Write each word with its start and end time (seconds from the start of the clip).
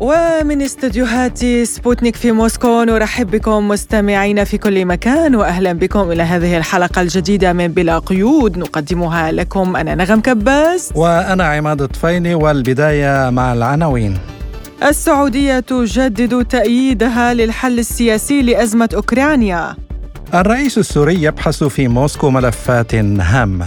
ومن 0.00 0.62
استديوهات 0.62 1.44
سبوتنيك 1.64 2.16
في 2.16 2.32
موسكو 2.32 2.82
نرحب 2.84 3.30
بكم 3.30 3.68
مستمعين 3.68 4.44
في 4.44 4.58
كل 4.58 4.84
مكان 4.84 5.34
واهلا 5.34 5.72
بكم 5.72 6.10
إلى 6.12 6.22
هذه 6.22 6.56
الحلقة 6.56 7.02
الجديدة 7.02 7.52
من 7.52 7.68
بلا 7.68 7.98
قيود. 7.98 8.58
نقدمها 8.58 9.32
لكم 9.32 9.76
أنا 9.76 9.94
نغم 9.94 10.20
كباس. 10.20 10.92
وأنا 10.94 11.44
عماد 11.44 11.86
طفيلي 11.86 12.34
والبداية 12.34 13.30
مع 13.30 13.52
العناوين. 13.52 14.18
السعودية 14.82 15.60
تجدد 15.60 16.44
تأييدها 16.44 17.34
للحل 17.34 17.78
السياسي 17.78 18.42
لأزمة 18.42 18.88
أوكرانيا. 18.94 19.76
الرئيس 20.34 20.78
السوري 20.78 21.22
يبحث 21.22 21.64
في 21.64 21.88
موسكو 21.88 22.30
ملفات 22.30 22.94
هامة. 22.94 23.66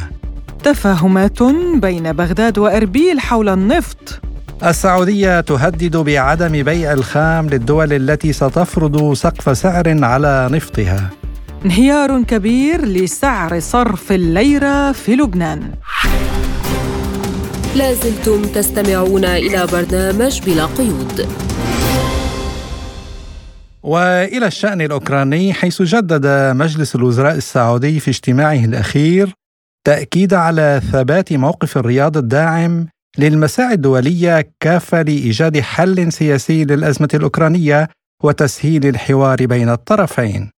تفاهمات 0.64 1.44
بين 1.76 2.12
بغداد 2.14 2.58
وإربيل 2.58 3.20
حول 3.20 3.50
النفط. 3.50 4.22
السعودية 4.64 5.42
تهدد 5.42 5.98
بعدم 5.98 6.64
بيع 6.64 6.94
الخام 6.94 7.50
للدول 7.50 7.94
التي 7.94 8.34
ستفرض 8.34 9.14
سقف 9.14 9.58
سعر 9.58 10.04
على 10.04 10.50
نفطها. 10.52 11.10
انهيار 11.66 12.24
كبير 12.24 12.86
لسعر 12.86 13.60
صرف 13.60 14.12
الليرة 14.12 14.92
في 14.92 15.16
لبنان. 15.16 15.72
لازلتم 17.76 18.42
تستمعون 18.42 19.26
إلى 19.26 19.68
برنامج 19.72 20.42
بلا 20.42 20.66
قيود. 20.66 21.28
وإلى 23.84 24.48
الشأن 24.48 24.82
الأوكراني 24.82 25.54
حيث 25.54 25.82
جدد 25.82 26.28
مجلس 26.56 26.96
الوزراء 26.96 27.36
السعودي 27.36 28.00
في 28.00 28.12
اجتماعه 28.12 28.66
الأخير 28.66 29.34
تأكيد 29.88 30.34
على 30.34 30.82
ثبات 30.92 31.34
موقف 31.34 31.78
الرياض 31.78 32.18
الداعم 32.18 32.88
للمساعي 33.18 33.74
الدولية 33.74 34.52
كافة 34.60 35.02
لإيجاد 35.02 35.60
حل 35.60 36.12
سياسي 36.12 36.66
للأزمة 36.66 37.10
الأوكرانية 37.14 37.90
وتسهيل 38.24 38.86
الحوار 38.86 39.46
بين 39.46 39.70
الطرفين. 39.70 40.52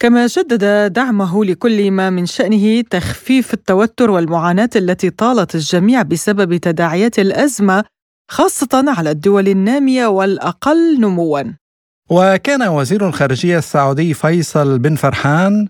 كما 0.00 0.26
شدد 0.26 0.92
دعمه 0.92 1.44
لكل 1.44 1.90
ما 1.90 2.10
من 2.10 2.26
شأنه 2.26 2.80
تخفيف 2.80 3.54
التوتر 3.54 4.10
والمعاناة 4.10 4.70
التي 4.76 5.10
طالت 5.10 5.54
الجميع 5.54 6.02
بسبب 6.02 6.56
تداعيات 6.56 7.18
الأزمة 7.18 7.84
خاصة 8.30 8.84
على 8.88 9.10
الدول 9.10 9.48
النامية 9.48 10.06
والأقل 10.06 11.00
نمواً. 11.00 11.42
وكان 12.10 12.62
وزير 12.68 13.08
الخارجية 13.08 13.58
السعودي 13.58 14.14
فيصل 14.14 14.78
بن 14.78 14.94
فرحان 14.94 15.68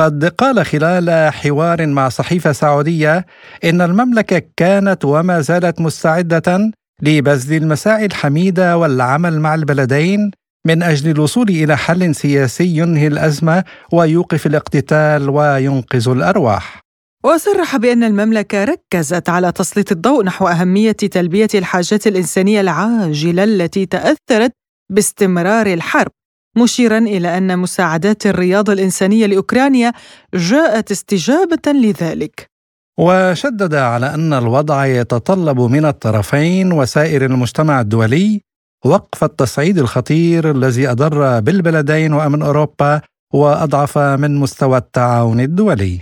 قد 0.00 0.24
قال 0.24 0.66
خلال 0.66 1.32
حوار 1.32 1.86
مع 1.86 2.08
صحيفة 2.08 2.52
سعودية 2.52 3.26
إن 3.64 3.80
المملكة 3.80 4.42
كانت 4.56 5.04
وما 5.04 5.40
زالت 5.40 5.80
مستعدة 5.80 6.70
لبذل 7.02 7.62
المساعي 7.62 8.04
الحميده 8.04 8.78
والعمل 8.78 9.40
مع 9.40 9.54
البلدين 9.54 10.30
من 10.66 10.82
أجل 10.82 11.10
الوصول 11.10 11.48
إلى 11.48 11.76
حل 11.76 12.14
سياسي 12.14 12.76
ينهي 12.76 13.06
الأزمة 13.06 13.64
ويوقف 13.92 14.46
الاقتتال 14.46 15.30
وينقذ 15.30 16.08
الأرواح. 16.08 16.80
وصرح 17.24 17.76
بأن 17.76 18.04
المملكة 18.04 18.64
ركزت 18.64 19.28
على 19.28 19.52
تسليط 19.52 19.92
الضوء 19.92 20.24
نحو 20.24 20.48
أهمية 20.48 20.92
تلبية 20.92 21.48
الحاجات 21.54 22.06
الإنسانية 22.06 22.60
العاجلة 22.60 23.44
التي 23.44 23.86
تأثرت 23.86 24.52
باستمرار 24.90 25.66
الحرب 25.66 26.12
مشيرا 26.56 26.98
إلى 26.98 27.38
أن 27.38 27.58
مساعدات 27.58 28.26
الرياضه 28.26 28.72
الإنسانية 28.72 29.26
لأوكرانيا 29.26 29.92
جاءت 30.34 30.90
استجابة 30.90 31.72
لذلك. 31.72 32.50
وشدد 32.98 33.74
على 33.74 34.14
أن 34.14 34.32
الوضع 34.32 34.86
يتطلب 34.86 35.60
من 35.60 35.84
الطرفين 35.84 36.72
وسائر 36.72 37.24
المجتمع 37.24 37.80
الدولي 37.80 38.40
وقف 38.84 39.24
التصعيد 39.24 39.78
الخطير 39.78 40.50
الذي 40.50 40.90
أضر 40.90 41.40
بالبلدين 41.40 42.12
وأمن 42.12 42.42
أوروبا 42.42 43.00
وأضعف 43.34 43.98
من 43.98 44.36
مستوى 44.36 44.78
التعاون 44.78 45.40
الدولي. 45.40 46.00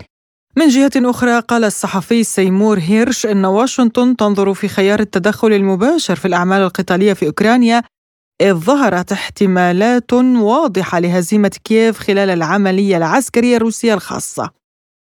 من 0.56 0.69
جهة 0.69 0.91
أخرى 0.97 1.41
قال 1.41 1.65
الصحفي 1.65 2.25
سيمور 2.25 2.78
هيرش 2.78 3.27
أن 3.27 3.45
واشنطن 3.45 4.17
تنظر 4.17 4.55
في 4.55 4.69
خيار 4.69 5.01
التدخل 5.01 5.53
المباشر 5.53 6.17
في 6.17 6.28
الأعمال 6.28 6.62
القتالية 6.62 7.12
في 7.12 7.27
أوكرانيا 7.27 7.83
إذ 8.41 8.54
ظهرت 8.54 9.12
احتمالات 9.12 10.12
واضحة 10.43 10.99
لهزيمة 11.00 11.50
كييف 11.65 11.99
خلال 11.99 12.31
العملية 12.31 12.97
العسكرية 12.97 13.56
الروسية 13.56 13.94
الخاصة. 13.94 14.50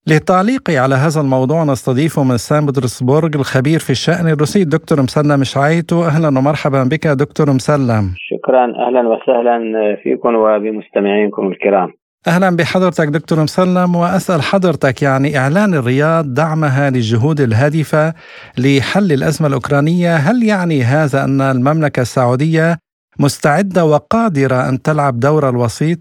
للتعليق 0.06 0.70
على 0.70 0.94
هذا 0.94 1.20
الموضوع 1.20 1.64
نستضيف 1.64 2.18
من 2.18 2.36
سان 2.36 2.66
بطرسبورغ 2.66 3.28
الخبير 3.34 3.78
في 3.78 3.90
الشأن 3.90 4.28
الروسي 4.28 4.64
دكتور 4.64 5.02
مسلم 5.02 5.44
شعيتو. 5.44 6.04
أهلا 6.04 6.28
ومرحبا 6.28 6.84
بك 6.84 7.06
دكتور 7.06 7.52
مسلم. 7.52 8.14
شكرا. 8.16 8.64
أهلا 8.64 9.08
وسهلا 9.08 9.58
فيكم 10.02 10.34
وبمستمعينكم 10.34 11.46
الكرام. 11.46 11.88
أهلا 12.26 12.56
بحضرتك 12.56 13.08
دكتور 13.08 13.42
مسلم 13.42 13.96
وأسأل 13.96 14.42
حضرتك 14.42 15.02
يعني 15.02 15.38
إعلان 15.38 15.74
الرياض 15.74 16.34
دعمها 16.34 16.90
للجهود 16.90 17.40
الهادفة 17.40 18.14
لحل 18.58 19.12
الأزمة 19.12 19.48
الأوكرانية. 19.48 20.16
هل 20.16 20.42
يعني 20.42 20.82
هذا 20.82 21.24
أن 21.24 21.40
المملكة 21.40 22.02
السعودية 22.02 22.78
مستعدة 23.20 23.84
وقادرة 23.84 24.68
أن 24.68 24.82
تلعب 24.82 25.14
دور 25.20 25.48
الوسيط؟ 25.48 25.98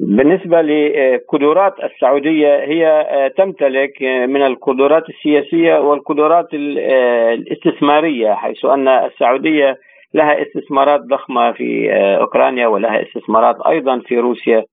بالنسبة 0.00 0.60
لقدرات 0.62 1.74
السعودية 1.84 2.54
هي 2.56 3.06
تمتلك 3.36 4.02
من 4.02 4.42
القدرات 4.42 5.02
السياسية 5.08 5.74
والقدرات 5.78 6.48
الاستثمارية 6.54 8.34
حيث 8.34 8.64
أن 8.64 8.88
السعودية 8.88 9.78
لها 10.14 10.42
استثمارات 10.42 11.00
ضخمة 11.00 11.52
في 11.52 11.92
أوكرانيا 12.20 12.66
ولها 12.66 13.02
استثمارات 13.02 13.56
أيضا 13.66 14.00
في 14.06 14.18
روسيا 14.18 14.64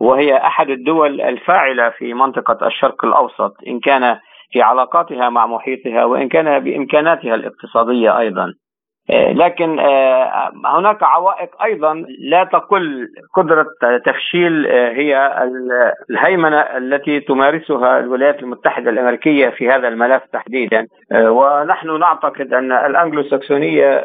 وهي 0.00 0.36
أحد 0.36 0.70
الدول 0.70 1.20
الفاعلة 1.20 1.90
في 1.90 2.14
منطقة 2.14 2.66
الشرق 2.66 3.04
الأوسط 3.04 3.56
إن 3.66 3.80
كان 3.80 4.18
في 4.50 4.62
علاقاتها 4.62 5.28
مع 5.28 5.46
محيطها 5.46 6.04
وإن 6.04 6.28
كان 6.28 6.64
بإمكاناتها 6.64 7.34
الاقتصادية 7.34 8.18
أيضا 8.18 8.54
لكن 9.10 9.78
آه، 9.78 10.52
هناك 10.64 11.02
عوائق 11.02 11.62
أيضا 11.62 12.04
لا 12.18 12.44
تقل 12.44 13.08
قدرة 13.34 13.66
تفشيل 14.04 14.66
آه، 14.66 14.92
هي 14.92 15.42
الهيمنة 16.10 16.60
التي 16.60 17.20
تمارسها 17.20 17.98
الولايات 17.98 18.42
المتحدة 18.42 18.90
الأمريكية 18.90 19.48
في 19.48 19.70
هذا 19.70 19.88
الملف 19.88 20.22
تحديدا. 20.32 20.86
ونحن 21.14 21.98
نعتقد 21.98 22.54
أن 22.54 22.72
الانجلو 22.72 23.22
ساكسونيه 23.22 24.02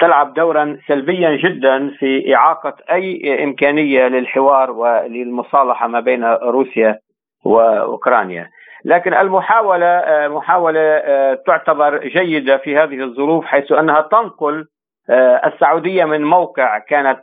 تلعب 0.00 0.34
دورا 0.34 0.78
سلبيا 0.88 1.36
جدا 1.36 1.90
في 1.98 2.34
إعاقة 2.34 2.74
أي 2.90 3.44
إمكانية 3.44 4.08
للحوار 4.08 4.70
وللمصالحة 4.70 5.88
ما 5.88 6.00
بين 6.00 6.24
روسيا 6.24 6.98
وأوكرانيا. 7.44 8.48
لكن 8.84 9.14
المحاولة 9.14 9.86
آه، 9.86 10.28
محاولة 10.28 10.80
آه، 10.80 11.34
تعتبر 11.46 11.98
جيدة 12.06 12.56
في 12.56 12.76
هذه 12.76 13.04
الظروف 13.04 13.44
حيث 13.44 13.72
أنها 13.72 14.00
تنقل 14.00 14.66
آه، 15.10 15.40
السعودية 15.46 16.04
من 16.04 16.24
موقع 16.24 16.78
كانت 16.78 17.22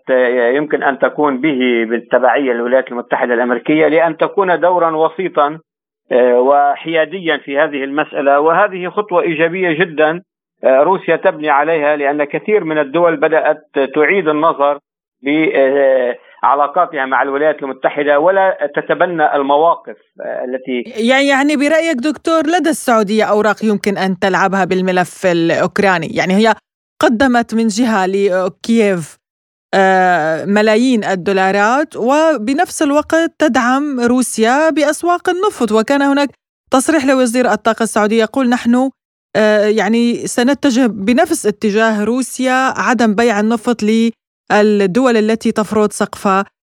يمكن 0.56 0.84
أن 0.84 1.00
تكون 1.00 1.42
به 1.42 1.86
بالتبعية 1.90 2.52
للولايات 2.54 2.92
المتحدة 2.92 3.34
الأمريكية 3.34 3.88
لأن 3.88 4.18
تكون 4.18 4.60
دورا 4.60 4.96
وسيطا 4.96 5.60
وحياديا 6.34 7.38
في 7.38 7.60
هذه 7.60 7.84
المسألة. 7.84 8.40
وهذه 8.40 8.90
خطوة 8.90 9.22
إيجابية 9.22 9.72
جدا 9.80 10.22
روسيا 10.66 11.16
تبني 11.16 11.50
عليها 11.50 11.96
لأن 11.96 12.24
كثير 12.24 12.64
من 12.64 12.78
الدول 12.78 13.16
بدأت 13.16 13.64
تعيد 13.96 14.28
النظر 14.28 14.80
علاقاتها 16.44 17.06
مع 17.06 17.22
الولايات 17.22 17.64
المتحدة 17.64 18.20
ولا 18.20 18.72
تتبنى 18.76 19.36
المواقف 19.36 19.98
التي 20.46 20.84
يعني 21.08 21.28
يعني 21.28 21.56
برأيك 21.56 21.98
دكتور 21.98 22.48
لدى 22.48 22.70
السعودية 22.70 23.24
أوراق 23.24 23.66
يمكن 23.66 23.98
أن 23.98 24.20
تلعبها 24.20 24.66
بالملف 24.66 25.26
الأوكراني؟ 25.26 26.08
يعني 26.08 26.34
هي 26.34 26.54
قدمت 27.02 27.54
من 27.54 27.68
جهة 27.68 28.06
لكييف 28.06 29.22
آه، 29.74 30.46
ملايين 30.46 31.04
الدولارات 31.04 31.96
وبنفس 31.96 32.82
الوقت 32.82 33.32
تدعم 33.40 34.00
روسيا 34.00 34.70
بأسواق 34.70 35.30
النفط 35.30 35.72
وكان 35.72 36.02
هناك 36.02 36.30
تصريح 36.72 37.06
لوزير 37.06 37.52
الطاقة 37.52 37.84
السعودي 37.84 38.18
يقول 38.18 38.50
نحن 38.50 38.90
آه، 39.36 39.66
يعني 39.66 40.28
سنتجه 40.28 40.88
بنفس 40.88 41.46
اتجاه 41.46 42.04
روسيا 42.04 42.74
عدم 42.78 43.16
بيع 43.16 43.40
النفط 43.40 43.84
الدول 44.52 45.18
التي 45.18 45.52
تفرض 45.52 45.90
سقف 45.90 46.24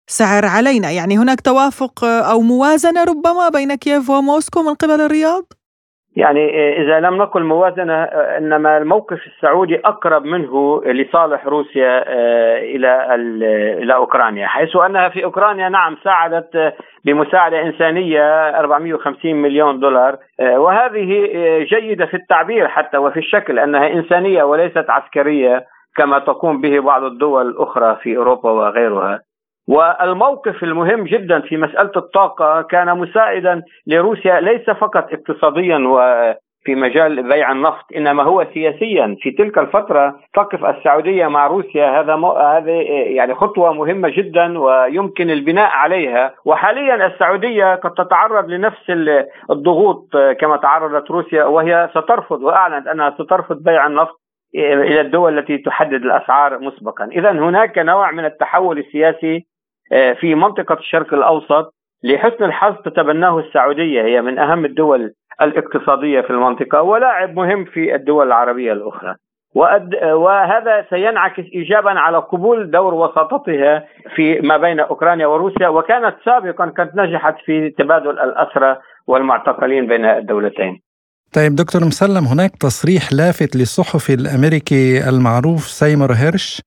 سعر 0.08 0.46
علينا 0.46 0.92
يعني 0.92 1.18
هناك 1.18 1.42
توافق 1.42 2.04
أو 2.04 2.40
موازنة 2.42 3.04
ربما 3.04 3.50
بين 3.54 3.76
كييف 3.76 4.10
وموسكو 4.10 4.62
من 4.64 4.74
قبل 4.74 5.02
الرياض؟ 5.02 5.44
يعني 6.16 6.74
إذا 6.82 7.00
لم 7.00 7.18
نقل 7.18 7.44
موازنة 7.44 8.04
إنما 8.38 8.78
الموقف 8.78 9.20
السعودي 9.28 9.80
أقرب 9.86 10.26
منه 10.26 10.82
لصالح 10.86 11.46
روسيا 11.46 12.04
إلى 12.58 13.16
إلى 13.84 13.96
أوكرانيا 13.96 14.48
حيث 14.48 14.76
أنها 14.76 15.10
في 15.10 15.24
أوكرانيا 15.24 15.70
نعم 15.70 15.98
ساعدت 16.04 16.74
بمساعدة 17.06 17.62
إنسانية 17.62 18.50
450 18.50 19.36
مليون 19.36 19.80
دولار 19.80 20.18
وهذه 20.40 21.28
جيدة 21.70 22.06
في 22.06 22.14
التعبير 22.14 22.68
حتى 22.68 22.98
وفي 22.98 23.20
الشكل 23.20 23.60
أنها 23.60 23.88
إنسانية 23.88 24.44
وليست 24.44 24.90
عسكرية 24.90 25.66
كما 25.98 26.20
تقوم 26.20 26.62
به 26.62 26.80
بعض 26.80 27.04
الدول 27.04 27.48
الأخرى 27.48 27.96
في 27.96 28.18
أوروبا 28.18 28.52
وغيرها. 28.52 29.20
والموقف 29.68 30.64
المهم 30.64 31.04
جدا 31.04 31.40
في 31.40 31.58
مسألة 31.58 31.92
الطاقة 31.96 32.62
كان 32.62 32.98
مساعدا 32.98 33.62
لروسيا 33.88 34.40
ليس 34.40 34.70
فقط 34.70 35.08
اقتصاديا 35.14 35.78
وفي 35.78 36.76
مجال 36.76 37.30
بيع 37.30 37.52
النفط 37.52 37.86
إنما 37.96 38.24
هو 38.24 38.46
سياسيا. 38.54 39.16
في 39.22 39.32
تلك 39.32 39.58
الفترة 39.58 40.16
تقف 40.34 40.66
السعودية 40.66 41.28
مع 41.28 41.48
روسيا. 41.48 42.00
هذا 42.00 42.16
مو... 42.16 42.32
هذه 42.32 42.72
يعني 43.18 43.36
خطوة 43.36 43.74
مهمة 43.74 44.10
جدا 44.10 44.60
ويمكن 44.60 45.30
البناء 45.30 45.70
عليها. 45.70 46.34
وحاليا 46.46 47.08
السعودية 47.08 47.76
قد 47.76 47.92
تتعرض 47.92 48.50
لنفس 48.50 48.90
الضغوط 49.52 50.10
كما 50.40 50.58
تعرضت 50.58 51.12
روسيا 51.12 51.44
وهي 51.46 51.90
سترفض 51.92 52.42
وأعلنت 52.44 52.88
أنها 52.88 53.10
سترفض 53.10 53.64
بيع 53.64 53.88
النفط. 53.88 54.25
إلى 54.60 55.02
الدول 55.02 55.40
التي 55.40 55.58
تحدد 55.58 55.94
الأسعار 55.94 56.60
مسبقا، 56.60 57.06
اذا 57.06 57.32
هناك 57.32 57.78
نوع 57.78 58.12
من 58.12 58.26
التحول 58.26 58.80
السياسي 58.80 59.46
آه، 59.94 60.14
في 60.14 60.36
منطقة 60.36 60.74
الشرق 60.74 61.14
الأوسط 61.14 61.74
لحسن 62.04 62.44
الحظ 62.44 62.76
تتبناه 62.86 63.40
السعودية. 63.40 64.02
هي 64.04 64.22
من 64.22 64.40
أهم 64.40 64.66
الدول 64.66 65.14
الاقتصادية 65.42 66.22
في 66.22 66.30
المنطقة 66.30 66.82
ولاعب 66.82 67.36
مهم 67.36 67.66
في 67.66 67.96
الدول 67.96 68.28
العربية 68.28 68.74
الأخرى. 68.74 69.16
وهذا 70.14 70.86
سينعكس 70.90 71.44
ايجابا 71.56 72.00
على 72.00 72.18
قبول 72.18 72.72
دور 72.72 72.94
وساطتها 72.94 73.88
في 74.16 74.40
ما 74.40 74.58
بين 74.58 74.80
أوكرانيا 74.80 75.28
وروسيا 75.28 75.68
وكانت 75.68 76.16
سابقا 76.26 76.66
قد 76.66 76.92
نجحت 76.96 77.36
في 77.46 77.70
تبادل 77.70 78.20
الأسرى 78.20 78.78
والمعتقلين 79.08 79.88
بين 79.88 80.06
الدولتين. 80.06 80.82
طيب 81.36 81.56
دكتور 81.56 81.86
مسلم 81.86 82.26
هناك 82.28 82.56
تصريح 82.56 83.14
لافت 83.14 83.56
للصحفي 83.56 84.14
الأمريكي 84.14 85.10
المعروف 85.10 85.68
سيمور 85.70 86.14
هيرش 86.14 86.62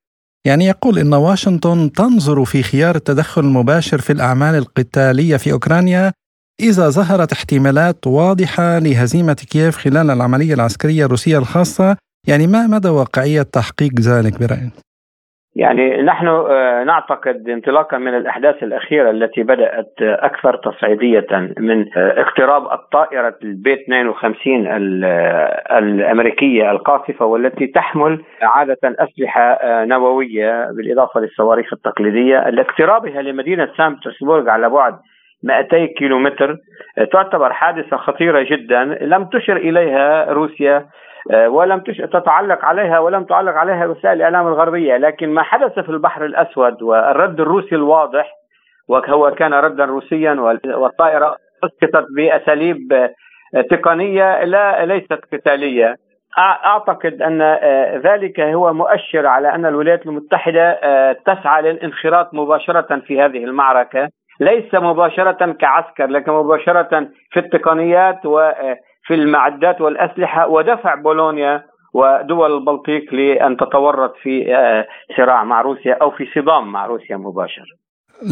يعني 0.46 0.66
يقول 0.66 0.98
إن 0.98 1.14
واشنطن 1.14 1.92
تنظر 1.92 2.44
في 2.44 2.62
خيار 2.62 2.96
التدخل 2.96 3.40
المباشر 3.40 4.00
في 4.00 4.12
الأعمال 4.12 4.54
القتالية 4.54 5.36
في 5.36 5.52
أوكرانيا 5.52 6.12
إذا 6.60 6.90
ظهرت 6.90 7.32
احتمالات 7.32 8.06
واضحة 8.06 8.78
لهزيمة 8.78 9.32
كييف 9.32 9.76
خلال 9.76 10.10
العملية 10.10 10.54
العسكرية 10.54 11.04
الروسية 11.04 11.38
الخاصة 11.38 11.96
يعني 12.26 12.46
ما 12.46 12.66
مدى 12.66 12.88
واقعية 12.88 13.42
تحقيق 13.42 14.00
ذلك 14.00 14.38
برأيك؟ 14.38 14.87
يعني 15.58 16.02
نحن 16.02 16.26
آه، 16.26 16.84
نعتقد 16.84 17.48
انطلاقا 17.48 17.98
من 17.98 18.14
الأحداث 18.14 18.62
الأخيرة 18.62 19.10
التي 19.10 19.42
بدأت 19.42 19.92
أكثر 20.00 20.56
تصعيدية 20.56 21.26
من 21.58 21.80
آه، 21.96 22.20
اقتراب 22.20 22.72
الطائرة 22.72 23.34
البي 23.42 23.74
52 23.74 24.66
الأمريكية 25.78 26.70
القاصفة 26.70 27.24
والتي 27.24 27.66
تحمل 27.66 28.24
عادة 28.42 28.78
أسلحة 28.84 29.40
آه، 29.40 29.84
نووية 29.84 30.70
بالإضافة 30.70 31.20
للصواريخ 31.20 31.72
التقليدية. 31.72 32.50
لاقترابها 32.50 33.22
لمدينة 33.22 33.68
سان 33.76 33.94
بطرسبورغ 33.94 34.48
على 34.48 34.70
بعد 34.70 34.94
200 35.42 35.86
كيلومتر 35.86 36.56
تعتبر 37.12 37.52
حادثة 37.52 37.96
خطيرة 37.96 38.46
جدا 38.50 38.84
لم 38.84 39.24
تشر 39.24 39.56
إليها 39.56 40.32
روسيا 40.32 40.76
آه، 40.76 40.86
ولم 41.30 41.80
تتعلق 42.12 42.64
عليها 42.64 42.98
ولم 42.98 43.24
تعلق 43.24 43.52
عليها 43.52 43.86
وسائل 43.86 44.16
الاعلام 44.16 44.46
الغربية 44.46 44.96
لكن 44.96 45.28
ما 45.28 45.42
حدث 45.42 45.78
في 45.78 45.88
البحر 45.88 46.24
الأسود 46.24 46.82
والرد 46.82 47.40
الروسي 47.40 47.74
الواضح 47.74 48.34
وهو 48.88 49.30
كان 49.30 49.54
ردا 49.54 49.84
روسيا 49.84 50.32
والطائرة 50.64 51.36
أسقطت 51.64 52.06
بأساليب 52.16 52.92
آه، 52.92 53.60
تقنية 53.70 54.44
لا 54.44 54.86
ليست 54.86 55.12
قتالية. 55.32 55.96
أعتقد 56.38 57.22
أن 57.22 57.40
آه، 57.42 57.96
ذلك 57.96 58.40
هو 58.40 58.72
مؤشر 58.72 59.26
على 59.26 59.54
أن 59.54 59.66
الولايات 59.66 60.06
المتحدة 60.06 60.78
تسعى 61.12 61.62
للانخراط 61.62 62.34
مباشرة 62.34 63.00
في 63.06 63.20
هذه 63.20 63.44
المعركة 63.44 64.08
ليس 64.40 64.74
مباشرة 64.74 65.52
كعسكر 65.52 66.06
لكن 66.06 66.32
مباشرة 66.32 67.08
في 67.30 67.40
التقنيات 67.40 68.26
و 68.26 68.50
في 69.08 69.14
المعدات 69.14 69.80
والأسلحة 69.80 70.48
ودفع 70.48 70.94
بولونيا 70.94 71.64
ودول 71.94 72.56
البلطيق 72.56 73.14
لأن 73.14 73.56
تتورط 73.56 74.12
في 74.22 74.54
آه، 74.56 74.86
صراع 75.16 75.44
مع 75.44 75.60
روسيا 75.60 75.94
أو 76.02 76.10
في 76.10 76.26
صدام 76.34 76.72
مع 76.72 76.86
روسيا 76.86 77.16
مباشر. 77.16 77.64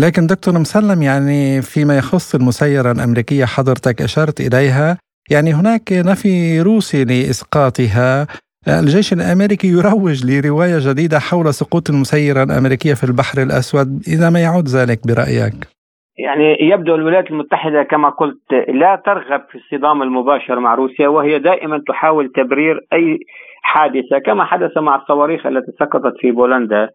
لكن 0.01 0.27
دكتور 0.27 0.55
مسلم 0.55 1.03
يعني 1.03 1.63
فيما 1.63 1.99
يخص 1.99 2.35
المسيرة 2.35 2.93
الأمريكية 2.93 3.45
حضرتك 3.45 4.03
أشرت 4.03 4.41
إليها 4.41 4.99
يعني 5.31 5.55
هناك 5.55 5.93
نفي 5.93 6.61
روسي 6.61 7.05
لإسقاطها. 7.05 8.27
الجيش 8.69 9.13
الأمريكي 9.13 9.69
يروج 9.69 10.27
لرواية 10.27 10.79
جديدة 10.79 11.19
حول 11.19 11.55
سقوط 11.55 11.91
المسيرة 11.91 12.43
الأمريكية 12.43 12.95
في 12.95 13.05
البحر 13.05 13.43
الأسود. 13.43 14.03
إذا 14.09 14.31
ما 14.31 14.41
يعود 14.41 14.69
ذلك 14.69 15.07
برأيك؟ 15.07 15.76
يعني 16.19 16.57
يبدو 16.61 16.95
الولايات 16.95 17.31
المتحدة 17.31 17.83
كما 17.83 18.09
قلت 18.09 18.53
لا 18.69 19.03
ترغب 19.07 19.43
في 19.51 19.55
الصدام 19.55 20.03
المباشر 20.03 20.61
مع 20.61 20.75
روسيا 20.75 21.09
وهي 21.09 21.39
دائما 21.39 21.83
تحاول 21.89 22.29
تبرير 22.29 22.81
أي 22.93 23.19
حادثة 23.63 24.19
كما 24.19 24.45
حدث 24.45 24.79
مع 24.79 24.97
الصواريخ 24.97 25.47
التي 25.47 25.73
سقطت 25.81 26.15
في 26.21 26.31
بولندا. 26.31 26.89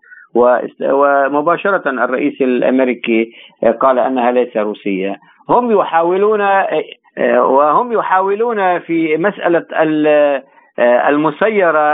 ومباشرة 0.82 1.90
الرئيس 1.90 2.42
الأمريكي 2.42 3.32
قال 3.82 4.00
أنها 4.00 4.32
ليس 4.32 4.58
روسية. 4.58 5.16
هم 5.50 5.72
يحاولون 5.72 6.42
وهم 7.38 7.92
يحاولون 7.94 8.80
في 8.80 9.18
مسألة 9.18 9.66
المسيرة 10.80 11.94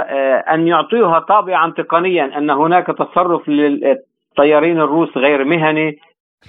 أن 0.53 0.67
يعطوها 0.67 1.19
طابعا 1.19 1.71
تقنيا 1.71 2.37
أن 2.37 2.49
هناك 2.49 2.87
تصرف 2.87 3.49
للطيارين 3.49 4.79
الروس 4.81 5.17
غير 5.17 5.45
مهني. 5.45 5.97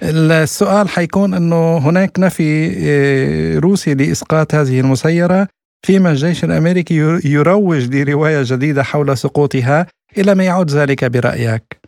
السؤال 0.03 0.89
حيكون 0.89 1.33
إنه 1.33 1.77
هناك 1.77 2.09
نفي 2.19 2.51
آه، 2.89 3.59
روسي 3.59 3.93
لإسقاط 3.93 4.55
هذه 4.55 4.79
المسيرة. 4.79 5.47
فيما 5.85 6.09
الجيش 6.09 6.43
الأمريكي 6.43 6.95
يروج 7.25 7.95
لرواية 7.95 8.41
جديدة 8.43 8.83
حول 8.83 9.17
سقوطها. 9.17 9.87
إلى 10.17 10.35
ما 10.35 10.43
يعود 10.43 10.69
ذلك 10.69 11.05
برأيك؟ 11.05 11.79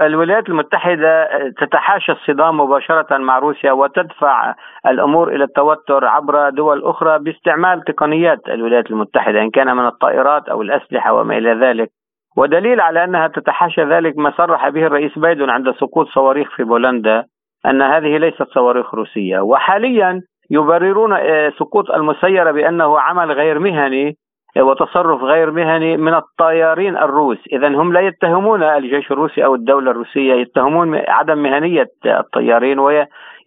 الولايات 0.00 0.48
المتحدة 0.48 1.28
تتحاشى 1.60 2.12
الصدام 2.12 2.60
مباشرة 2.60 3.18
مع 3.18 3.38
روسيا 3.38 3.72
وتدفع 3.72 4.54
الأمور 4.86 5.34
إلى 5.34 5.44
التوتر 5.44 6.04
عبر 6.04 6.50
دول 6.50 6.84
أخرى 6.84 7.18
باستعمال 7.18 7.84
تقنيات 7.84 8.38
الولايات 8.48 8.90
المتحدة 8.90 9.42
إن 9.42 9.50
كان 9.50 9.76
من 9.76 9.86
الطائرات 9.86 10.48
أو 10.48 10.62
الأسلحة 10.62 11.12
وما 11.12 11.38
إلى 11.38 11.54
ذلك. 11.66 11.90
ودليل 12.38 12.80
على 12.80 13.04
أنها 13.04 13.26
تتحاشى 13.26 13.82
ذلك 13.82 14.18
ما 14.18 14.32
صرح 14.36 14.68
به 14.68 14.86
الرئيس 14.86 15.18
بايدن 15.18 15.50
عند 15.50 15.70
سقوط 15.70 16.08
صواريخ 16.08 16.56
في 16.56 16.64
بولندا 16.64 17.24
أن 17.66 17.82
هذه 17.82 18.16
ليست 18.18 18.42
صواريخ 18.54 18.94
روسية. 18.94 19.40
وحاليا 19.40 20.22
يبررون 20.50 21.12
آه، 21.12 21.52
سقوط 21.58 21.90
المسيرة 21.90 22.50
بأنه 22.50 23.00
عمل 23.00 23.32
غير 23.32 23.58
مهني 23.58 24.16
آه، 24.56 24.62
وتصرف 24.62 25.22
غير 25.22 25.50
مهني 25.50 25.96
من 25.96 26.14
الطيارين 26.14 26.96
الروس. 26.96 27.38
اذا 27.52 27.68
هم 27.68 27.92
لا 27.92 28.00
يتهمون 28.00 28.62
الجيش 28.62 29.10
الروسي 29.10 29.44
أو 29.44 29.54
الدولة 29.54 29.90
الروسية 29.90 30.34
يتهمون 30.34 31.02
عدم 31.08 31.38
مهنية 31.38 31.90
الطيارين 32.06 32.78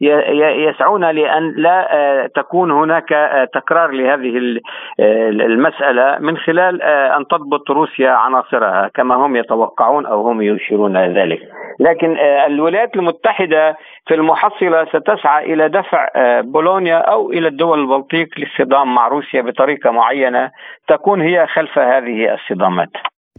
يسعون 0.01 1.05
لأن 1.05 1.53
لا 1.57 1.95
آه، 1.95 2.27
تكون 2.35 2.71
هناك 2.71 3.13
آه، 3.13 3.45
تكرار 3.53 3.91
لهذه 3.91 4.59
آه، 4.99 5.29
المسألة 5.29 6.17
من 6.19 6.37
خلال 6.37 6.81
أن 6.81 7.27
تضبط 7.27 7.71
روسيا 7.71 8.09
عناصرها 8.09 8.89
كما 8.93 9.15
هم 9.15 9.35
يتوقعون 9.35 10.05
أو 10.05 10.27
هم 10.27 10.41
يشيرون 10.41 10.97
ذلك 10.97 11.39
لكن 11.79 12.17
الولايات 12.47 12.95
المتحدة 12.95 13.77
في 14.07 14.13
المحصلة 14.13 14.85
ستسعى 14.85 15.53
إلى 15.53 15.69
دفع 15.69 16.07
بولونيا 16.41 16.97
أو 16.97 17.31
إلى 17.31 17.47
الدول 17.47 17.79
البلطيق 17.79 18.27
للصدام 18.37 18.95
مع 18.95 19.07
روسيا 19.07 19.41
بطريقة 19.41 19.91
معينة 19.91 20.51
تكون 20.87 21.21
هي 21.21 21.47
خلف 21.47 21.79
هذه 21.79 22.33
الصدامات. 22.33 22.89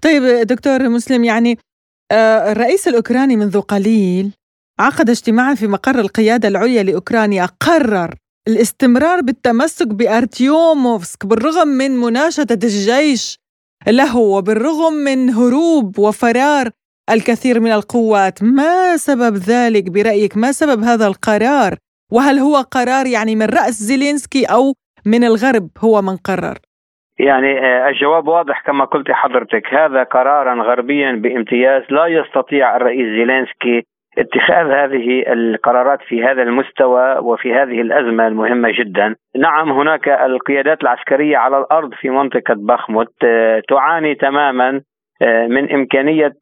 طيب 0.02 0.22
دكتور 0.46 0.88
مسلم 0.88 1.24
يعني 1.24 1.56
الرئيس 2.52 2.88
الأوكراني 2.88 3.36
منذ 3.36 3.60
قليل 3.60 4.41
عقد 4.80 5.10
اجتماعا 5.10 5.54
في 5.54 5.66
مقر 5.66 5.98
القيادة 5.98 6.48
العليا 6.48 6.82
لأوكرانيا 6.82 7.46
قرر 7.60 8.14
الاستمرار 8.48 9.20
بالتمسك 9.20 9.88
بأرتيوموفسك 9.88 11.26
بالرغم 11.26 11.68
من 11.68 11.90
مناشدة 11.90 12.58
الجيش 12.64 13.38
له 13.88 14.18
وبالرغم 14.18 14.92
من 14.92 15.30
هروب 15.30 15.98
وفرار 15.98 16.70
الكثير 17.10 17.60
من 17.60 17.72
القوات. 17.72 18.42
ما 18.42 18.96
سبب 18.96 19.34
ذلك 19.34 19.90
برأيك؟ 19.90 20.36
ما 20.36 20.52
سبب 20.52 20.82
هذا 20.82 21.06
القرار؟ 21.06 21.74
وهل 22.12 22.38
هو 22.38 22.56
قرار 22.56 23.06
يعني 23.06 23.36
من 23.36 23.46
رأس 23.46 23.74
زيلينسكي 23.74 24.44
أو 24.44 24.74
من 25.06 25.24
الغرب 25.24 25.68
هو 25.78 26.02
من 26.02 26.16
قرر؟ 26.16 26.58
يعني 27.18 27.58
آه، 27.58 27.88
الجواب 27.88 28.28
واضح 28.28 28.62
كما 28.66 28.84
قلت 28.84 29.10
حضرتك 29.10 29.66
هذا 29.66 30.02
قرارا 30.02 30.62
غربيا 30.62 31.12
بامتياز 31.12 31.82
لا 31.90 32.06
يستطيع 32.06 32.76
الرئيس 32.76 33.06
زيلينسكي 33.06 33.91
اتخاذ 34.18 34.66
هذه 34.66 35.32
القرارات 35.32 36.02
في 36.02 36.24
هذا 36.24 36.42
المستوى 36.42 37.18
وفي 37.18 37.54
هذه 37.54 37.80
الأزمة 37.80 38.26
المهمة 38.26 38.70
جدا. 38.78 39.14
نعم 39.36 39.72
هناك 39.72 40.08
القيادات 40.08 40.82
العسكرية 40.82 41.36
على 41.36 41.58
الأرض 41.58 41.94
في 41.94 42.10
منطقة 42.10 42.54
بخمت 42.54 43.12
آه، 43.24 43.62
تعاني 43.68 44.14
تماما 44.14 44.80
آه، 45.22 45.46
من 45.46 45.72
إمكانية 45.72 46.32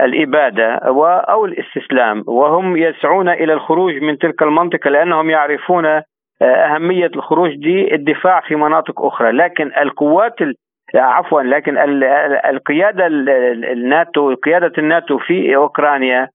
الإبادة 0.00 0.74
أو 0.74 1.44
الاستسلام 1.44 2.24
وهم 2.26 2.76
يسعون 2.76 3.28
إلى 3.28 3.52
الخروج 3.52 3.94
من 3.94 4.18
تلك 4.18 4.42
المنطقة 4.42 4.90
لأنهم 4.90 5.30
يعرفون 5.30 6.02
أهمية 6.42 7.06
الخروج 7.06 7.54
دي 7.54 7.94
الدفاع 7.94 8.40
في 8.40 8.54
مناطق 8.54 9.02
أخرى 9.02 9.30
لكن 9.30 9.70
القوات 9.80 10.34
عفوا 10.94 11.42
لكن 11.42 11.78
القيادة 12.50 13.06
الناتو 13.06 14.34
قيادة 14.34 14.72
الناتو 14.78 15.18
في 15.18 15.56
أوكرانيا 15.56 16.28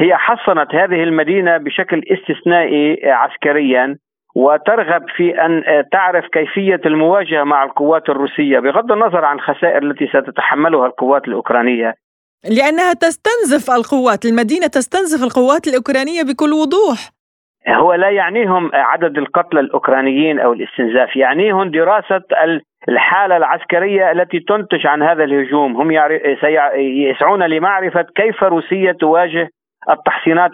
هي 0.00 0.16
حصنت 0.16 0.74
هذه 0.74 1.02
المدينة 1.02 1.56
بشكل 1.56 2.02
استثنائي 2.12 3.10
عسكريا 3.10 3.96
وترغب 4.34 5.04
في 5.16 5.40
أن 5.40 5.62
تعرف 5.92 6.24
كيفية 6.32 6.80
المواجهة 6.86 7.44
مع 7.44 7.64
القوات 7.64 8.08
الروسية 8.08 8.58
بغض 8.58 8.92
النظر 8.92 9.24
عن 9.24 9.36
الخسائر 9.36 9.82
التي 9.82 10.06
ستتحملها 10.06 10.86
القوات 10.86 11.28
الأوكرانية. 11.28 11.94
لأنها 12.44 12.92
تستنزف 12.92 13.70
القوات 13.70 14.24
المدينة 14.24 14.66
تستنزف 14.66 15.24
القوات 15.24 15.66
الأوكرانية 15.68 16.22
بكل 16.22 16.52
وضوح. 16.52 16.98
هو 17.68 17.94
لا 17.94 18.10
يعنيهم 18.10 18.70
عدد 18.74 19.18
القتلى 19.18 19.60
الأوكرانيين 19.60 20.40
أو 20.40 20.52
الاستنزاف 20.52 21.16
يعنيهم 21.16 21.70
دراسة 21.70 22.22
الحالة 22.88 23.36
العسكرية 23.36 24.12
التي 24.12 24.40
تنتج 24.40 24.86
عن 24.86 25.02
هذا 25.02 25.24
الهجوم. 25.24 25.76
هم 25.76 25.90
يسعون 27.10 27.42
لمعرفة 27.42 28.06
كيف 28.16 28.42
روسيا 28.42 28.92
تواجه 28.92 29.48
التحصينات 29.90 30.50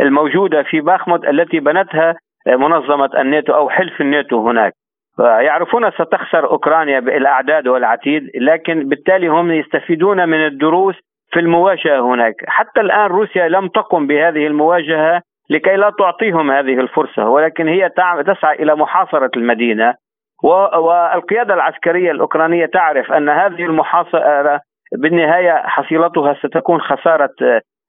الموجودة 0.00 0.62
في 0.62 0.80
باخمت 0.80 1.24
التي 1.24 1.60
بنتها 1.60 2.14
منظمة 2.46 3.10
الناتو 3.18 3.54
أو 3.54 3.70
حلف 3.70 4.00
الناتو 4.00 4.48
هناك. 4.48 4.72
يعرفون 5.18 5.90
ستخسر 5.90 6.50
أوكرانيا 6.50 7.00
بالأعداد 7.00 7.68
والعتيد 7.68 8.30
لكن 8.34 8.88
بالتالي 8.88 9.28
هم 9.28 9.52
يستفيدون 9.52 10.28
من 10.28 10.46
الدروس 10.46 10.94
في 11.32 11.40
المواجهة 11.40 12.00
هناك. 12.00 12.34
حتى 12.46 12.80
الآن 12.80 13.06
روسيا 13.06 13.48
لم 13.48 13.68
تقم 13.68 14.06
بهذه 14.06 14.46
المواجهة 14.46 15.22
لكي 15.50 15.76
لا 15.76 15.92
تعطيهم 15.98 16.50
هذه 16.50 16.80
الفرصة 16.80 17.28
ولكن 17.28 17.68
هي 17.68 17.90
تسعى 18.26 18.62
إلى 18.62 18.76
محاصرة 18.76 19.30
المدينة. 19.36 19.94
والقيادة 20.42 21.54
العسكرية 21.54 22.10
الأوكرانية 22.10 22.66
تعرف 22.66 23.12
أن 23.12 23.28
هذه 23.28 23.64
المحاصرة 23.64 24.60
بالنهاية 24.98 25.62
حصيلتها 25.66 26.34
ستكون 26.34 26.80
خسارة 26.80 27.34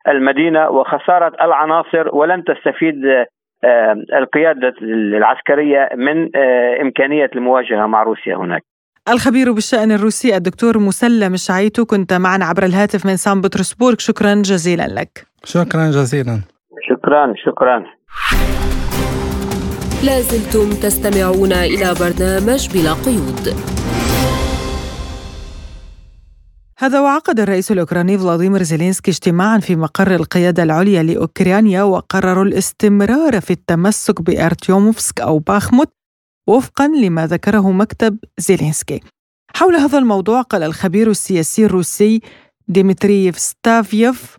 المدينة 0.10 0.70
وخسارة 0.70 1.32
العناصر 1.46 2.16
ولن 2.16 2.44
تستفيد 2.44 2.96
آه، 3.64 3.96
القيادة 4.20 4.74
العسكرية 5.18 5.90
من 5.96 6.30
آه، 6.36 6.82
إمكانية 6.82 7.30
المواجهة 7.36 7.86
مع 7.88 8.04
روسيا 8.04 8.36
هناك. 8.36 8.64
الخبير 9.10 9.52
بالشأن 9.52 9.92
الروسي 9.92 10.36
الدكتور 10.36 10.78
مسلم 10.78 11.34
الشعيتو 11.34 11.86
كنت 11.86 12.14
معنا 12.14 12.46
عبر 12.46 12.64
الهاتف 12.64 13.06
من 13.06 13.16
سان 13.16 13.42
بطرسبورغ 13.42 13.96
شكرا 13.98 14.34
جزيلا 14.36 14.88
لك. 14.88 15.26
شكرا 15.44 15.86
جزيلا. 15.92 16.42
شكرا 16.90 17.34
شكرا. 17.46 17.84
لازلتم 20.08 20.70
تستمعون 20.84 21.52
إلى 21.52 21.88
برنامج 22.02 22.62
بلا 22.74 22.94
قيود. 23.06 23.46
هذا 26.82 27.00
وعقد 27.00 27.40
الرئيس 27.40 27.72
الأوكراني 27.72 28.18
فلاديمير 28.18 28.64
زيلينسكي 28.64 29.12
اجتماعا 29.12 29.60
في 29.60 29.76
مقر 29.76 30.16
القيادة 30.16 30.64
العليا 30.64 31.04
لأوكرانيا 31.04 31.84
وقرروا 31.84 32.44
الاستمرار 32.44 33.42
في 33.42 33.54
التمسك 33.54 34.22
بأرتيوموفسك 34.22 35.22
أو 35.22 35.40
باخموت 35.40 35.90
وفقا 36.48 36.88
لما 36.88 37.28
ذكره 37.28 37.72
مكتب 37.72 38.18
زيلينسكي. 38.38 39.00
حول 39.56 39.76
هذا 39.76 39.98
الموضوع 39.98 40.42
قال 40.42 40.64
الخبير 40.64 41.10
السياسي 41.10 41.66
الروسي 41.66 42.22
ديمتريف 42.68 43.40
ستافيف 43.40 44.38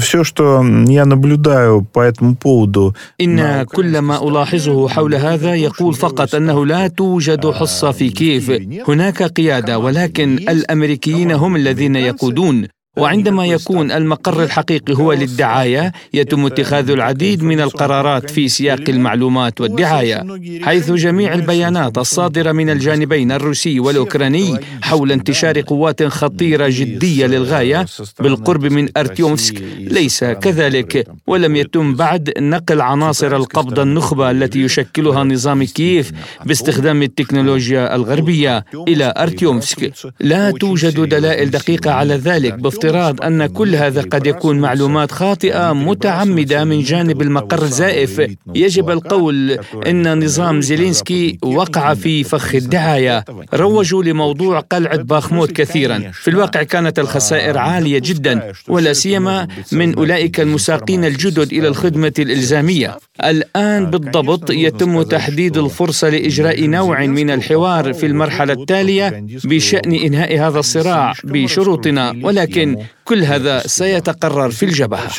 все, 0.00 0.24
что 0.24 0.64
я 0.88 1.04
наблюдаю 1.06 1.82
по 1.82 2.00
этому 2.00 2.36
поводу... 2.36 2.94
إن 3.20 3.62
كل 3.64 3.98
ما 3.98 4.28
ألاحظه 4.28 4.88
حول 4.88 5.14
هذا 5.14 5.54
يقول 5.54 5.94
فقط 5.94 6.34
أنه 6.34 6.66
لا 6.66 6.88
توجد 6.88 7.50
حصة 7.50 7.90
في 7.90 8.10
كيف 8.10 8.50
هناك 8.88 9.22
قيادة 9.22 9.78
ولكن 9.78 10.38
الأمريكيين 10.48 11.30
هم 11.30 11.56
الذين 11.56 11.96
يقودون 11.96 12.68
وعندما 12.97 13.45
يكون 13.45 13.91
المقر 13.91 14.43
الحقيقي 14.43 14.93
هو 14.93 15.13
للدعاية 15.13 15.91
يتم 16.13 16.45
اتخاذ 16.45 16.89
العديد 16.89 17.43
من 17.43 17.59
القرارات 17.61 18.29
في 18.29 18.47
سياق 18.47 18.83
المعلومات 18.89 19.61
والدعاية 19.61 20.25
حيث 20.61 20.91
جميع 20.91 21.33
البيانات 21.33 21.97
الصادرة 21.97 22.51
من 22.51 22.69
الجانبين 22.69 23.31
الروسي 23.31 23.79
والأوكراني 23.79 24.57
حول 24.81 25.11
انتشار 25.11 25.61
قوات 25.61 26.03
خطيرة 26.03 26.67
جدية 26.69 27.25
للغاية 27.25 27.85
بالقرب 28.19 28.65
من 28.65 28.89
أرتيومسك. 28.97 29.61
ليس 29.79 30.23
كذلك. 30.23 31.07
ولم 31.27 31.55
يتم 31.55 31.95
بعد 31.95 32.33
نقل 32.39 32.81
عناصر 32.81 33.35
القبضه 33.35 33.83
النخبة 33.83 34.31
التي 34.31 34.59
يشكلها 34.61 35.23
نظام 35.23 35.63
كييف 35.63 36.11
باستخدام 36.45 37.03
التكنولوجيا 37.03 37.95
الغربية 37.95 38.65
إلى 38.87 39.13
أرتيومسك. 39.17 39.93
لا 40.19 40.51
توجد 40.51 41.09
دلائل 41.09 41.51
دقيقة 41.51 41.91
على 41.91 42.15
ذلك. 42.15 42.53
بافتراض 42.83 43.21
أن 43.21 43.45
كل 43.45 43.75
هذا 43.75 44.01
قد 44.01 44.27
يكون 44.27 44.59
معلومات 44.59 45.11
خاطئة 45.11 45.73
متعمدة 45.73 46.63
من 46.63 46.81
جانب 46.81 47.21
المقر 47.21 47.61
الزائف. 47.63 48.21
يجب 48.55 48.89
القول 48.89 49.59
أن 49.87 50.23
نظام 50.23 50.61
زيلينسكي 50.61 51.37
وقع 51.43 51.93
في 51.93 52.23
فخ 52.23 52.55
الدعاية. 52.55 53.25
روجوا 53.53 54.03
لموضوع 54.03 54.59
قلعة 54.59 54.97
باخموت 54.97 55.51
كثيرا. 55.51 56.11
في 56.13 56.27
الواقع 56.27 56.63
كانت 56.63 56.99
الخسائر 56.99 57.57
عالية 57.57 57.99
جدا 57.99 58.51
ولا 58.67 58.93
سيما 58.93 59.47
من 59.71 59.95
أولئك 59.95 60.39
المساقين 60.39 61.05
الجدد 61.05 61.53
إلى 61.53 61.67
الخدمة 61.67 62.13
الإلزامية. 62.19 62.97
الآن 63.23 63.85
بالضبط 63.85 64.51
يتم 64.51 65.01
تحديد 65.01 65.57
الفرصة 65.57 66.09
لإجراء 66.09 66.65
نوع 66.67 67.05
من 67.05 67.29
الحوار 67.29 67.93
في 67.93 68.05
المرحلة 68.05 68.53
التالية 68.53 69.25
بشأن 69.43 69.93
إنهاء 69.93 70.39
هذا 70.39 70.59
الصراع 70.59 71.13
بشروطنا. 71.23 72.13
ولكن 72.23 72.72
كل 73.05 73.23
هذا 73.23 73.59
سيتقرر 73.59 74.49
في 74.49 74.63
الجبهة. 74.65 75.09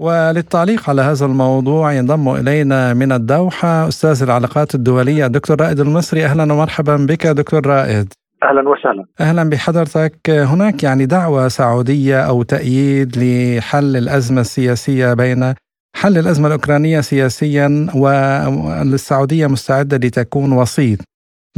وللتعليق 0.00 0.90
على 0.90 1.02
هذا 1.02 1.26
الموضوع 1.26 1.92
ينضم 1.92 2.28
إلينا 2.28 2.94
من 2.94 3.12
الدوحة 3.12 3.88
أستاذ 3.88 4.22
العلاقات 4.22 4.74
الدولية 4.74 5.26
الدكتور 5.26 5.60
رائد 5.60 5.80
المصري. 5.80 6.24
أهلا 6.24 6.52
ومرحبا 6.52 6.96
بك 6.96 7.26
دكتور 7.26 7.66
رائد. 7.66 8.12
أهلا 8.42 8.68
وسهلا. 8.68 9.04
أهلا 9.20 9.50
بحضرتك. 9.50 10.30
هناك 10.30 10.82
يعني 10.82 11.06
دعوة 11.06 11.48
سعودية 11.48 12.20
أو 12.20 12.42
تأييد 12.42 13.16
لحل 13.16 13.96
الأزمة 13.96 14.40
السياسية 14.40 15.14
بين 15.14 15.54
حل 15.96 16.18
الأزمة 16.18 16.46
الأوكرانية 16.46 17.00
سياسيا 17.00 17.86
والسعودية 17.94 19.46
مستعدة 19.46 19.96
لتكون 19.96 20.52
وسيط. 20.52 20.98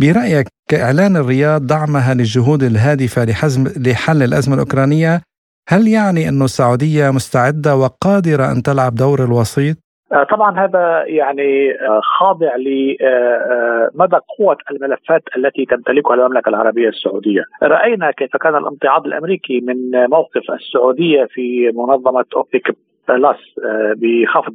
برأيك 0.00 0.46
إعلان 0.82 1.16
الرياض 1.16 1.66
دعمها 1.66 2.14
للجهود 2.14 2.62
الهادفة 2.62 3.24
لحزم 3.24 3.64
لحل 3.86 4.22
الأزمة 4.22 4.54
الأوكرانية 4.54 5.20
هل 5.68 5.88
يعني 5.88 6.28
أن 6.28 6.42
السعودية 6.42 7.10
مستعدة 7.10 7.76
وقادرة 7.76 8.44
أن 8.52 8.62
تلعب 8.62 8.94
دور 8.94 9.24
الوسيط؟ 9.24 9.76
آه، 10.12 10.24
طبعا 10.24 10.64
هذا 10.64 11.04
يعني 11.06 11.70
آه، 11.70 12.00
خاضع 12.18 12.56
لمدى 12.56 14.16
آه، 14.16 14.22
قوة 14.38 14.56
الملفات 14.70 15.22
التي 15.36 15.64
تمتلكها 15.64 16.14
المملكة 16.14 16.48
العربية 16.48 16.88
السعودية 16.88 17.42
رأينا 17.62 18.10
كيف 18.10 18.36
كان 18.36 18.56
الامتعاض 18.56 19.06
الأمريكي 19.06 19.60
من 19.60 19.76
موقف 20.10 20.50
السعودية 20.50 21.24
في 21.30 21.72
منظمة 21.74 22.24
أوبيك 22.36 22.76
بلس 23.08 23.58
آه، 23.64 23.94
بخفض 23.96 24.54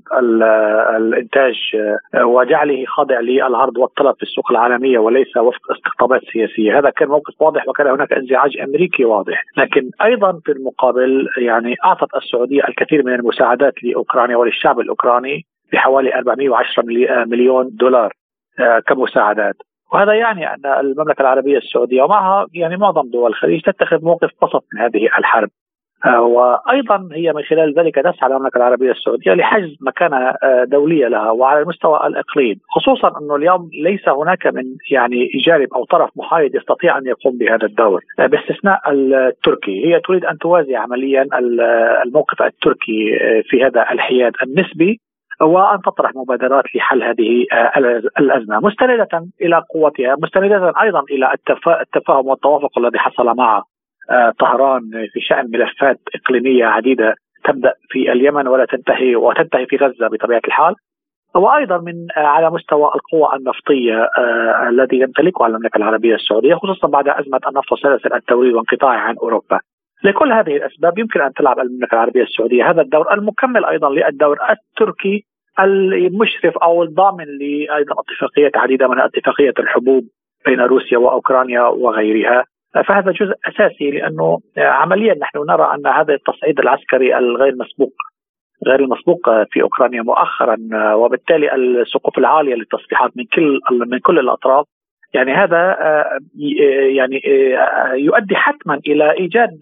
الإنتاج 0.98 1.56
آه، 2.16 2.26
وجعله 2.26 2.86
خاضع 2.88 3.20
للعرض 3.20 3.78
والطلب 3.78 4.16
في 4.16 4.24
السوق 4.24 4.52
العالمية 4.52 5.00
وليس 5.00 5.38
وفق 5.38 5.72
استقطابات 5.72 6.22
سياسية، 6.34 6.80
هذا 6.80 6.90
كان 6.90 7.08
موقف 7.08 7.42
واضح 7.42 7.68
وكان 7.68 7.88
هناك 7.88 8.14
انزعاج 8.14 8.58
أمريكي 8.58 9.06
واضح، 9.06 9.44
لكن 9.58 9.90
أيضا 10.04 10.40
في 10.46 10.52
المقابل 10.52 11.28
يعني 11.38 11.76
أعطت 11.86 12.16
السعودية 12.16 12.62
الكثير 12.68 13.06
من 13.06 13.14
المساعدات 13.14 13.84
لأوكرانيا 13.84 14.36
وللشعب 14.36 14.80
الأوكراني 14.80 15.46
بحوالي 15.74 16.16
410 16.16 16.84
مليون 17.26 17.70
دولار 17.74 18.14
آه، 18.60 18.80
كمساعدات. 18.80 19.56
وهذا 19.94 20.14
يعني 20.14 20.54
أن 20.54 20.66
المملكة 20.66 21.22
العربية 21.22 21.58
السعودية 21.58 22.02
ومعها 22.02 22.48
يعني 22.54 22.78
معظم 22.78 23.10
دول 23.10 23.30
الخليج 23.30 23.62
تتخذ 23.62 24.04
موقف 24.04 24.30
وسط 24.42 24.66
من 24.74 24.82
هذه 24.82 25.06
الحرب. 25.18 25.50
آه، 25.50 25.63
وأيضا 26.06 27.10
هي 27.12 27.34
من 27.34 27.44
خلال 27.44 27.74
ذلك 27.80 27.96
تسعى 27.96 28.30
المملكه 28.30 28.58
العربية 28.58 28.92
السعودية 28.92 29.34
لحجز 29.34 29.78
مكانة 29.82 30.18
آه، 30.18 30.64
دولية 30.64 31.08
لها 31.08 31.32
وعلى 31.32 31.62
المستوى 31.62 32.08
الإقليم، 32.08 32.60
خصوصا 32.70 33.20
أنه 33.22 33.36
اليوم 33.36 33.70
ليس 33.74 34.10
هناك 34.10 34.48
من 34.48 34.64
يعني 34.92 35.30
جانب 35.46 35.74
أو 35.74 35.86
طرف 35.86 36.10
محايد 36.16 36.56
يستطيع 36.56 36.98
أن 36.98 37.06
يقوم 37.06 37.38
بهذا 37.38 37.66
الدور، 37.66 38.02
آه، 38.20 38.26
باستثناء 38.26 38.92
التركي، 38.92 39.86
هي 39.86 40.00
تريد 40.00 40.26
أن 40.26 40.38
توازي 40.38 40.76
عمليا 40.76 41.28
الموقف 42.06 42.42
التركي 42.42 43.20
في 43.44 43.64
هذا 43.64 43.86
الحياد 43.92 44.34
النسبي 44.44 45.00
وأن 45.42 45.82
تطرح 45.82 46.12
مبادرات 46.16 46.76
لحل 46.76 47.04
هذه 47.04 47.46
الأزمة 48.20 48.60
مستندة 48.60 49.08
إلى 49.42 49.64
قوتها 49.74 50.16
مستندة 50.24 50.74
أيضا 50.82 51.04
إلى 51.12 51.34
التفاهم 51.82 52.28
والتوافق 52.28 52.78
الذي 52.78 53.00
حصل 53.00 53.26
مع 53.26 53.58
آه، 53.58 53.64
طهران 54.40 54.82
في 55.14 55.20
شأن 55.22 55.52
ملفات 55.52 56.00
إقليمية 56.16 56.66
عديدة 56.66 57.16
تبدأ 57.44 57.74
في 57.90 58.12
اليمن 58.12 58.48
ولا 58.48 58.66
تنتهي 58.66 59.16
وتنتهي 59.16 59.66
في 59.66 59.76
غزة 59.76 60.08
بطبيعة 60.08 60.42
الحال 60.48 60.76
وأيضا 61.36 61.78
من 61.78 62.08
آه، 62.18 62.20
على 62.20 62.50
مستوى 62.50 62.92
القوى 62.96 63.38
النفطية 63.38 64.04
آه 64.18 64.70
الذي 64.70 65.00
يمتلكها 65.00 65.48
المملكة 65.48 65.78
العربية 65.78 66.16
السعودية 66.16 66.56
خصوصا 66.56 66.88
بعد 66.88 67.08
أزمة 67.08 67.40
النفط 67.48 67.72
وسلاسل 67.72 68.14
التوريد 68.14 68.54
وانقطاعها 68.54 69.00
عن 69.00 69.16
أوروبا. 69.18 69.60
لكل 70.04 70.32
هذه 70.32 70.56
الأسباب 70.56 70.98
يمكن 70.98 71.22
أن 71.22 71.34
تلعب 71.34 71.60
المملكة 71.60 71.96
العربية 71.96 72.24
السعودية 72.24 72.70
هذا 72.70 72.82
الدور 72.82 73.14
المكمل 73.14 73.66
أيضا 73.66 73.90
للدور 73.90 74.38
التركي 74.50 75.26
المشرف 75.60 76.58
أو 76.58 76.84
الضامن 76.84 77.26
لايضا 77.26 77.96
اتفاقيات 78.00 78.58
عديدة 78.58 78.88
من 78.88 79.00
اتفاقيه 79.00 79.54
الحبوب 79.60 80.04
بين 80.46 80.60
روسيا 80.60 80.98
وأوكرانيا 80.98 81.62
وغيرها 81.62 82.46
فهذا 82.74 83.12
جزء 83.12 83.34
أساسي 83.48 83.92
لأنه 83.92 84.40
عمليا 84.58 85.16
نحن 85.22 85.38
نرى 85.50 85.74
أن 85.76 85.88
هذا 85.88 86.14
التصعيد 86.14 86.60
العسكري 86.60 87.18
الغير 87.18 87.56
مسبوق 87.56 87.94
غير 88.68 88.80
المسبوق 88.80 89.20
في 89.52 89.62
أوكرانيا 89.62 90.02
مؤخرا 90.02 90.58
وبالتالي 90.94 91.56
السقوف 91.56 92.18
العالية 92.18 92.56
للتصريحات 92.56 93.12
من 93.16 93.24
كل 93.34 93.60
من 93.88 94.00
كل 94.00 94.20
الأطراف. 94.20 94.66
يعني 95.14 95.34
هذا 95.34 95.78
يعني 96.98 97.22
يؤدي 97.94 98.36
حتما 98.36 98.80
إلى 98.88 99.12
إيجاد 99.12 99.62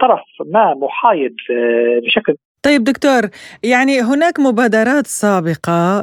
طرف 0.00 0.20
ما 0.46 0.74
محايد 0.74 1.36
بشكل 2.06 2.34
طيب 2.62 2.84
دكتور 2.84 3.22
يعني 3.62 4.00
هناك 4.00 4.40
مبادرات 4.40 5.06
سابقة 5.06 6.00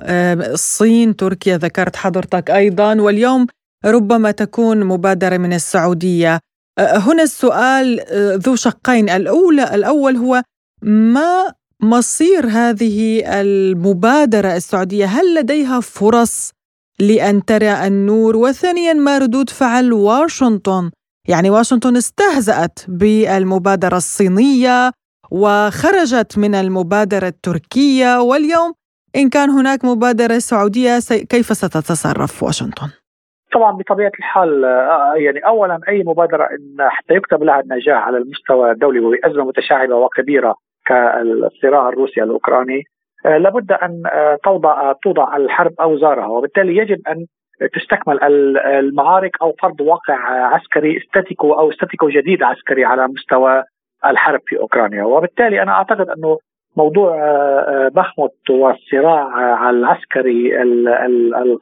الصين 0.54 1.16
تركيا 1.16 1.58
ذكرت 1.58 1.96
حضرتك 1.96 2.52
أيضا 2.52 3.02
واليوم 3.02 3.48
ربما 3.86 4.32
تكون 4.32 4.84
مبادرة 4.84 5.38
من 5.38 5.54
السعودية. 5.54 6.40
أه، 6.80 6.98
هنا 6.98 7.24
السؤال 7.24 8.00
ذو 8.38 8.56
شقين. 8.56 9.10
الاولى 9.10 9.76
الأول 9.76 10.16
هو 10.16 10.44
ما 10.82 11.54
مصير 11.82 12.48
هذه 12.48 13.24
المبادرة 13.42 14.56
السعودية؟ 14.56 15.06
هل 15.06 15.36
لديها 15.36 15.80
فرص 15.80 16.52
لأن 17.00 17.46
ترى 17.46 17.88
النور؟ 17.88 18.38
وثانيا 18.38 18.94
ما 18.94 19.18
ردود 19.18 19.50
فعل 19.50 19.94
واشنطن؟ 19.94 20.92
يعني 21.28 21.50
واشنطن 21.50 21.98
استهزأت 21.98 22.80
بالمبادرة 22.88 23.98
الصينية 23.98 24.92
وخرجت 25.32 26.38
من 26.38 26.56
المبادرة 26.56 27.28
التركية 27.28 28.22
واليوم 28.22 28.74
إن 29.16 29.30
كان 29.30 29.50
هناك 29.50 29.86
مبادرة 29.86 30.40
سعودية 30.40 31.00
كيف 31.30 31.58
ستتصرف 31.58 32.44
واشنطن؟ 32.44 32.90
طبعا 33.52 33.72
بطبيعة 33.72 34.12
الحال 34.20 34.66
آه، 34.66 35.14
يعني 35.16 35.40
اولا 35.40 35.80
أي 35.90 36.04
مبادرة 36.04 36.44
إن 36.44 36.90
حتى 36.90 37.14
يكتب 37.14 37.44
لها 37.44 37.60
النجاح 37.60 38.08
على 38.08 38.18
المستوى 38.18 38.72
الدولي 38.72 39.00
وبأزمة 39.00 39.46
متشعبة 39.46 39.96
وكبيرة 39.96 40.56
كالصراع 40.86 41.90
الروسي 41.90 42.24
الأوكراني 42.24 42.84
آه، 43.26 43.38
لابد 43.38 43.72
أن 43.72 44.04
آه، 44.06 44.38
توضع 44.44 44.94
توضع 45.04 45.36
الحرب 45.36 45.74
اوزارها 45.82 46.28
وبالتالي 46.28 46.78
يجب 46.78 46.98
أن 47.08 47.26
تستكمل 47.74 48.24
المعارك 48.66 49.42
أو 49.42 49.54
فرض 49.62 49.82
واقع 49.82 50.16
عسكري 50.56 50.98
استاتيكو 50.98 51.54
أو 51.54 51.70
استاتيكو 51.70 52.10
جديد 52.10 52.44
عسكري 52.44 52.86
على 52.86 53.08
مستوى 53.08 53.64
الحرب 54.06 54.40
في 54.46 54.60
أوكرانيا. 54.60 55.04
وبالتالي 55.04 55.62
أنا 55.62 55.72
أعتقد 55.72 56.10
أنه 56.10 56.38
موضوع 56.78 57.18
بخمت 57.88 58.50
والصراع 58.50 59.70
العسكري 59.70 60.62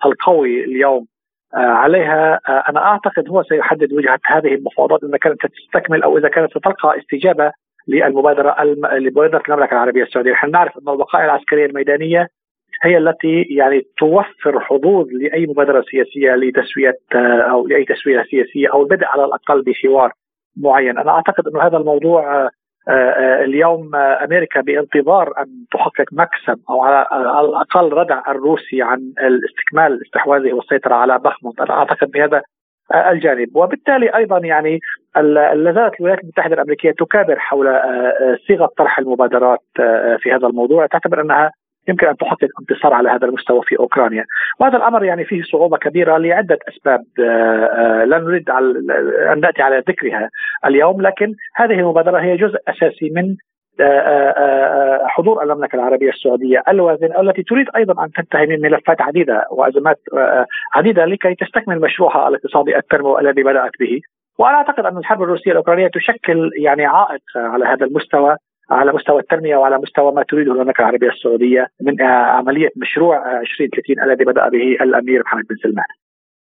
القوي 0.06 0.64
اليوم 0.64 1.06
عليها 1.54 2.40
آه، 2.50 2.64
أنا 2.70 2.86
أعتقد 2.86 3.30
هو 3.30 3.44
سيحدد 3.44 3.94
وجهة 3.94 4.20
هذه 4.26 4.54
المفاوضات 4.54 5.04
إذا 5.04 5.18
كانت 5.18 5.38
ستستكمل 5.46 6.04
أو 6.04 6.18
إذا 6.18 6.30
كانت 6.30 6.52
ستلقى 6.52 7.00
استجابة 7.00 7.52
للمبادرة 7.88 8.64
لمبادرة 8.98 9.44
المملكة 9.50 9.74
العربية 9.74 10.04
السعودية، 10.04 10.32
نحن 10.32 10.52
نعرف 10.52 10.78
أن 10.78 10.94
الوقائع 10.94 11.26
العسكرية 11.26 11.66
الميدانية 11.66 12.28
هي 12.84 12.98
التي 12.98 13.42
يعني 13.42 13.82
توفر 13.98 14.60
حظوظ 14.60 15.08
لأي 15.12 15.46
مبادرة 15.48 15.84
سياسية 15.92 16.36
لتسوية 16.36 16.98
آه، 17.16 17.52
أو 17.52 17.68
لأي 17.68 17.86
تسوية 17.86 18.24
سياسية 18.24 18.68
أو 18.74 18.82
البدء 18.82 19.06
على 19.06 19.26
الأقل 19.26 19.62
بحوار 19.62 20.12
معين، 20.58 20.98
أنا 20.98 21.12
أعتقد 21.12 21.48
انه 21.48 21.62
هذا 21.62 21.78
الموضوع 21.78 22.36
آه، 22.36 22.46
آه، 22.46 22.50
اليوم 23.44 23.96
آه، 23.96 24.24
أمريكا 24.24 24.62
بانتظار 24.62 25.34
أن 25.38 25.46
تحقق 25.72 26.06
مكسب 26.12 26.60
أو 26.70 26.84
على 26.84 27.08
الأقل 27.42 27.94
ردع 27.94 28.22
الروسي 28.28 28.82
عن 28.82 29.14
الاستكمال 29.20 30.02
استحواذه 30.06 30.54
والسيطرة 30.54 30.96
على 30.96 31.20
بخموت 31.20 31.60
أنا 31.60 31.74
أعتقد 31.74 32.12
بهذا 32.12 32.42
الجانب. 32.96 33.56
وبالتالي 33.56 34.16
أيضا 34.16 34.38
يعني 34.38 34.80
لا 35.16 35.72
زالت 35.76 36.00
الولايات 36.00 36.24
المتحدة 36.24 36.54
الأمريكية 36.54 36.92
تكابر 36.92 37.40
حول 37.40 37.80
صيغة 38.48 38.70
طرح 38.78 39.00
المبادرات 39.00 39.64
في 40.20 40.32
هذا 40.32 40.48
الموضوع. 40.48 40.86
تعتبر 40.86 41.22
أنها 41.22 41.52
يمكن 41.90 42.08
أن 42.08 42.18
تحقق 42.18 42.50
انتصار 42.62 42.94
على 42.94 43.10
هذا 43.10 43.26
المستوى 43.28 43.62
في 43.64 43.80
أوكرانيا، 43.80 44.26
وهذا 44.60 44.78
الأمر 44.78 45.04
يعني 45.04 45.26
فيه 45.26 45.42
صعوبة 45.42 45.78
كبيرة 45.78 46.18
لعدة 46.18 46.60
أسباب 46.68 47.04
لا 48.08 48.20
نريد 48.20 48.50
أن 48.50 49.40
نأتي 49.40 49.62
على 49.62 49.84
ذكرها 49.88 50.30
اليوم، 50.66 51.02
لكن 51.02 51.34
هذه 51.56 51.74
المبادرة 51.74 52.20
هي 52.20 52.38
جزء 52.38 52.58
أساسي 52.68 53.10
من 53.16 53.36
حضور 55.06 55.44
المملكة 55.44 55.76
العربية 55.76 56.10
السعودية 56.10 56.64
الوازن 56.68 57.10
التي 57.20 57.44
تريد 57.44 57.68
أيضا 57.76 58.04
أن 58.04 58.12
تنتهي 58.12 58.46
من 58.46 58.62
ملفات 58.62 59.02
عديدة 59.02 59.46
وأزمات 59.52 60.00
عديدة 60.76 61.06
لكي 61.06 61.36
تستكمل 61.36 61.82
مشروعها 61.82 62.28
الاقتصادي 62.28 62.78
التنمو 62.78 63.20
الذي 63.20 63.44
بدأت 63.44 63.72
به. 63.80 64.02
وأنا 64.40 64.56
أعتقد 64.56 64.86
أن 64.86 64.98
الحرب 64.98 65.24
الروسية 65.24 65.52
الأوكرانية 65.52 65.88
تشكل 65.88 66.50
يعني 66.58 66.86
عائق 66.86 67.22
على 67.36 67.66
هذا 67.66 67.86
المستوى. 67.86 68.36
على 68.72 68.94
مستوى 68.94 69.20
التنمية 69.20 69.56
وعلى 69.56 69.78
مستوى 69.78 70.12
ما 70.12 70.24
تريده 70.24 70.52
المملكه 70.52 70.82
العربية 70.82 71.10
السعودية 71.10 71.68
من 71.82 72.02
عملية 72.02 72.70
مشروع 72.76 73.42
2030 73.42 74.04
الذي 74.04 74.26
بدأ 74.26 74.50
به 74.50 74.84
الأمير 74.84 75.22
محمد 75.26 75.44
بن 75.50 75.56
سلمان. 75.64 75.86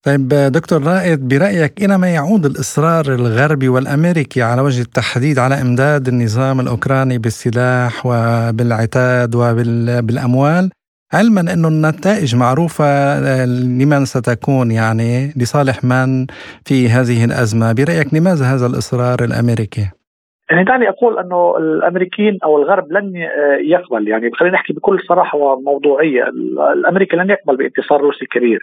طيب 0.03 0.27
دكتور 0.51 0.83
رائد 0.83 1.27
برأيك 1.27 1.83
إلى 1.83 1.97
ما 1.97 2.13
يعود 2.13 2.45
الإصرار 2.45 3.05
الغربي 3.05 3.69
والأمريكي 3.69 4.41
على 4.41 4.61
وجه 4.61 4.81
التحديد 4.81 5.39
على 5.39 5.61
إمداد 5.61 6.07
النظام 6.07 6.59
الأوكراني 6.59 7.17
بالسلاح 7.17 8.05
وبالعتاد 8.05 9.35
وبالأموال 9.35 10.69
علما 11.13 11.41
أن 11.41 11.65
النتائج 11.65 12.35
معروفة 12.35 13.19
لمن 13.45 14.05
ستكون 14.05 14.71
يعني 14.71 15.33
لصالح 15.37 15.83
من 15.83 16.25
في 16.65 16.89
هذه 16.89 17.25
الأزمة 17.25 17.73
برأيك 17.73 18.13
لماذا 18.13 18.45
هذا 18.45 18.65
الإصرار 18.65 19.23
الأمريكي؟ 19.23 19.98
يعني 20.49 20.63
دعني 20.63 20.89
أقول 20.89 21.19
أنه 21.19 21.57
الأمريكيين 21.57 22.37
أو 22.43 22.57
الغرب 22.57 22.91
لن 22.91 23.15
يقبل 23.59 24.07
يعني 24.07 24.31
خلينا 24.31 24.55
نحكي 24.55 24.73
بكل 24.73 24.99
صراحة 25.07 25.37
وموضوعية 25.37 26.23
الامريكي 26.73 27.17
لن 27.17 27.29
يقبل 27.29 27.57
بانتصار 27.57 28.01
روسي 28.01 28.25
كبير. 28.25 28.59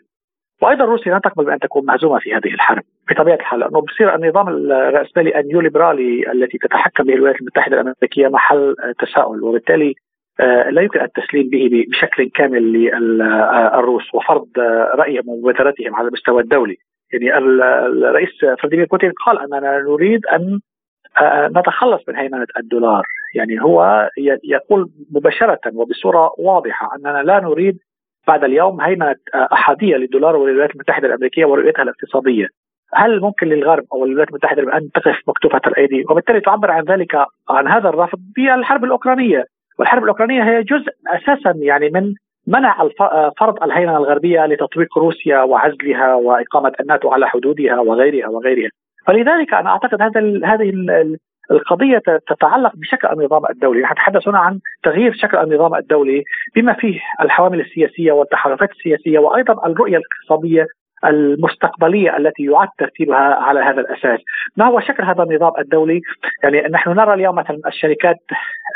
وأيضا 0.63 0.85
روسيا 0.85 1.15
لن 1.15 1.21
تقبل 1.21 1.45
بأن 1.45 1.59
تكون 1.59 1.87
مهزومه 1.87 2.19
في 2.19 2.35
هذه 2.35 2.55
الحرب 2.55 2.83
بطبيعة 3.11 3.37
الحال 3.37 3.61
لأنه 3.61 3.81
بصير 3.81 4.15
النظام 4.15 4.49
الرأسمالي 4.49 5.41
النيوليبرالي 5.41 6.33
التي 6.33 6.59
تتحكم 6.59 7.05
به 7.05 7.15
الولايات 7.15 7.41
المتحدة 7.41 7.81
الأمريكية 7.81 8.29
محل 8.29 8.75
تساؤل 8.99 9.43
وبالتالي 9.43 9.95
آه، 10.41 10.71
لا 10.71 10.83
يمكن 10.83 11.01
التسليم 11.01 11.49
به 11.49 11.85
بشكل 11.89 12.31
كامل 12.31 12.73
للروس 12.73 14.15
وفرض 14.15 14.49
رايهم 14.95 15.29
ومبادرتهم 15.29 15.95
على 15.95 16.09
المستوى 16.09 16.43
الدولي. 16.43 16.77
يعني 17.13 17.39
الرئيس 17.39 18.31
فلاديمير 18.61 18.87
بوتين 18.87 19.13
قال 19.27 19.39
أننا 19.39 19.79
نريد 19.79 20.27
أن 20.27 20.43
آه، 20.43 20.61
نتخلص 21.57 22.03
من 22.09 22.17
هيمنة 22.17 22.47
الدولار. 22.59 23.05
يعني 23.35 23.63
هو 23.63 24.09
يقول 24.45 24.91
مباشرة 25.11 25.61
وبصورة 25.75 26.31
واضحة 26.39 26.91
أننا 26.97 27.23
لا 27.23 27.41
نريد 27.41 27.79
بعد 28.27 28.45
اليوم 28.45 28.81
هيمنة 28.81 29.17
آه، 29.35 29.49
أحادية 29.53 29.97
للدولار 29.97 30.37
والولايات 30.37 30.71
المتحدة 30.71 31.09
الأمريكية 31.09 31.45
ورؤيتها 31.45 31.83
الاقتصادية. 31.83 32.47
هل 32.95 33.21
ممكن 33.21 33.47
للغرب 33.47 33.85
أو 33.93 34.05
الولايات 34.05 34.29
المتحدة 34.29 34.63
أن 34.77 34.91
تقف 34.95 35.21
مكتوفة 35.29 35.61
الأيدي؟ 35.67 36.05
وبالتالي 36.11 36.41
تعبر 36.41 36.71
عن 36.71 36.85
ذلك 36.85 37.15
عن 37.51 37.69
هذا 37.69 37.89
الرفض 37.89 38.19
بالحرب 38.37 38.85
الأوكرانية. 38.85 39.45
والحرب 39.79 40.03
الأوكرانية 40.03 40.43
هي 40.43 40.63
جزء 40.63 40.93
أساسا 41.09 41.55
يعني 41.57 41.91
من 41.91 42.15
منع 42.47 42.83
آه، 43.01 43.33
فرض 43.39 43.63
الهيمنة 43.63 43.97
الغربية 43.97 44.47
لتطبيق 44.47 44.99
روسيا 44.99 45.43
وعزلها 45.43 46.15
وإقامة 46.15 46.73
الناتو 46.81 47.09
على 47.09 47.29
حدودها 47.29 47.81
وغيرها 47.81 48.29
وغيرها. 48.29 48.71
فلذلك 49.07 49.55
أنا 49.55 49.71
أعتقد 49.71 50.03
هذا 50.03 50.21
هذه 50.45 50.73
القضية 51.51 52.03
تتعلق 52.29 52.73
بشكل 52.77 53.09
النظام 53.09 53.43
الدولي، 53.51 53.81
نتحدث 53.81 54.29
هنا 54.29 54.39
عن 54.39 54.61
تغيير 54.83 55.13
شكل 55.13 55.37
النظام 55.37 55.75
الدولي 55.75 56.25
بما 56.57 56.73
فيه 56.73 57.01
الحوامل 57.21 57.61
السياسية 57.61 58.13
والتحالفات 58.13 58.71
السياسية 58.71 59.19
وأيضا 59.19 59.67
الرؤية 59.67 59.97
الاقتصادية 59.97 60.67
المستقبلية 61.05 62.17
التي 62.17 62.45
يعد 62.45 62.69
ترتيبها 62.79 63.35
على 63.35 63.61
هذا 63.61 63.81
الأساس. 63.81 64.21
ما 64.57 64.67
هو 64.67 64.81
شكل 64.81 65.05
هذا 65.05 65.23
النظام 65.23 65.53
الدولي؟ 65.59 66.01
يعني 66.43 66.61
نحن 66.61 66.91
نرى 66.91 67.15
اليوم 67.15 67.35
مثلا 67.35 67.59
الشركات 67.67 68.17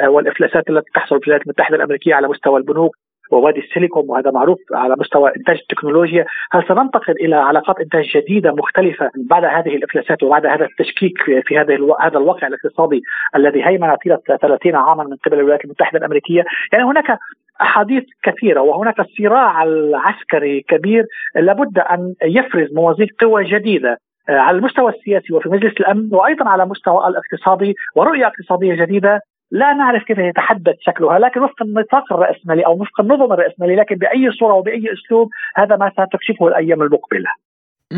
والإفلاسات 0.06 0.70
التي 0.70 0.90
تحصل 0.94 1.20
في 1.20 1.26
الولايات 1.26 1.46
المتحدة 1.46 1.76
الأمريكية 1.76 2.14
على 2.14 2.28
مستوى 2.28 2.60
البنوك 2.60 2.96
ووادي 3.30 3.60
السيليكون 3.60 4.04
وهذا 4.08 4.30
معروف 4.30 4.58
على 4.72 4.94
مستوى 4.98 5.32
إنتاج 5.36 5.58
التكنولوجيا، 5.58 6.24
هل 6.52 6.64
سننتقل 6.68 7.12
إلى 7.12 7.36
علاقات 7.36 7.80
إنتاج 7.80 8.04
جديدة 8.16 8.52
مختلفة 8.52 9.10
بعد 9.16 9.44
هذه 9.44 9.76
الإفلاسات 9.76 10.22
وبعد 10.22 10.46
هذا 10.46 10.64
التشكيك 10.64 11.22
في 11.22 11.58
هذه. 11.58 11.94
هذا 12.00 12.18
الواقع 12.18 12.46
الاقتصادي 12.46 13.02
الذي 13.36 13.66
هيمن 13.66 13.94
طيلة 14.04 14.18
30 14.42 14.74
عاما 14.74 15.04
من 15.04 15.16
قبل 15.16 15.38
الولايات 15.38 15.64
المتحدة 15.64 15.98
الأمريكية، 15.98 16.44
يعني 16.72 16.84
هناك 16.84 17.18
أحاديث 17.62 18.04
كثيرة 18.22 18.60
وهناك 18.60 18.96
صراع 19.18 19.62
العسكري 19.62 20.60
كبير 20.60 21.04
لابد 21.34 21.78
أن 21.78 22.14
يفرز 22.22 22.72
موازين 22.72 23.08
قوى 23.20 23.44
جديدة 23.44 23.98
آه، 24.28 24.38
على 24.38 24.58
المستوى 24.58 24.92
السياسي 24.92 25.32
وفي 25.34 25.48
مجلس 25.48 25.72
الأمن 25.80 26.08
وأيضا 26.12 26.48
على 26.48 26.62
المستوى 26.62 27.08
الاقتصادي 27.08 27.74
ورؤية 27.96 28.26
اقتصادية 28.26 28.74
جديدة 28.74 29.20
لا 29.50 29.72
نعرف 29.72 30.02
كيف 30.02 30.18
يتحدد 30.18 30.76
شكلها 30.80 31.18
لكن 31.18 31.40
وفق 31.40 31.62
النطاق 31.62 32.12
الرأسمالي 32.12 32.66
أو 32.66 32.72
وفق 32.72 33.00
النظم 33.00 33.32
الرأسمالي 33.32 33.76
لكن 33.76 33.94
بأي 33.94 34.30
صورة 34.38 34.54
وبأي 34.54 34.84
أسلوب 34.92 35.28
هذا 35.56 35.76
ما 35.76 35.90
ستكشفه 35.90 36.48
الأيام 36.48 36.82
المقبلة. 36.82 37.30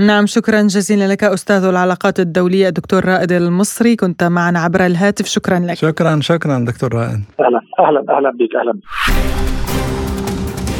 نعم 0.06 0.26
شكرا 0.26 0.62
جزيلا 0.62 1.12
لك 1.12 1.24
أستاذ 1.24 1.64
العلاقات 1.64 2.20
الدولية 2.20 2.68
دكتور 2.68 3.04
رائد 3.04 3.32
المصري 3.32 3.96
كنت 3.96 4.24
معنا 4.24 4.58
عبر 4.58 4.86
الهاتف 4.86 5.26
شكرا 5.26 5.58
لك. 5.58 5.74
شكرا 5.74 6.20
شكرا 6.20 6.64
دكتور 6.68 6.94
رائد. 6.94 7.24
أهلا 7.40 7.60
أهلا 7.78 8.16
أهلا 8.16 8.30
بك 8.30 8.56
أهلا 8.56 8.74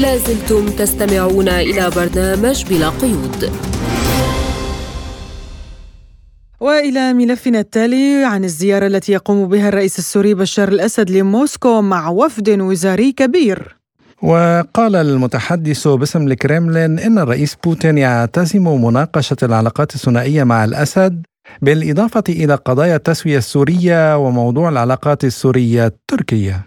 لازلتم 0.03 0.67
تستمعون 0.79 1.49
إلى 1.49 1.91
برنامج 1.97 2.59
بلا 2.71 2.89
قيود. 2.89 3.82
وإلى 6.63 7.13
ملفنا 7.13 7.61
التالي 7.61 8.25
عن 8.25 8.45
الزيارة 8.45 8.87
التي 8.87 9.13
يقوم 9.13 9.49
بها 9.49 9.69
الرئيس 9.69 9.99
السوري 9.99 10.35
بشار 10.35 10.69
الأسد 10.69 11.11
لموسكو 11.11 11.83
مع 11.83 12.09
وفد 12.09 12.61
وزاري 12.61 13.13
كبير. 13.13 13.77
وقال 14.23 14.97
المتحدث 14.97 15.89
باسم 15.89 16.27
الكرملين 16.27 16.99
إن 16.99 17.19
الرئيس 17.19 17.57
بوتين 17.65 17.99
يعتزم 17.99 18.85
مناقشة 18.85 19.37
العلاقات 19.43 19.95
الثنائية 19.95 20.45
مع 20.45 20.65
الأسد 20.65 21.27
بالإضافة 21.63 22.25
إلى 22.29 22.55
قضايا 22.55 22.97
التسوية 22.97 23.39
السورية 23.39 24.17
وموضوع 24.17 24.69
العلاقات 24.69 25.25
السورية 25.25 25.87
التركية. 25.87 26.67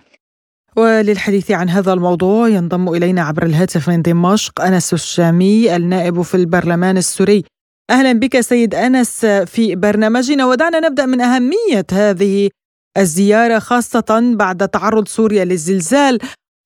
وللحديث 0.75 1.51
عن 1.51 1.69
هذا 1.69 1.93
الموضوع 1.93 2.47
ينضم 2.47 2.89
إلينا 2.89 3.21
عبر 3.21 3.45
الهاتف 3.45 3.89
من 3.89 4.01
دمشق 4.01 4.61
أنس 4.61 4.93
الشامي 4.93 5.75
النائب 5.75 6.21
في 6.21 6.35
البرلمان 6.35 6.97
السوري. 6.97 7.43
أهلا 7.89 8.13
بك 8.13 8.39
سيد 8.39 8.75
أنس 8.75 9.25
في 9.25 9.75
برنامجنا. 9.75 10.45
ودعنا 10.45 10.79
نبدأ 10.79 11.05
من 11.05 11.21
أهمية 11.21 11.85
هذه 11.91 12.49
الزيارة 12.97 13.59
خاصة 13.59 14.33
بعد 14.35 14.69
تعرض 14.69 15.07
سوريا 15.07 15.45
للزلزال. 15.45 16.19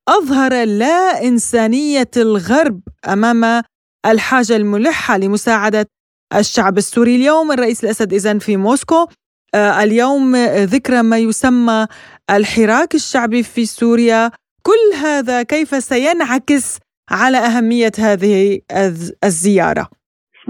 أظهر 0.09 0.63
لا 0.63 1.23
إنسانية 1.23 2.11
الغرب 2.17 2.81
أمام 3.07 3.63
الحاجة 4.05 4.55
الملحة 4.55 5.17
لمساعدة 5.17 5.87
الشعب 6.35 6.77
السوري 6.77 7.15
اليوم. 7.15 7.51
الرئيس 7.51 7.83
الأسد 7.83 8.13
اذا 8.13 8.37
في 8.37 8.57
موسكو. 8.57 9.07
آه، 9.55 9.83
اليوم 9.83 10.35
ذكرى 10.45 11.01
ما 11.01 11.17
يسمى 11.17 11.87
الحراك 12.29 12.95
الشعبي 12.95 13.43
في 13.43 13.65
سوريا. 13.65 14.31
كل 14.63 14.97
هذا 15.01 15.43
كيف 15.43 15.83
سينعكس 15.83 16.77
على 17.11 17.37
أهمية 17.37 17.91
هذه 17.99 18.59
الزيارة؟ 19.23 19.98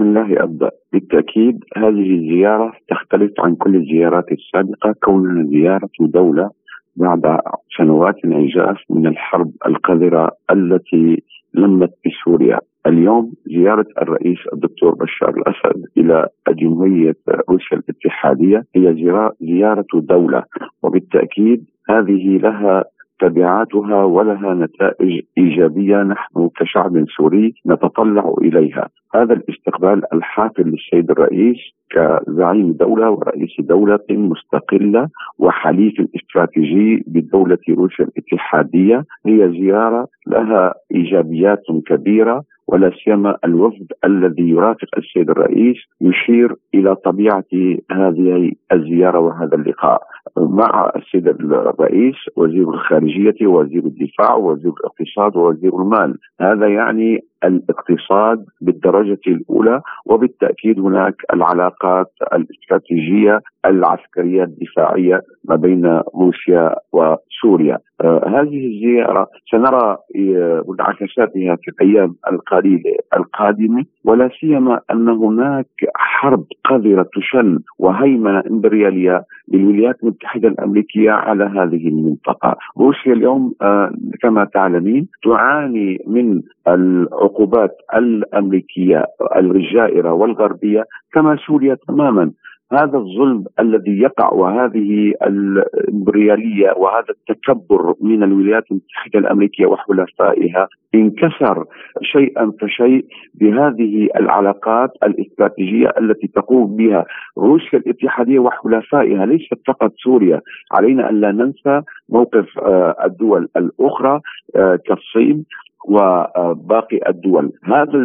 بسم 0.00 0.08
الله 0.08 0.42
أبدأ. 0.44 0.70
بالتأكيد 0.92 1.64
هذه 1.76 2.14
الزيارة 2.14 2.72
تختلف 2.88 3.32
عن 3.38 3.54
كل 3.54 3.76
الزيارات 3.76 4.24
السابقة. 4.32 4.94
كونها 5.04 5.44
زيارة 5.44 5.90
دولة 6.00 6.50
بعد 6.96 7.40
سنوات 7.78 8.14
عجاف 8.24 8.76
من 8.90 9.06
الحرب 9.06 9.50
القذرة 9.66 10.30
التي 10.50 11.22
لمت 11.54 11.90
بسوريا 12.06 12.58
اليوم 12.86 13.32
زيارة 13.46 13.86
الرئيس 14.02 14.38
الدكتور 14.52 14.94
بشار 14.94 15.34
الأسد 15.36 15.84
إلى 15.96 16.28
جمهورية 16.48 17.16
روسيا 17.50 17.76
الاتحادية 17.78 18.64
هي 18.76 18.94
زيارة 19.40 19.86
دولة. 19.94 20.44
وبالتأكيد 20.82 21.64
هذه 21.90 22.38
لها 22.38 22.84
تبعاتها 23.20 24.04
ولها 24.04 24.54
نتائج 24.54 25.20
إيجابية. 25.38 26.02
نحن 26.02 26.48
كشعب 26.56 27.04
سوري 27.16 27.54
نتطلع 27.66 28.34
إليها، 28.40 28.88
هذا 29.14 29.32
الاستقبال 29.32 30.14
الحافل 30.14 30.62
للسيد 30.62 31.10
الرئيس 31.10 31.56
كزعيم 31.90 32.72
دولة 32.72 33.10
ورئيس 33.10 33.50
دولة 33.60 34.06
مستقلة 34.10 35.08
وحليف 35.38 35.94
استراتيجي 36.16 37.04
بدوله 37.06 37.58
روسيا 37.68 38.04
الاتحادية. 38.04 39.04
هي 39.26 39.50
زيارة 39.50 40.08
لها 40.26 40.74
إيجابيات 40.94 41.62
كبيرة 41.86 42.44
ولا 42.68 42.90
سيما 43.04 43.36
الوفد 43.44 43.86
الذي 44.04 44.50
يرافق 44.50 44.88
السيد 44.98 45.30
الرئيس 45.30 45.76
يشير 46.00 46.54
إلى 46.74 46.94
طبيعه 46.94 47.44
هذه 47.90 48.52
الزيارة 48.72 49.18
وهذا 49.18 49.54
اللقاء. 49.54 50.02
مع 50.38 50.92
السيد 50.96 51.28
الرئيس 51.28 52.16
وزير 52.36 52.68
الخارجية 52.68 53.46
ووزير 53.46 53.84
الدفاع 53.84 54.34
ووزير 54.34 54.72
الاقتصاد 54.80 55.36
ووزير 55.36 55.82
المال 55.82 56.18
هذا 56.40 56.68
يعني 56.68 57.20
الاقتصاد 57.44 58.44
بالدرجة 58.60 59.20
الأولى 59.26 59.80
وبالتأكيد 60.06 60.80
هناك 60.80 61.14
العلاقات 61.34 62.12
الاستراتيجية 62.32 63.40
العسكرية 63.66 64.44
الدفاعية 64.44 65.22
ما 65.44 65.56
بين 65.56 66.00
روسيا 66.14 66.74
وسوريا. 66.92 67.78
آه 68.00 68.28
هذه 68.28 68.66
الزيارة 68.66 69.28
سنرى 69.50 69.96
آه، 70.16 70.64
منعكساتها 70.68 71.56
في 71.62 71.70
الأيام 71.70 72.14
القليله 72.32 72.96
القادمه 73.16 73.84
ولا 74.04 74.30
سيما 74.40 74.80
أن 74.90 75.08
هناك 75.08 75.66
حرب 75.94 76.44
قذرة 76.64 77.06
تشن 77.16 77.58
وهيمنة 77.78 78.42
إمبريالية 78.50 79.24
للولايات 79.52 79.96
المتحدة 80.20 80.48
الأمريكية 80.48 81.10
على 81.10 81.44
هذه 81.44 81.88
المنطقة. 81.88 82.56
روسيا 82.78 83.12
اليوم 83.12 83.54
آه 83.62 83.92
كما 84.22 84.44
تعلمين 84.44 85.08
تعاني 85.24 85.98
من 86.06 86.42
العقوبات 86.68 87.76
الأمريكية 87.94 89.06
الجائره 89.36 90.12
والغربية 90.12 90.84
كما 91.12 91.36
سوريا 91.46 91.76
تماما 91.88 92.30
هذا 92.72 92.98
الظلم 92.98 93.44
الذي 93.60 93.98
يقع 94.00 94.32
وهذه 94.32 95.12
الإمبريالية 95.22 96.72
وهذا 96.76 97.06
التكبر 97.10 97.94
من 98.00 98.22
الولايات 98.22 98.64
المتحدة 98.70 99.18
الأمريكية 99.18 99.66
وحلفائها 99.66 100.68
انكسر 100.94 101.64
شيئا 102.02 102.52
فشيء 102.60 103.04
بهذه 103.34 104.08
العلاقات 104.16 104.90
الاستراتيجية 105.02 105.94
التي 105.98 106.26
تقوم 106.26 106.76
بها 106.76 107.04
روسيا 107.38 107.78
الاتحادية 107.78 108.38
وحلفائها 108.38 109.26
ليست 109.26 109.58
فقط 109.66 109.92
سوريا. 110.04 110.40
علينا 110.72 111.10
أن 111.10 111.20
لا 111.20 111.32
ننسى 111.32 111.82
موقف 112.08 112.58
آه، 112.58 112.96
الدول 113.04 113.48
الأخرى 113.56 114.20
آه، 114.56 114.78
كالصين. 114.86 115.44
وباقي 115.88 117.00
الدول. 117.08 117.52
هذا 117.64 117.98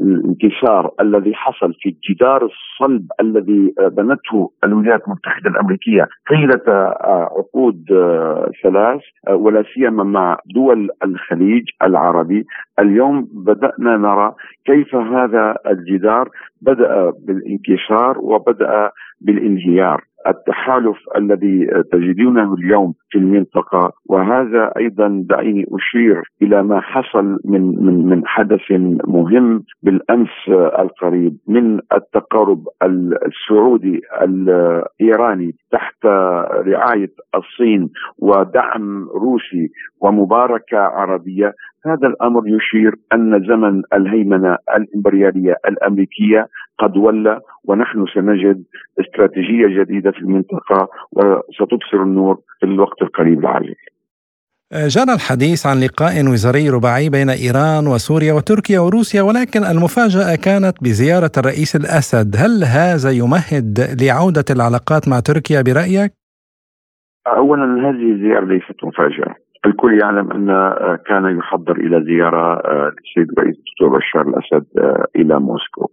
الانكسار 0.00 0.90
الذي 1.00 1.34
حصل 1.34 1.74
في 1.80 1.88
الجدار 1.88 2.44
الصلب 2.44 3.06
الذي 3.20 3.74
بنته 3.92 4.50
الولايات 4.64 5.02
المتحدة 5.06 5.50
الأمريكية 5.50 6.08
طيلة 6.30 6.62
عقود 7.38 7.84
ثلاث 8.62 9.00
ولا 9.30 9.64
سيما 9.74 10.04
مع 10.04 10.38
دول 10.54 10.90
الخليج 11.04 11.64
العربي. 11.82 12.44
اليوم 12.78 13.28
بدأنا 13.32 13.96
نرى 13.96 14.34
كيف 14.64 14.94
هذا 14.94 15.56
الجدار 15.66 16.28
بدأ 16.62 17.12
بالانكسار 17.26 18.18
وبدأ 18.18 18.90
بالانهيار. 19.20 20.04
التحالف 20.28 20.96
الذي 21.16 21.66
تجدونه 21.92 22.54
اليوم 22.54 22.94
في 23.10 23.18
المنطقة 23.18 23.92
وهذا 24.08 24.72
أيضا 24.76 25.24
دعيني 25.28 25.64
أشير 25.72 26.22
إلى 26.42 26.62
ما 26.62 26.80
حصل 26.80 27.38
من 27.44 27.84
من 27.84 28.06
من 28.06 28.26
حدث 28.26 28.60
مهم 29.08 29.62
بالأمس 29.82 30.48
القريب 30.78 31.36
من 31.48 31.80
التقارب 31.92 32.64
السعودي 33.26 34.00
الإيراني 34.22 35.54
تحت 35.72 36.06
رعاية 36.66 37.10
الصين 37.34 37.90
ودعم 38.18 39.08
روسي 39.08 39.68
ومباركة 40.00 40.78
عربية. 40.78 41.52
هذا 41.86 42.06
الأمر 42.08 42.42
يشير 42.46 42.94
أن 43.12 43.46
زمن 43.48 43.82
الهيمنة 43.92 44.58
الإمبريالية 44.76 45.56
الأمريكية 45.68 46.48
قد 46.78 46.96
ولى 46.96 47.40
ونحن 47.64 48.04
سنجد 48.14 48.64
استراتيجية 49.00 49.82
جديدة 49.82 50.10
في 50.10 50.18
المنطقة 50.18 50.88
وستبصر 51.12 52.02
النور 52.02 52.38
في 52.60 52.66
الوقت 52.66 53.02
القريب 53.02 53.38
العاجل. 53.38 53.74
جرى 54.72 55.12
الحديث 55.14 55.66
عن 55.66 55.80
لقاء 55.80 56.26
وزاري 56.32 56.70
رباعي 56.70 57.10
بين 57.10 57.30
إيران 57.30 57.86
وسوريا 57.86 58.32
وتركيا 58.32 58.80
وروسيا 58.80 59.22
ولكن 59.22 59.64
المفاجأة 59.64 60.34
كانت 60.44 60.76
بزيارة 60.82 61.30
الرئيس 61.38 61.76
الأسد، 61.76 62.36
هل 62.36 62.64
هذا 62.64 63.10
يمهد 63.10 63.96
لعودة 64.02 64.44
العلاقات 64.50 65.08
مع 65.08 65.20
تركيا 65.20 65.62
برأيك؟ 65.62 66.12
اولا 67.26 67.88
هذه 67.88 68.12
الزيارة 68.12 68.44
ليست 68.44 68.84
مفاجأة، 68.84 69.34
الكل 69.66 69.98
يعلم 70.02 70.32
أن 70.32 70.46
كان 71.06 71.38
يحضر 71.38 71.76
إلى 71.76 72.04
زيارة 72.04 72.62
للسيد 72.68 73.38
الرئيس 73.38 73.56
الدكتور 73.56 73.98
بشار 73.98 74.28
الأسد 74.28 74.66
إلى 75.16 75.40
موسكو 75.40 75.88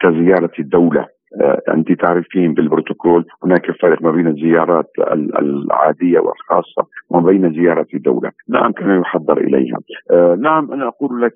كزيارة 0.00 0.52
دوله 0.58 1.06
آه، 1.40 1.62
أنت 1.68 1.92
تعرفين 1.92 2.54
بالبروتوكول 2.54 3.24
هناك 3.44 3.70
فرق 3.70 4.02
ما 4.02 4.10
بين 4.10 4.26
الزيارات 4.26 4.90
العادية 5.38 6.20
والخاصة 6.20 6.86
وما 7.10 7.26
بين 7.26 7.52
زيارة 7.52 7.86
دوله، 7.94 8.30
نعم 8.48 8.72
كان 8.72 9.00
يحضر 9.00 9.38
إليها، 9.38 9.78
آه، 10.10 10.34
نعم 10.34 10.72
أنا 10.72 10.88
أقول 10.88 11.22
لك 11.22 11.32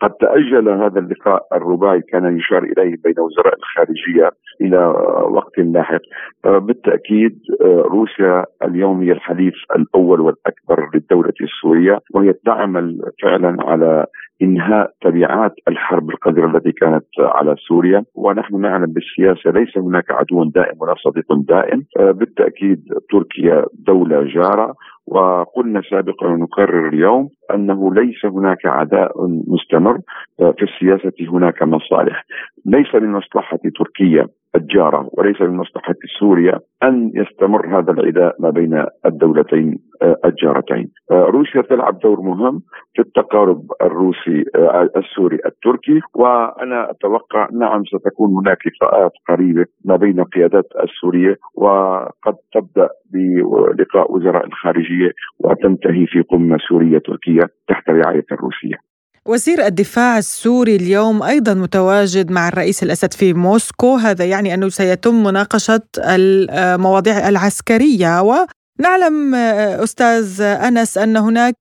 قد 0.00 0.10
تأجل 0.10 0.68
هذا 0.68 1.00
اللقاء 1.00 1.46
الرباعي 1.52 2.00
كان 2.00 2.36
يشار 2.38 2.62
إليه 2.62 2.96
بين 3.04 3.14
وزراء 3.18 3.54
الخارجية 3.56 4.30
إلى 4.60 4.86
وقت 5.30 5.58
لاحق، 5.58 6.00
بالتأكيد 6.44 7.38
روسيا 7.64 8.44
اليوم 8.64 9.00
هي 9.00 9.12
الحليف 9.12 9.54
الأول 9.76 10.20
والأكبر 10.20 10.90
للدولة 10.94 11.32
السورية 11.40 11.98
وهي 12.14 12.32
تعمل 12.32 13.00
فعلا 13.22 13.56
على 13.58 14.06
إنهاء 14.42 14.90
تبعات 15.00 15.52
الحرب 15.68 16.10
القذرة 16.10 16.56
التي 16.56 16.72
كانت 16.72 17.04
على 17.18 17.54
سوريا. 17.68 18.04
ونحن 18.14 18.60
نعلم 18.60 18.92
بالسياسة 18.92 19.50
ليس 19.50 19.78
هناك 19.78 20.10
عدو 20.10 20.44
دائم 20.44 20.76
ولا 20.80 20.94
صديق 20.94 21.32
دائم. 21.32 21.82
بالتأكيد 21.98 22.82
تركيا 23.10 23.64
دولة 23.86 24.22
جارة. 24.22 24.74
وقلنا 25.06 25.82
سابقا 25.90 26.26
ونكرر 26.26 26.88
اليوم 26.88 27.28
أنه 27.54 27.94
ليس 27.94 28.24
هناك 28.24 28.66
عداء 28.66 29.12
مستمر 29.48 29.98
في 30.38 30.62
السياسة 30.62 31.12
هناك 31.20 31.62
مصالح. 31.62 32.24
ليس 32.66 32.94
من 32.94 33.12
مصلحه 33.12 33.58
تركيا 33.78 34.26
الجارة 34.56 35.08
وليس 35.12 35.40
من 35.40 35.56
مصلحه 35.56 35.94
سوريا 36.18 36.60
أن 36.82 37.10
يستمر 37.14 37.78
هذا 37.78 37.92
العداء 37.92 38.36
ما 38.38 38.50
بين 38.50 38.84
الدولتين 39.06 39.78
آه، 40.02 40.16
الجارتين. 40.24 40.90
آه، 41.10 41.24
روسيا 41.24 41.62
تلعب 41.62 41.98
دور 41.98 42.20
مهم 42.20 42.62
في 42.94 43.02
التقارب 43.02 43.62
الروسي 43.82 44.44
آه، 44.56 44.88
السوري 44.96 45.38
التركي 45.46 46.00
وأنا 46.14 46.90
أتوقع 46.90 47.48
نعم 47.52 47.82
ستكون 47.84 48.30
هناك 48.36 48.58
لقاءات 48.66 49.12
قريبة 49.28 49.66
ما 49.84 49.96
بين 49.96 50.20
القيادات 50.20 50.64
السورية 50.82 51.36
وقد 51.54 52.34
تبدأ 52.52 52.88
بلقاء 53.12 54.12
وزراء 54.12 54.46
الخارجية 54.46 55.10
وتنتهي 55.44 56.06
في 56.06 56.20
قمة 56.20 56.58
سوريه 56.68 56.98
تركيه 56.98 57.42
تحت 57.68 57.90
رعاية 57.90 58.26
الروسية. 58.32 58.93
وزير 59.28 59.66
الدفاع 59.66 60.18
السوري 60.18 60.76
اليوم 60.76 61.22
أيضا 61.22 61.54
متواجد 61.54 62.30
مع 62.30 62.48
الرئيس 62.48 62.82
الأسد 62.82 63.12
في 63.12 63.32
موسكو، 63.32 63.96
هذا 63.96 64.24
يعني 64.24 64.54
أنه 64.54 64.68
سيتم 64.68 65.22
مناقشة 65.22 65.80
المواضيع 65.98 67.28
العسكرية 67.28 68.22
ونعلم 68.22 69.34
أستاذ 69.34 70.40
أنس 70.40 70.98
أن 70.98 71.16
هناك 71.16 71.54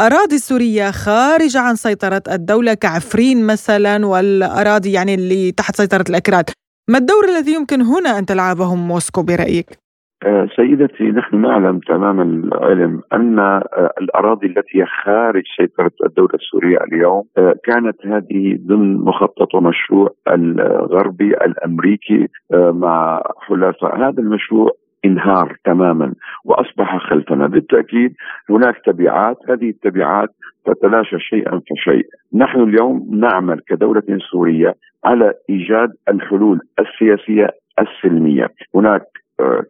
أراضي 0.00 0.38
سورية 0.38 0.90
خارجه 0.90 1.58
عن 1.60 1.76
سيطرة 1.76 2.22
الدولة 2.30 2.74
كعفرين 2.74 3.46
مثلا 3.46 4.06
والأراضي 4.06 4.92
يعني 4.92 5.14
اللي 5.14 5.52
تحت 5.52 5.76
سيطرة 5.76 6.04
الأكراد. 6.08 6.50
ما 6.88 6.98
الدور 6.98 7.28
الذي 7.28 7.52
يمكن 7.52 7.82
هنا 7.82 8.18
أن 8.18 8.26
تلعبه 8.26 8.74
موسكو 8.74 9.22
برأيك؟ 9.22 9.85
آه، 10.26 10.48
سيدتي 10.56 11.04
نحن 11.04 11.40
نعلم 11.40 11.78
تمام 11.78 12.20
العلم 12.20 13.02
أن 13.12 13.38
آه، 13.38 13.90
الأراضي 14.00 14.46
التي 14.46 14.80
هي 14.80 14.86
خارج 15.04 15.42
سيطرة 15.56 15.90
الدولة 16.06 16.34
السورية 16.34 16.78
اليوم 16.92 17.24
آه، 17.38 17.54
كانت 17.64 18.06
هذه 18.06 18.58
ضمن 18.66 18.96
مخطط 18.96 19.54
ومشروع 19.54 20.10
الغربي 20.28 21.34
الأمريكي 21.34 22.28
مع 22.52 23.22
حلفاء 23.40 23.98
هذا 23.98 24.20
المشروع 24.22 24.70
انهار 25.04 25.56
تماما 25.64 26.14
وأصبح 26.44 26.98
خلفنا. 27.10 27.46
بالتأكيد 27.46 28.14
هناك 28.50 28.82
تبعات 28.86 29.36
هذه 29.48 29.68
التبعات 29.70 30.28
تتلاشى 30.64 31.18
شيئا 31.18 31.60
فشيء. 31.70 32.06
نحن 32.34 32.60
اليوم 32.60 33.08
نعمل 33.10 33.60
كدولة 33.68 34.02
سورية 34.30 34.74
على 35.04 35.32
إيجاد 35.50 35.90
الحلول 36.08 36.60
السياسية 36.80 37.48
السلمية. 37.80 38.48
هناك 38.74 39.02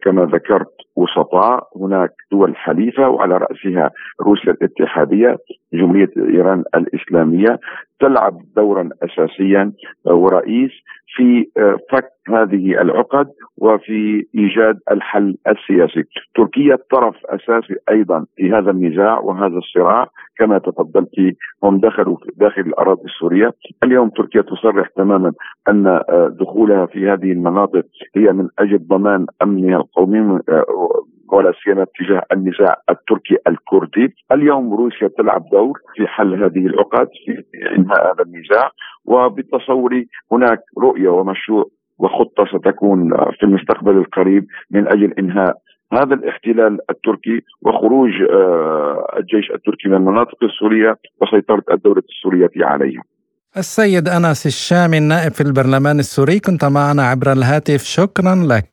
كما 0.03 0.25
ذكرت 0.25 0.71
وسطاء. 0.95 1.67
هناك 1.75 2.11
دول 2.31 2.55
حليفة 2.55 3.09
وعلى 3.09 3.37
رأسها 3.37 3.91
روسيا 4.21 4.51
الاتحادية. 4.51 5.37
جمهورية 5.73 6.09
إيران 6.17 6.63
الإسلامية 6.75 7.59
تلعب 7.99 8.41
دورا 8.55 8.89
أساسيا 9.03 9.71
ورئيس 10.05 10.71
في 11.15 11.45
فك 11.91 12.09
هذه 12.29 12.81
العقد 12.81 13.27
وفي 13.57 14.25
إيجاد 14.35 14.79
الحل 14.91 15.37
السياسي. 15.47 16.03
تركيا 16.35 16.77
طرف 16.91 17.15
أساسي 17.25 17.75
أيضا 17.89 18.25
في 18.35 18.51
هذا 18.51 18.71
النزاع 18.71 19.19
وهذا 19.19 19.57
الصراع 19.57 20.07
كما 20.37 20.57
تفضلت 20.57 21.35
هم 21.63 21.77
دخلوا 21.79 22.17
داخل 22.35 22.61
الأراضي 22.61 23.05
السورية، 23.05 23.53
اليوم 23.83 24.09
تركيا 24.09 24.41
تصرح 24.41 24.87
تماما 24.87 25.33
أن 25.69 26.01
دخولها 26.39 26.85
في 26.85 27.09
هذه 27.09 27.31
المناطق 27.31 27.85
هي 28.15 28.33
من 28.33 28.47
أجل 28.59 28.87
ضمان 28.87 29.25
أمنها 29.43 29.77
القومي 29.77 30.39
ولا 31.31 31.53
سيما 31.63 31.85
تجاه 31.99 32.23
النزاع 32.31 32.75
التركي 32.89 33.37
الكردي، 33.47 34.15
اليوم 34.31 34.73
روسيا 34.73 35.07
تلعب 35.17 35.43
دور 35.51 35.79
في 35.95 36.07
حل 36.07 36.43
هذه 36.43 36.65
العقد 36.67 37.07
في 37.25 37.43
إنهاء 37.77 38.13
هذا 38.13 38.23
النزاع 38.23 38.71
وبتصوري 39.05 40.07
هناك 40.31 40.59
رؤية 40.77 41.09
ومشروع 41.09 41.65
وخطة 41.99 42.45
ستكون 42.45 43.09
في 43.09 43.43
المستقبل 43.43 43.97
القريب 43.97 44.45
من 44.71 44.87
أجل 44.87 45.13
إنهاء 45.19 45.57
هذا 45.93 46.13
الاحتلال 46.13 46.77
التركي 46.89 47.41
وخروج 47.61 48.11
آه، 48.31 49.07
الجيش 49.17 49.51
التركي 49.51 49.89
من 49.89 49.95
المناطق 49.95 50.43
السورية 50.43 50.95
وسيطرة 51.21 51.63
الدولة 51.71 52.03
السورية 52.09 52.49
عليها. 52.65 53.01
السيد 53.57 54.07
أنس 54.07 54.45
الشامي 54.45 54.97
النائب 54.97 55.31
في 55.31 55.41
البرلمان 55.41 55.99
السوري 55.99 56.39
كنت 56.39 56.65
معنا 56.65 57.03
عبر 57.03 57.31
الهاتف 57.31 57.83
شكرا 57.83 58.35
لك. 58.35 58.69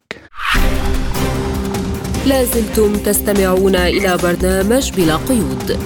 لازلتم 2.26 2.92
تستمعون 2.92 3.76
إلى 3.76 4.16
برنامج 4.22 4.92
بلا 4.96 5.16
قيود. 5.16 5.78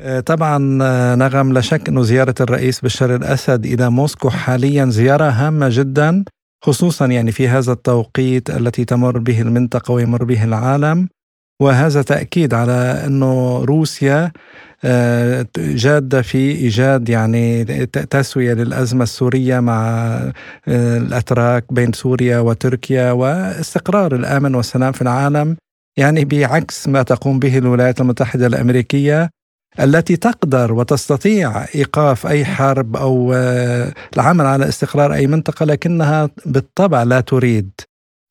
آه، 0.00 0.20
طبعا 0.20 0.78
آه، 0.82 1.14
نغم 1.14 1.52
لا 1.52 1.60
شك 1.60 1.88
إنه 1.88 2.02
زيارة 2.02 2.34
الرئيس 2.40 2.80
بشار 2.80 3.14
الأسد 3.14 3.66
إلى 3.66 3.90
موسكو 3.90 4.30
حاليا 4.30 4.84
زيارة 4.84 5.30
هامة 5.30 5.68
جدا 5.70 6.24
خصوصا 6.64 7.06
يعني 7.06 7.32
في 7.32 7.48
هذا 7.48 7.72
التوقيت 7.72 8.50
التي 8.50 8.84
تمر 8.84 9.18
به 9.18 9.40
المنطقة 9.40 9.92
ويمر 9.92 10.24
به 10.24 10.44
العالم 10.44 11.08
وهذا 11.60 12.02
تأكيد 12.02 12.54
على 12.54 13.02
إنه 13.06 13.64
روسيا 13.64 14.32
آه، 14.84 15.46
جادة 15.58 16.22
في 16.22 16.38
إيجاد 16.38 17.08
يعني 17.08 17.64
تسوية 17.86 18.54
للأزمة 18.54 19.02
السورية 19.02 19.60
مع 19.60 20.32
الأتراك 20.68 21.72
بين 21.72 21.92
سوريا 21.92 22.38
وتركيا 22.38 23.12
واستقرار 23.12 24.14
الأمن 24.14 24.54
والسلام 24.54 24.92
في 24.92 25.02
العالم 25.02 25.56
يعني 25.96 26.24
بعكس 26.24 26.88
ما 26.88 27.02
تقوم 27.02 27.38
به 27.38 27.58
الولايات 27.58 28.00
المتحدة 28.00 28.46
الأمريكية 28.46 29.30
التي 29.80 30.16
تقدر 30.16 30.72
وتستطيع 30.72 31.64
إيقاف 31.74 32.26
أي 32.26 32.44
حرب 32.44 32.96
أو 32.96 33.32
آه، 33.34 33.92
العمل 34.14 34.46
على 34.46 34.68
استقرار 34.68 35.14
أي 35.14 35.26
منطقة 35.26 35.66
لكنها 35.66 36.30
بالطبع 36.46 37.02
لا 37.02 37.20
تريد. 37.20 37.70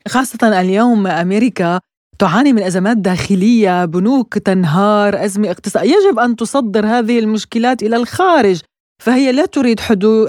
خاصة 0.08 0.62
اليوم 0.62 1.08
أمريكا 1.08 1.80
تعاني 2.20 2.54
من 2.54 2.64
أزمات 2.64 2.98
داخلية، 2.98 3.86
بنوك 3.86 4.38
تنهار، 4.38 5.26
أزمة 5.26 5.52
اقتصاديه، 5.52 5.96
يجب 5.96 6.20
أن 6.20 6.36
تصدر 6.36 6.86
هذه 6.86 7.20
المشكلات 7.20 7.84
إلى 7.84 7.96
الخارج، 7.96 8.62
فهي 9.04 9.32
لا 9.32 9.46
تريد 9.46 9.80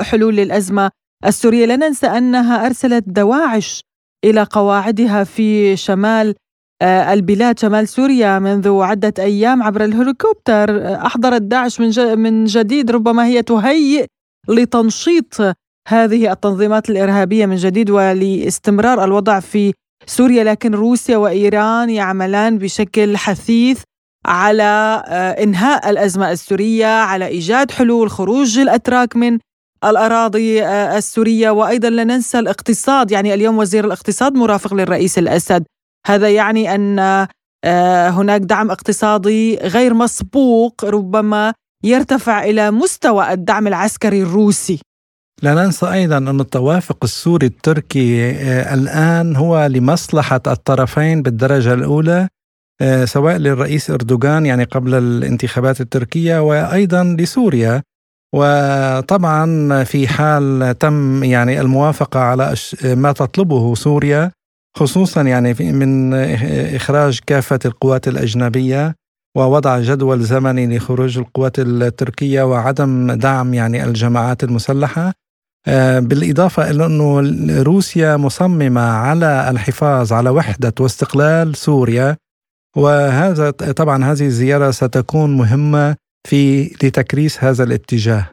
حلول 0.01 0.37
للازمه 0.37 0.91
السورية، 1.27 1.67
لا 1.67 1.77
ننسى 1.77 2.07
أنها 2.07 2.67
أرسلت 2.67 3.05
دواعش 3.07 3.81
إلى 4.25 4.43
قواعدها 4.43 5.25
في 5.25 5.77
شمال 5.77 6.35
آه، 6.83 7.13
البلاد 7.13 7.59
شمال 7.59 7.89
سوريا 7.89 8.39
منذ 8.39 8.81
عدة 8.83 9.15
أيام 9.19 9.63
عبر 9.63 9.85
الهليكوبتر. 9.85 10.95
أحضرت 11.07 11.43
داعش 11.43 11.81
من 11.81 12.19
من 12.19 12.45
جديد 12.45 12.91
ربما 12.91 13.27
هي 13.27 13.43
تهيئ 13.43 14.07
لتنشيط 14.49 15.41
هذه 15.89 16.33
التنظيمات 16.33 16.91
الإرهابية 16.91 17.47
من 17.47 17.57
جديد 17.57 17.91
ولاستمرار 17.91 19.05
الوضع 19.05 19.41
في 19.41 19.73
سوريا 20.07 20.45
لكن 20.45 20.75
روسيا 20.75 21.17
وإيران 21.17 21.91
يعملان 21.91 22.59
بشكل 22.59 23.17
حثيث 23.17 23.83
على 24.27 25.03
إنهاء 25.43 25.91
الأزمة 25.91 26.31
السورية 26.31 26.87
على 26.87 27.27
إيجاد 27.27 27.71
حلول 27.71 28.11
خروج 28.11 28.59
الأتراك 28.59 29.17
من 29.17 29.39
الأراضي 29.85 30.65
السورية. 30.67 31.51
وأيضا 31.51 31.91
لا 31.91 32.05
ننسى 32.05 32.39
الاقتصاد. 32.39 33.11
يعني 33.11 33.35
اليوم 33.35 33.59
وزير 33.59 33.85
الاقتصاد 33.85 34.35
مرافق 34.35 34.75
للرئيس 34.75 35.19
الأسد. 35.19 35.65
هذا 36.07 36.29
يعني 36.29 36.75
أن 36.75 37.27
هناك 38.11 38.41
دعم 38.41 38.71
اقتصادي 38.71 39.57
غير 39.57 39.95
مسبوق 39.95 40.85
ربما 40.85 41.53
يرتفع 41.85 42.45
إلى 42.45 42.71
مستوى 42.71 43.33
الدعم 43.33 43.67
العسكري 43.67 44.23
الروسي. 44.23 44.81
لا 45.43 45.55
ننسى 45.55 45.93
أيضا 45.93 46.19
أن 46.19 46.41
التوافق 46.41 46.99
السوري 47.05 47.47
التركي 47.47 48.31
آه، 48.31 48.75
الآن 48.75 49.37
هو 49.37 49.67
لمصلحة 49.67 50.41
الطرفين 50.47 51.23
بالدرجة 51.23 51.75
الأولى 51.75 52.29
آه، 52.81 53.05
سواء 53.05 53.37
للرئيس 53.37 53.91
إردوغان 53.91 54.47
يعني 54.47 54.65
قبل 54.65 54.95
الانتخابات 54.95 55.81
التركية 55.81 56.39
وأيضا 56.43 57.05
لسوريا. 57.05 57.83
وطبعا 58.35 59.85
في 59.85 60.09
حال 60.09 60.75
تم 60.79 61.25
يعني 61.25 61.61
الموافقة 61.61 62.21
على 62.21 62.55
ما 62.85 63.13
تطلبه 63.13 63.75
سوريا 63.75 64.31
خصوصا 64.77 65.23
يعني 65.23 65.55
من 65.61 66.15
إخراج 66.75 67.21
كافة 67.27 67.59
القوات 67.65 68.09
الأجنبية 68.09 68.95
ووضع 69.37 69.81
جدول 69.81 70.21
زمني 70.21 70.77
لخروج 70.77 71.19
القوات 71.19 71.59
التركية 71.59 72.43
وعدم 72.43 73.13
دعم 73.13 73.55
يعني 73.55 73.85
الجماعات 73.85 74.45
المسلحة. 74.45 75.07
آه، 75.09 75.13
بالإضافة 75.99 76.71
إلى 76.71 76.87
أنه 76.87 77.21
روسيا 77.63 78.17
مصممة 78.17 78.81
على 78.81 79.51
الحفاظ 79.51 80.13
على 80.13 80.31
وحدة 80.31 80.75
واستقلال 80.81 81.57
سوريا 81.57 82.17
وهذا 82.77 83.51
طبعا 83.51 84.05
هذه 84.05 84.27
الزيارة 84.27 84.71
ستكون 84.71 85.37
مهمة 85.37 85.97
في 86.29 86.65
لتكريس 86.65 87.45
هذا 87.45 87.65
الاتجاه. 87.65 88.31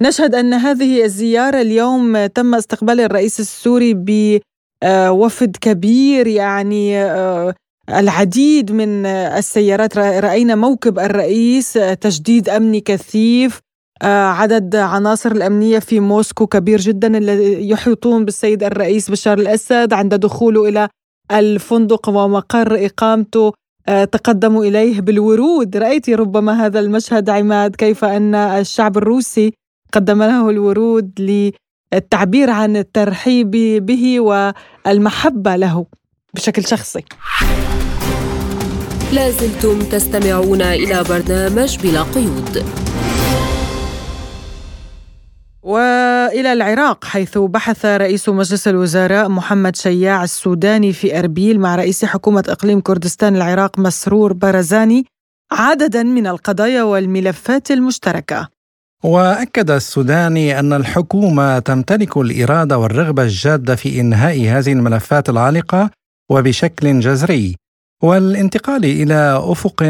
نشهد 0.00 0.34
أن 0.34 0.54
هذه 0.54 1.04
الزيارة 1.04 1.60
اليوم 1.60 2.26
تم 2.26 2.54
استقبال 2.54 3.00
الرئيس 3.00 3.40
السوري 3.40 3.94
بوفد 3.94 5.56
كبير 5.60 6.26
يعني 6.26 7.02
آه، 7.02 7.54
العديد 7.88 8.72
من 8.72 9.06
السيارات. 9.06 9.98
رأينا 9.98 10.54
موكب 10.54 10.98
الرئيس 10.98 11.72
تجديد 12.00 12.48
أمني 12.48 12.80
كثيف. 12.80 13.56
آه، 13.56 13.60
عدد 14.02 14.76
عناصر 14.76 15.32
الأمنية 15.32 15.78
في 15.78 16.00
موسكو 16.00 16.46
كبير 16.46 16.80
جدا 16.80 17.18
اللي 17.18 17.68
يحيطون 17.68 18.24
بالسيد 18.24 18.64
الرئيس 18.64 19.10
بشار 19.10 19.38
الأسد 19.38 19.92
عند 19.92 20.14
دخوله 20.14 20.68
إلى 20.68 20.88
الفندق 21.32 22.08
ومقر 22.08 22.86
إقامته. 22.86 23.52
آه، 23.88 24.04
تقدموا 24.04 24.64
إليه 24.64 25.00
بالورود. 25.00 25.76
رأيت 25.76 26.10
ربما 26.10 26.66
هذا 26.66 26.80
المشهد 26.80 27.30
عماد 27.30 27.76
كيف 27.76 28.04
أن 28.04 28.34
الشعب 28.34 28.96
الروسي 28.96 29.52
قدم 29.92 30.22
له 30.22 30.50
الورود 30.50 31.10
للتعبير 31.92 32.50
عن 32.50 32.76
الترحيب 32.76 33.50
به 33.86 34.20
والمحبة 34.20 35.56
له 35.56 35.86
بشكل 36.34 36.66
شخصي. 36.66 37.04
لازلتم 39.12 39.78
تستمعون 39.78 40.62
إلى 40.62 41.04
برنامج 41.08 41.78
بلا 41.82 42.02
قيود. 42.02 42.64
وإلى 45.62 46.52
العراق 46.52 47.04
حيث 47.04 47.38
بحث 47.38 47.84
رئيس 47.84 48.28
مجلس 48.28 48.68
الوزراء 48.68 49.28
محمد 49.28 49.76
شياع 49.76 50.24
السوداني 50.24 50.92
في 50.92 51.18
أربيل 51.18 51.60
مع 51.60 51.76
رئيس 51.76 52.04
حكومة 52.04 52.44
إقليم 52.48 52.80
كردستان 52.80 53.36
العراق 53.36 53.78
مسرور 53.78 54.32
برزاني 54.32 55.06
عددا 55.52 56.02
من 56.02 56.26
القضايا 56.26 56.82
والملفات 56.82 57.70
المشتركة. 57.70 58.48
وأكد 59.04 59.70
السوداني 59.70 60.58
أن 60.58 60.72
الحكومة 60.72 61.58
تمتلك 61.58 62.16
الإرادة 62.16 62.78
والرغبة 62.78 63.22
الجادة 63.22 63.76
في 63.76 64.00
إنهاء 64.00 64.40
هذه 64.48 64.72
الملفات 64.72 65.28
العالقة 65.28 65.90
وبشكل 66.30 67.00
جذري 67.00 67.56
والانتقال 68.02 68.84
إلى 68.84 69.42
أفق 69.44 69.82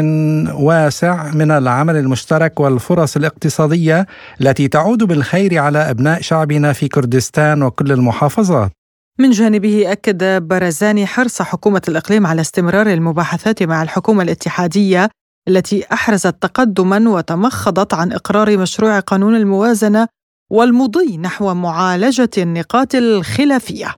واسع 0.53 1.31
من 1.31 1.51
العمل 1.51 1.95
المشترك 1.95 2.59
والفرص 2.59 3.15
الاقتصادية 3.15 4.07
التي 4.41 4.67
تعود 4.67 5.03
بالخير 5.03 5.59
على 5.59 5.89
أبناء 5.89 6.21
شعبنا 6.21 6.73
في 6.73 6.87
كردستان 6.87 7.63
وكل 7.63 7.91
المحافظات. 7.91 8.71
من 9.19 9.31
جانبه 9.31 9.91
أكد 9.91 10.47
برزاني 10.47 11.05
حرص 11.05 11.41
حكومة 11.41 11.81
الإقليم 11.87 12.27
على 12.27 12.41
استمرار 12.41 12.87
المباحثات 12.87 13.63
مع 13.63 13.83
الحكومة 13.83 14.23
الاتحادية 14.23 15.09
التي 15.47 15.85
أحرزت 15.93 16.35
تقدما 16.41 17.09
وتمخضت 17.09 17.93
عن 17.93 18.11
إقرار 18.11 18.57
مشروع 18.57 18.99
قانون 18.99 19.35
الموازنة 19.35 20.07
والمضي 20.51 21.17
نحو 21.17 21.53
معالجة 21.53 22.29
النقاط 22.37 22.95
الخلافية. 22.95 23.95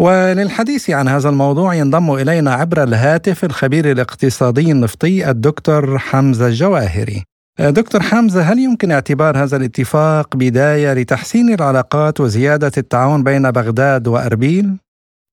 وللحديث 0.00 0.90
عن 0.90 1.08
هذا 1.08 1.28
الموضوع 1.28 1.74
ينضم 1.74 2.14
إلينا 2.14 2.54
عبر 2.54 2.82
الهاتف 2.82 3.44
الخبير 3.44 3.90
الاقتصادي 3.90 4.72
النفطي 4.72 5.30
الدكتور 5.30 5.98
حمزة 5.98 6.46
الجواهري 6.46 7.22
دكتور 7.60 8.02
حمزة 8.02 8.42
هل 8.42 8.58
يمكن 8.58 8.92
اعتبار 8.92 9.38
هذا 9.38 9.56
الاتفاق 9.56 10.36
بداية 10.36 10.92
لتحسين 10.92 11.54
العلاقات 11.54 12.20
وزيادة 12.20 12.72
التعاون 12.78 13.24
بين 13.24 13.50
بغداد 13.50 14.08
وأربيل؟ 14.08 14.76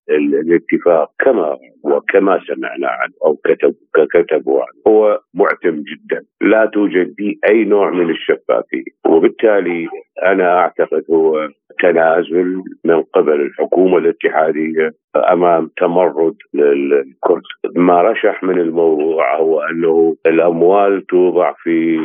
الاتفاق 0.10 1.12
كما 1.20 1.58
وكما 1.84 2.40
سمعنا 2.48 2.88
عنه 2.88 3.14
أو 3.26 3.36
كتب 3.36 3.76
كتبوا 4.14 4.60
عنه. 4.62 4.82
هو 4.88 5.20
معتم 5.34 5.76
جدا. 5.76 6.26
لا 6.42 6.66
توجد 6.66 7.14
فيه 7.18 7.36
أي 7.50 7.64
نوع 7.64 7.90
من 7.90 8.10
الشفافية. 8.10 8.84
وبالتالي 9.06 9.88
أنا 10.26 10.60
أعتقد 10.60 11.04
هو 11.10 11.50
تنازل 11.80 12.62
من 12.86 13.02
قبل 13.02 13.42
الحكومة 13.42 13.98
الاتحادية 13.98 14.92
أمام 15.32 15.70
تمرد 15.78 16.36
للكرد. 16.54 17.42
ما 17.76 18.02
رشح 18.02 18.44
من 18.44 18.60
الموضوع 18.60 19.38
هو 19.38 19.62
أنه 19.62 20.16
الأموال 20.26 21.06
توضع 21.06 21.54
في 21.64 22.00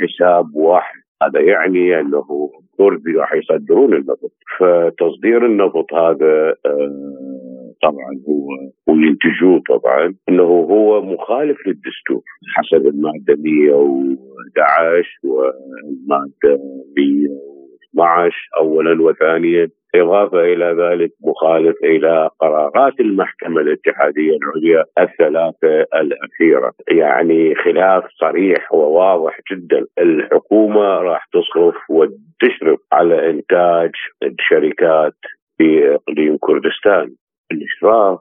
حساب 0.00 0.54
واحد. 0.54 1.00
هذا 1.22 1.40
يعني 1.40 2.00
أنه 2.00 2.50
الكرد 2.80 3.02
راح 3.16 3.34
يصدرون 3.34 3.94
النفط. 3.94 4.32
فتصدير 4.58 5.46
النفط 5.46 5.94
هذا 5.94 6.54
آه، 6.66 7.72
طبعا 7.82 8.12
هو 8.28 8.48
وينتجوه 8.86 9.62
طبعا 9.68 10.14
إنه 10.28 10.42
هو 10.42 11.02
مخالف 11.02 11.58
للدستور 11.66 12.22
حسب 12.56 12.86
الماده 12.86 13.36
111 13.38 15.18
والماده 15.24 16.62
112 16.96 18.34
اولا 18.60 19.02
وثانيا. 19.02 19.68
إضافة 19.94 20.40
إلى 20.40 20.64
ذلك 20.64 21.10
مخالف 21.20 21.76
إلى 21.84 22.30
قرارات 22.40 23.00
المحكمة 23.00 23.60
الاتحادية 23.60 24.36
العليا 24.36 24.84
الثلاثة 24.98 25.86
الأخيرة. 26.00 26.72
يعني 26.90 27.54
خلاف 27.54 28.04
صريح 28.20 28.72
وواضح 28.72 29.38
جدا. 29.52 29.86
الحكومة 29.98 30.80
راح 30.80 31.26
تصرف 31.32 31.74
وتشرف 31.90 32.80
على 32.92 33.30
إنتاج 33.30 33.90
الشركات 34.22 35.16
في 35.58 35.94
إقليم 35.94 36.36
كردستان. 36.40 37.14
الإشراف 37.52 38.18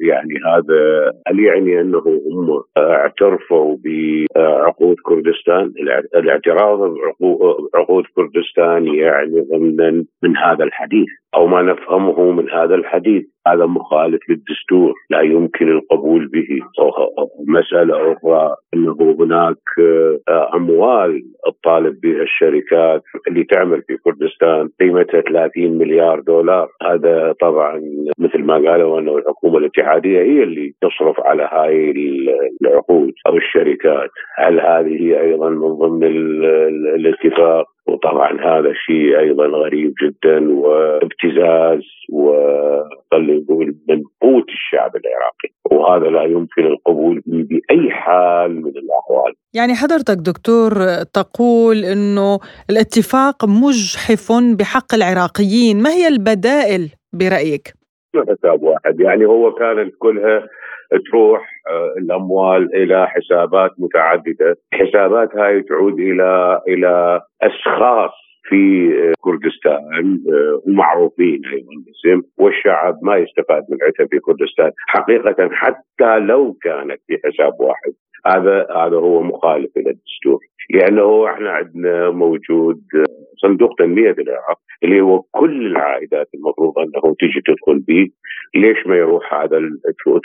يعني 0.00 0.34
هذا 0.46 1.12
هل 1.26 1.40
يعني 1.40 1.80
أنه 1.80 1.98
هم 1.98 2.62
اعترفوا 2.78 3.76
بعقود 3.84 4.96
كردستان؟ 5.02 5.72
الاعتراف 6.16 6.78
بعقود 7.20 8.04
كردستان 8.14 8.94
يعني 8.94 9.40
ضمنا 9.40 10.04
من 10.22 10.36
هذا 10.36 10.64
الحديث 10.64 11.08
أو 11.34 11.46
ما 11.46 11.62
نفهمه 11.62 12.30
من 12.30 12.50
هذا 12.50 12.74
الحديث. 12.74 13.24
هذا 13.46 13.66
مخالف 13.66 14.20
للدستور 14.28 14.94
لا 15.10 15.20
يمكن 15.20 15.68
القبول 15.68 16.26
به. 16.26 16.48
مسألة 17.48 18.12
أخرى 18.12 18.54
أنه 18.74 19.16
هناك 19.20 19.56
آه، 20.28 20.50
أموال 20.54 21.22
الطالب 21.48 22.00
بها 22.00 22.22
الشركات 22.22 23.02
اللي 23.28 23.44
تعمل 23.44 23.82
في 23.82 23.96
كردستان 23.96 24.68
قيمتها 24.80 25.20
30 25.20 25.78
مليار 25.78 26.20
دولار. 26.20 26.68
هذا 26.82 27.34
طبعا 27.40 27.80
مثل 28.18 28.38
ما 28.44 28.54
قالوا 28.54 29.00
أنه 29.00 29.16
الحكومة 29.16 29.58
الاتحادية 29.58 30.20
هي 30.22 30.42
اللي 30.42 30.72
تصرف 30.80 31.20
على 31.20 31.48
هاي 31.52 31.94
العقود 32.62 33.12
أو 33.26 33.36
الشركات. 33.36 34.10
هل 34.38 34.60
هذه 34.60 35.20
أيضا 35.20 35.50
من 35.50 35.68
ضمن 35.68 36.04
الاتفاق؟ 36.94 37.66
وطبعا 37.90 38.32
هذا 38.40 38.72
شيء 38.86 39.18
أيضا 39.18 39.46
غريب 39.46 39.94
جدا 40.02 40.52
وابتزاز 40.52 41.82
وخلينا 42.12 43.40
نقول 43.40 43.74
من 43.88 44.02
قوه 44.20 44.44
الشعب 44.48 44.92
العراقي 44.96 45.48
وهذا 45.70 46.10
لا 46.10 46.22
يمكن 46.22 46.66
القبول 46.66 47.22
به 47.26 47.46
بأي 47.50 47.90
حال 47.90 48.62
من 48.62 48.72
الأحوال. 48.82 49.32
يعني 49.54 49.74
حضرتك 49.74 50.16
دكتور 50.16 50.72
تقول 51.14 51.76
إنه 51.76 52.38
الاتفاق 52.70 53.44
مجحف 53.44 54.32
بحق 54.58 54.94
العراقيين، 54.94 55.82
ما 55.82 55.90
هي 55.90 56.08
البدائل 56.08 56.88
برأيك؟ 57.12 57.80
حساب 58.16 58.62
واحد 58.62 59.00
يعني 59.00 59.26
هو 59.26 59.52
كانت 59.52 59.94
كلها 59.98 60.48
تروح 60.98 61.40
آه، 61.70 61.94
الأموال 61.98 62.74
إلى 62.74 63.06
حسابات 63.08 63.70
متعددة، 63.78 64.56
حسابات 64.72 65.36
هاي 65.36 65.62
تعود 65.62 66.00
إلى 66.00 66.60
إلى 66.68 67.20
أشخاص 67.42 68.12
في 68.42 68.90
كردستان 69.20 70.20
ومعروفين 70.66 71.40
أيضا 71.52 71.72
باسم 71.86 72.22
والشعب 72.38 72.98
ما 73.02 73.16
يستفاد 73.16 73.62
من 73.70 73.78
عتب 73.82 74.10
في 74.10 74.18
كردستان. 74.18 74.70
حقيقة 74.88 75.48
حتى 75.52 76.18
لو 76.18 76.56
كانت 76.62 77.00
في 77.06 77.18
حساب 77.24 77.52
واحد 77.60 77.92
هذا 78.26 78.66
هذا 78.76 78.96
هو 78.96 79.22
مخالف 79.22 79.70
إلى 79.76 79.90
الدستور. 79.90 80.40
لأنه 80.70 81.30
إحنا 81.30 81.50
عندنا 81.50 82.10
موجود 82.10 82.80
صندوق 83.42 83.74
تنمية 83.78 84.14
العراق 84.18 84.58
اللي 84.84 85.00
هو 85.00 85.20
كل 85.30 85.66
العائدات 85.66 86.28
المفروض 86.34 86.78
أنه 86.78 87.14
تجي 87.18 87.40
تدخل 87.46 87.78
به 87.78 88.08
ليش 88.54 88.86
ما 88.86 88.96
يروح 88.96 89.34
هذا 89.34 89.60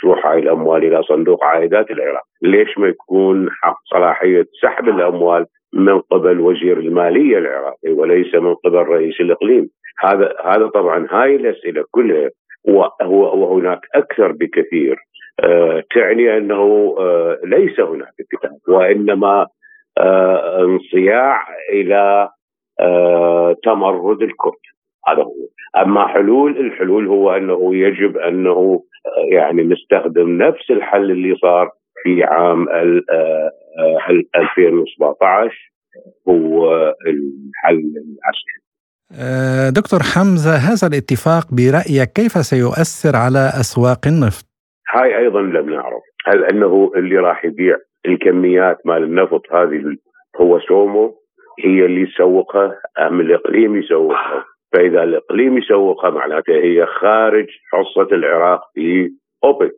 تروح 0.00 0.26
هاي 0.26 0.38
الأموال 0.38 0.84
إلى 0.84 1.02
صندوق 1.02 1.44
عائدات 1.44 1.90
العراق؟ 1.90 2.22
ليش 2.42 2.78
ما 2.78 2.88
يكون 2.88 3.48
حق 3.50 3.76
صلاحية 3.94 4.46
سحب 4.62 4.88
الأموال 4.88 5.46
من 5.76 6.00
قبل 6.00 6.40
وزير 6.40 6.78
المالية 6.78 7.38
العراقي 7.38 7.92
وليس 7.92 8.34
من 8.34 8.54
قبل 8.54 8.78
رئيس 8.78 9.20
الإقليم؟ 9.20 9.68
هذا 10.00 10.34
هذا 10.44 10.66
طبعا 10.66 11.06
هاي 11.10 11.36
الأسئلة 11.36 11.84
كلها. 11.90 12.30
وهناك 13.04 13.80
أكثر 13.94 14.32
بكثير. 14.32 14.96
آه، 15.44 15.84
تعني 15.94 16.36
أنه 16.36 16.94
آه، 16.98 17.38
ليس 17.44 17.80
هناك 17.80 18.12
اتفاق 18.20 18.58
وإنما 18.68 19.46
آه، 19.98 20.60
انصياع 20.60 21.44
إلى 21.72 22.28
تمرد 23.64 24.22
الكرد. 24.22 24.52
هذا 25.08 25.22
هو. 25.22 25.32
أما 25.82 26.06
حلول 26.06 26.56
الحلول 26.56 27.06
هو 27.06 27.30
أنه 27.30 27.74
يجب 27.74 28.16
أنه 28.16 28.82
يعني 29.32 29.62
نستخدم 29.62 30.42
نفس 30.42 30.70
الحل 30.70 31.10
اللي 31.10 31.36
صار 31.36 31.70
في 32.06 32.24
عام 32.24 32.68
2017 34.36 35.72
هو 36.28 36.74
الحل 37.06 37.92
العسكري. 38.04 38.60
دكتور 39.70 40.00
حمزة 40.14 40.54
هذا 40.56 40.86
الاتفاق 40.86 41.46
برأيك 41.52 42.12
كيف 42.12 42.32
سيؤثر 42.32 43.16
على 43.16 43.38
أسواق 43.60 44.06
النفط؟ 44.06 44.46
هاي 44.94 45.18
أيضا 45.18 45.40
لم 45.40 45.70
نعرف. 45.70 46.02
هل 46.26 46.44
أنه 46.44 46.92
اللي 46.96 47.16
راح 47.16 47.44
يبيع 47.44 47.76
الكميات 48.06 48.78
مال 48.84 49.02
النفط 49.02 49.42
هذه 49.52 49.96
هو 50.40 50.60
سومو؟ 50.60 51.14
هي 51.64 51.84
اللي 51.84 52.00
يسوقها 52.00 52.80
أم 52.98 53.20
الإقليم 53.20 53.76
يسوقها؟ 53.76 54.44
فإذا 54.72 55.02
الإقليم 55.02 55.58
يسوقها 55.58 56.10
معناته 56.10 56.52
هي 56.52 56.86
خارج 57.00 57.46
حصة 57.72 58.08
العراق 58.12 58.60
في 58.74 59.10
أوبك 59.44 59.76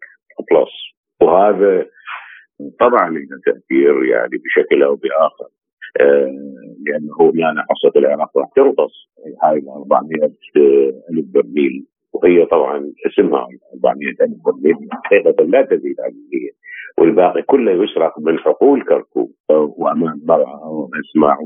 بلس. 0.50 0.70
وهذا 1.20 1.86
طبعا 2.80 3.10
له 3.10 3.40
تأثير 3.46 4.04
يعني 4.04 4.36
بشكل 4.44 4.82
أو 4.82 4.94
بآخر 4.94 5.48
آه 6.00 6.32
لأنه 6.86 7.32
هنا 7.50 7.64
حصه 7.70 7.92
العراق 7.96 8.38
راح 8.38 8.48
تنقص 8.56 9.08
هاي 9.42 9.58
ال 9.58 9.68
400 9.68 10.24
ألف 11.10 11.26
برميل 11.34 11.86
وهي 12.12 12.46
طبعا 12.46 12.92
اسمها 13.06 13.46
400 13.74 14.08
ألف 14.20 14.36
برميل 14.44 14.88
حقيقة 15.04 15.44
لا 15.44 15.62
تزيد 15.62 16.00
عن 16.00 16.10
هي 16.10 16.50
والباقي 16.98 17.42
كله 17.42 17.72
يسرق 17.72 18.18
من 18.18 18.38
حقول 18.38 18.84
كركوك 18.84 19.30
وأمان 19.50 20.20
مرعى 20.24 20.60
وأسمع 20.64 21.38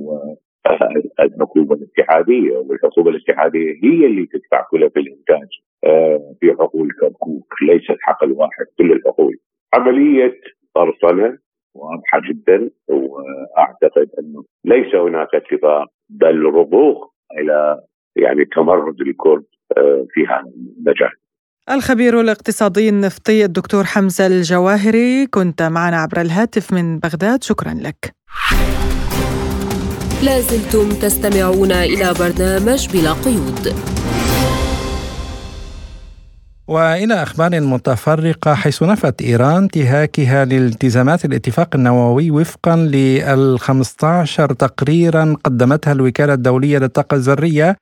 الحكومة 1.20 1.74
الاتحادية. 1.74 2.56
والحكومة 2.58 3.10
الاتحادية 3.10 3.72
هي 3.84 4.06
اللي 4.06 4.26
تدفع 4.26 4.66
كلها 4.70 4.88
في 4.88 5.00
الإنتاج 5.00 5.48
آه، 5.84 6.34
في 6.40 6.52
حقول 6.52 6.88
كركوك 7.00 7.54
ليست 7.62 7.96
حقل 8.00 8.32
واحد 8.32 8.66
كل 8.78 8.92
الحقول. 8.92 9.36
عملية 9.74 10.40
قرصنه 10.74 11.38
واضحة 11.74 12.20
جدا 12.30 12.70
وأعتقد 12.88 14.08
أنه 14.18 14.44
ليس 14.64 14.94
هناك 14.94 15.28
اتفاق 15.34 15.86
بل 16.08 16.42
رضوخ 16.44 17.10
إلى 17.38 17.80
يعني 18.16 18.44
تمرد 18.44 19.00
الكرد 19.00 19.44
آه، 19.76 20.06
في 20.10 20.20
هذا 20.26 20.52
المجال. 20.78 21.12
الخبير 21.70 22.20
الاقتصادي 22.20 22.88
النفطي 22.88 23.44
الدكتور 23.44 23.84
حمزة 23.84 24.26
الجواهري 24.26 25.26
كنت 25.26 25.62
معنا 25.62 25.96
عبر 25.96 26.20
الهاتف 26.20 26.72
من 26.72 26.98
بغداد 26.98 27.42
شكرا 27.42 27.74
لك. 27.74 28.14
لازلتم 30.24 30.88
تستمعون 31.02 31.72
إلى 31.72 32.14
برنامج 32.20 32.80
بلا 32.92 33.12
قيود. 33.24 33.64
وإلى 36.72 37.22
أخبار 37.22 37.60
متفرقة 37.60 38.54
حيث 38.54 38.82
نفت 38.82 39.22
إيران 39.22 39.62
انتهاكها 39.62 40.44
لالتزامات 40.44 41.24
الاتفاق 41.24 41.68
النووي 41.74 42.30
وفقا 42.30 42.76
لل 42.76 43.58
15 43.60 44.52
تقريرا 44.52 45.36
قدمتها 45.44 45.92
الوكالة 45.92 46.34
الدولية 46.34 46.78
للطاقة 46.78 47.14
الذرية 47.14 47.76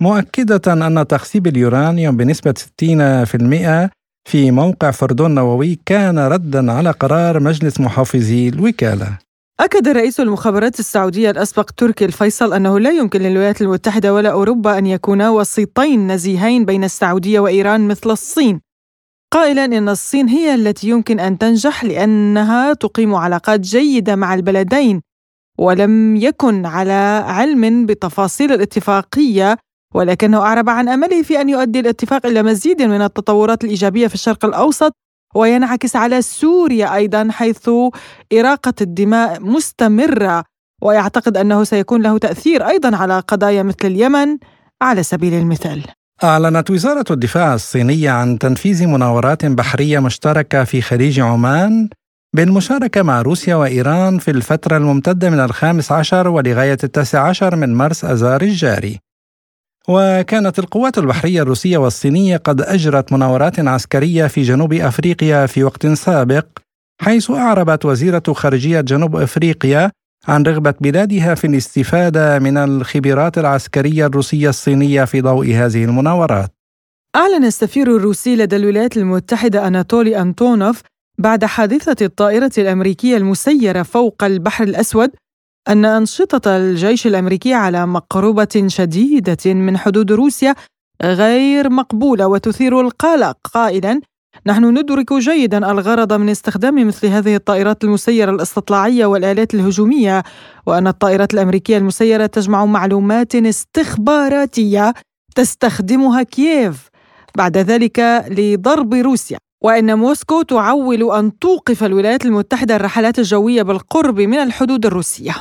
مؤكدة 0.00 0.72
أن 0.72 1.06
تخصيب 1.06 1.46
اليورانيوم 1.46 2.16
بنسبة 2.16 2.54
60% 2.58 3.90
في 4.28 4.50
موقع 4.50 4.90
فردون 4.90 5.30
النووي 5.30 5.78
كان 5.86 6.18
ردا 6.18 6.72
على 6.72 6.90
قرار 6.90 7.40
مجلس 7.40 7.80
محافظي 7.80 8.48
الوكالة. 8.48 9.29
أكد 9.60 9.88
رئيس 9.88 10.20
المخابرات 10.20 10.80
السعودية 10.80 11.30
الأسبق 11.30 11.70
تركي 11.70 12.04
الفيصل 12.04 12.52
أنه 12.52 12.78
لا 12.78 12.90
يمكن 12.90 13.20
للولايات 13.20 13.62
المتحدة 13.62 14.14
ولا 14.14 14.30
أوروبا 14.30 14.78
أن 14.78 14.86
يكونا 14.86 15.30
وسيطين 15.30 16.12
نزيهين 16.12 16.64
بين 16.64 16.84
السعودية 16.84 17.40
وإيران 17.40 17.88
مثل 17.88 18.10
الصين. 18.10 18.60
قائلا 19.32 19.64
إن 19.64 19.88
الصين 19.88 20.28
هي 20.28 20.54
التي 20.54 20.88
يمكن 20.88 21.20
أن 21.20 21.38
تنجح 21.38 21.84
لأنها 21.84 22.72
تقيم 22.72 23.14
علاقات 23.14 23.60
جيدة 23.60 24.16
مع 24.16 24.34
البلدين 24.34 25.02
ولم 25.58 26.16
يكن 26.16 26.66
على 26.66 27.24
علم 27.26 27.86
بتفاصيل 27.86 28.52
الاتفاقية 28.52 29.56
ولكنه 29.94 30.38
أعرب 30.38 30.68
عن 30.68 30.88
أمله 30.88 31.22
في 31.22 31.40
أن 31.40 31.48
يؤدي 31.48 31.80
الاتفاق 31.80 32.26
إلى 32.26 32.42
مزيد 32.42 32.82
من 32.82 33.02
التطورات 33.02 33.64
الإيجابية 33.64 34.06
في 34.06 34.14
الشرق 34.14 34.44
الأوسط 34.44 34.92
وينعكس 35.34 35.96
على 35.96 36.22
سوريا 36.22 36.94
أيضا 36.94 37.28
حيث 37.30 37.70
إراقة 38.32 38.74
الدماء 38.80 39.40
مستمرة 39.40 40.44
ويعتقد 40.82 41.36
أنه 41.36 41.64
سيكون 41.64 42.02
له 42.02 42.18
تأثير 42.18 42.68
أيضا 42.68 42.96
على 42.96 43.18
قضايا 43.18 43.62
مثل 43.62 43.84
اليمن 43.84 44.38
على 44.82 45.02
سبيل 45.02 45.34
المثال. 45.34 45.84
أعلنت 46.24 46.70
وزارة 46.70 47.04
الدفاع 47.10 47.54
الصينية 47.54 48.10
عن 48.10 48.38
تنفيذ 48.38 48.86
مناورات 48.86 49.46
بحرية 49.46 49.98
مشتركة 49.98 50.64
في 50.64 50.82
خليج 50.82 51.20
عمان 51.20 51.88
بالمشاركة 52.36 53.02
مع 53.02 53.22
روسيا 53.22 53.54
وإيران 53.54 54.18
في 54.18 54.30
الفترة 54.30 54.76
الممتدة 54.76 55.30
من 55.30 55.40
الخامس 55.40 55.92
عشر 55.92 56.28
ولغاية 56.28 56.78
التاسع 56.84 57.28
عشر 57.28 57.56
من 57.56 57.74
مرس 57.74 58.04
أذار 58.04 58.42
الجاري. 58.42 58.98
وكانت 59.88 60.58
القوات 60.58 60.98
البحرية 60.98 61.42
الروسية 61.42 61.78
والصينية 61.78 62.36
قد 62.36 62.60
أجرت 62.60 63.12
مناورات 63.12 63.60
عسكرية 63.60 64.26
في 64.26 64.42
جنوب 64.42 64.72
أفريقيا 64.72 65.46
في 65.46 65.64
وقت 65.64 65.86
سابق 65.86 66.46
حيث 67.02 67.30
أعربت 67.30 67.84
وزيرة 67.84 68.22
خارجية 68.32 68.80
جنوب 68.80 69.16
أفريقيا 69.16 69.90
عن 70.28 70.42
رغبة 70.42 70.74
بلادها 70.80 71.34
في 71.34 71.46
الاستفادة 71.46 72.38
من 72.38 72.56
الخبرات 72.56 73.38
العسكرية 73.38 74.06
الروسية 74.06 74.48
الصينية 74.48 75.04
في 75.04 75.20
ضوء 75.20 75.46
هذه 75.46 75.84
المناورات. 75.84 76.50
أعلن 77.16 77.44
السفير 77.44 77.96
الروسي 77.96 78.36
لدى 78.36 78.56
الولايات 78.56 78.96
المتحدة 78.96 79.66
أناتولي 79.66 80.20
أنطونوف 80.20 80.82
بعد 81.18 81.44
حادثة 81.44 82.06
الطائرة 82.06 82.50
الأمريكية 82.58 83.16
المسيرة 83.16 83.82
فوق 83.82 84.24
البحر 84.24 84.64
الأسود 84.64 85.10
أن 85.70 85.84
أنشطة 85.84 86.56
الجيش 86.56 87.06
الأمريكي 87.06 87.54
على 87.54 87.86
مقربة 87.86 88.64
شديدة 88.66 89.54
من 89.54 89.78
حدود 89.78 90.12
روسيا 90.12 90.54
غير 91.02 91.70
مقبولة 91.70 92.26
وتثير 92.26 92.80
القلق. 92.80 93.36
قائلا 93.54 94.00
نحن 94.46 94.78
ندرك 94.78 95.12
جيدا 95.12 95.70
الغرض 95.70 96.12
من 96.12 96.28
استخدام 96.28 96.86
مثل 96.86 97.06
هذه 97.06 97.36
الطائرات 97.36 97.84
المسيرة 97.84 98.30
الاستطلاعية 98.30 99.06
والآلات 99.06 99.54
الهجومية 99.54 100.22
وأن 100.66 100.86
الطائرات 100.86 101.34
الأمريكية 101.34 101.76
المسيرة 101.76 102.26
تجمع 102.26 102.64
معلومات 102.64 103.34
استخباراتية 103.34 104.94
تستخدمها 105.34 106.22
كييف 106.22 106.88
بعد 107.36 107.56
ذلك 107.56 108.24
لضرب 108.30 108.94
روسيا. 108.94 109.38
وإن 109.64 109.98
موسكو 109.98 110.42
تعول 110.42 111.12
أن 111.12 111.38
توقف 111.38 111.84
الولايات 111.84 112.24
المتحدة 112.26 112.76
الرحلات 112.76 113.18
الجوية 113.18 113.62
بالقرب 113.62 114.20
من 114.20 114.38
الحدود 114.38 114.86
الروسية. 114.86 115.34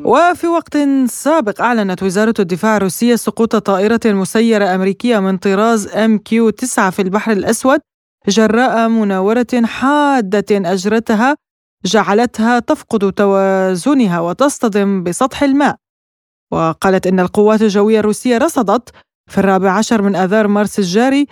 وفي 0.00 0.46
وقت 0.46 0.78
سابق 1.06 1.60
أعلنت 1.60 2.02
وزارة 2.02 2.34
الدفاع 2.38 2.76
الروسية 2.76 3.16
سقوط 3.16 3.56
طائرة 3.56 4.00
مسيرة 4.04 4.74
أمريكية 4.74 5.18
من 5.18 5.36
طراز 5.36 5.88
ام 5.88 6.18
كيو 6.18 6.50
9 6.50 6.90
في 6.90 7.02
البحر 7.02 7.32
الأسود 7.32 7.80
جراء 8.28 8.88
مناورة 8.88 9.46
حادة 9.64 10.44
أجرتها 10.50 11.36
جعلتها 11.84 12.58
تفقد 12.58 13.12
توازنها 13.12 14.20
وتصطدم 14.20 15.02
بسطح 15.02 15.42
الماء. 15.42 15.76
وقالت 16.52 17.06
إن 17.06 17.20
القوات 17.20 17.62
الجوية 17.62 18.00
الروسية 18.00 18.38
رصدت 18.38 18.90
في 19.30 19.38
الرابع 19.38 19.70
عشر 19.70 20.02
من 20.02 20.16
آذار 20.16 20.48
مارس 20.48 20.78
الجاري 20.78 21.26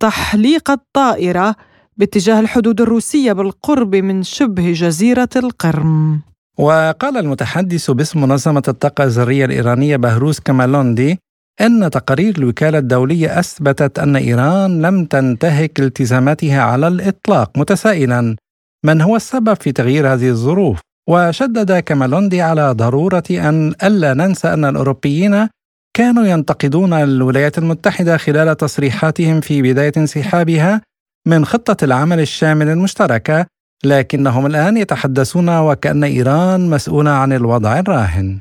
تحليق 0.00 0.70
الطائرة 0.70 1.56
باتجاه 1.96 2.40
الحدود 2.40 2.80
الروسية 2.80 3.32
بالقرب 3.32 3.96
من 3.96 4.22
شبه 4.22 4.72
جزيرة 4.72 5.28
القرم. 5.36 6.22
وقال 6.58 7.16
المتحدث 7.16 7.90
باسم 7.90 8.20
منظمة 8.20 8.62
الطاقة 8.68 9.04
الذرية 9.04 9.44
الإيرانية 9.44 9.96
بهروز 9.96 10.38
كمالوندي 10.40 11.18
أن 11.60 11.90
تقارير 11.90 12.38
الوكالة 12.38 12.78
الدولية 12.78 13.38
أثبتت 13.38 13.98
أن 13.98 14.16
إيران 14.16 14.82
لم 14.82 15.04
تنتهك 15.04 15.80
التزاماتها 15.80 16.62
على 16.62 16.88
الإطلاق 16.88 17.58
متسائلا 17.58 18.36
من 18.84 19.00
هو 19.00 19.16
السبب 19.16 19.54
في 19.54 19.72
تغيير 19.72 20.12
هذه 20.12 20.28
الظروف؟ 20.28 20.80
وشدد 21.08 21.78
كمالوندي 21.78 22.42
على 22.42 22.72
ضرورة 22.72 23.22
أن 23.30 23.74
ألا 23.82 24.14
ننسى 24.14 24.48
أن 24.48 24.64
الأوروبيين 24.64 25.48
كانوا 25.96 26.26
ينتقدون 26.26 26.92
الولايات 26.92 27.58
المتحدة 27.58 28.16
خلال 28.16 28.56
تصريحاتهم 28.56 29.40
في 29.40 29.62
بداية 29.62 29.92
انسحابها 29.96 30.82
من 31.26 31.44
خطة 31.44 31.84
العمل 31.84 32.20
الشامل 32.20 32.68
المشتركة 32.68 33.46
لكنهم 33.84 34.46
الآن 34.46 34.76
يتحدثون 34.76 35.58
وكأن 35.58 36.04
إيران 36.04 36.70
مسؤولة 36.70 37.10
عن 37.10 37.32
الوضع 37.32 37.78
الراهن. 37.78 38.40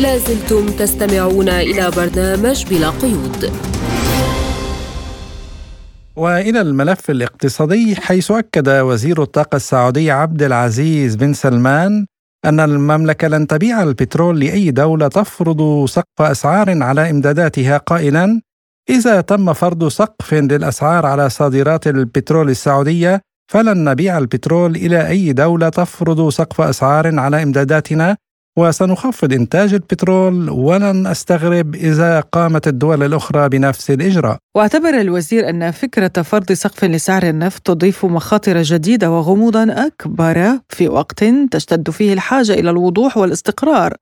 لازلتم 0.00 0.66
تستمعون 0.66 1.48
إلى 1.48 1.90
برنامج 1.96 2.64
بلا 2.70 2.90
قيود. 2.90 3.52
وإلى 6.16 6.60
الملف 6.60 7.10
الاقتصادي 7.10 7.96
حيث 7.96 8.30
أكد 8.30 8.68
وزير 8.68 9.22
الطاقة 9.22 9.56
السعودي 9.56 10.10
عبد 10.10 10.42
العزيز 10.42 11.16
بن 11.16 11.32
سلمان 11.32 12.06
أن 12.44 12.60
المملكة 12.60 13.28
لن 13.28 13.46
تبيع 13.46 13.82
البترول 13.82 14.40
لأي 14.40 14.70
دولة 14.70 15.08
تفرض 15.08 15.86
سقف 15.86 16.20
أسعار 16.20 16.82
على 16.82 17.10
إمداداتها 17.10 17.76
قائلا 17.76 18.40
إذا 18.90 19.20
تم 19.20 19.52
فرض 19.52 19.88
سقف 19.88 20.34
للأسعار 20.34 21.06
على 21.06 21.30
صادرات 21.30 21.86
البترول 21.86 22.50
السعودية 22.50 23.20
فلن 23.52 23.84
نبيع 23.84 24.18
البترول 24.18 24.76
إلى 24.76 25.08
أي 25.08 25.32
دولة 25.32 25.68
تفرض 25.68 26.28
سقف 26.28 26.60
أسعار 26.60 27.18
على 27.18 27.42
إمداداتنا 27.42 28.16
وسنخفض 28.58 29.32
إنتاج 29.32 29.74
البترول 29.74 30.50
ولن 30.50 31.06
أستغرب 31.06 31.74
إذا 31.74 32.20
قامت 32.20 32.68
الدول 32.68 33.02
الأخرى 33.02 33.48
بنفس 33.48 33.90
الإجراء. 33.90 34.38
واعتبر 34.56 35.00
الوزير 35.00 35.48
أن 35.48 35.70
فكرة 35.70 36.22
فرض 36.22 36.52
سقف 36.52 36.84
لسعر 36.84 37.22
النفط 37.22 37.66
تضيف 37.66 38.04
مخاطر 38.04 38.62
جديدة 38.62 39.10
وغموضا 39.10 39.86
أكبر 39.86 40.58
في 40.68 40.88
وقت 40.88 41.24
تشتد 41.50 41.90
فيه 41.90 42.12
الحاجة 42.12 42.52
إلى 42.52 42.70
الوضوح 42.70 43.16
والاستقرار. 43.16 43.94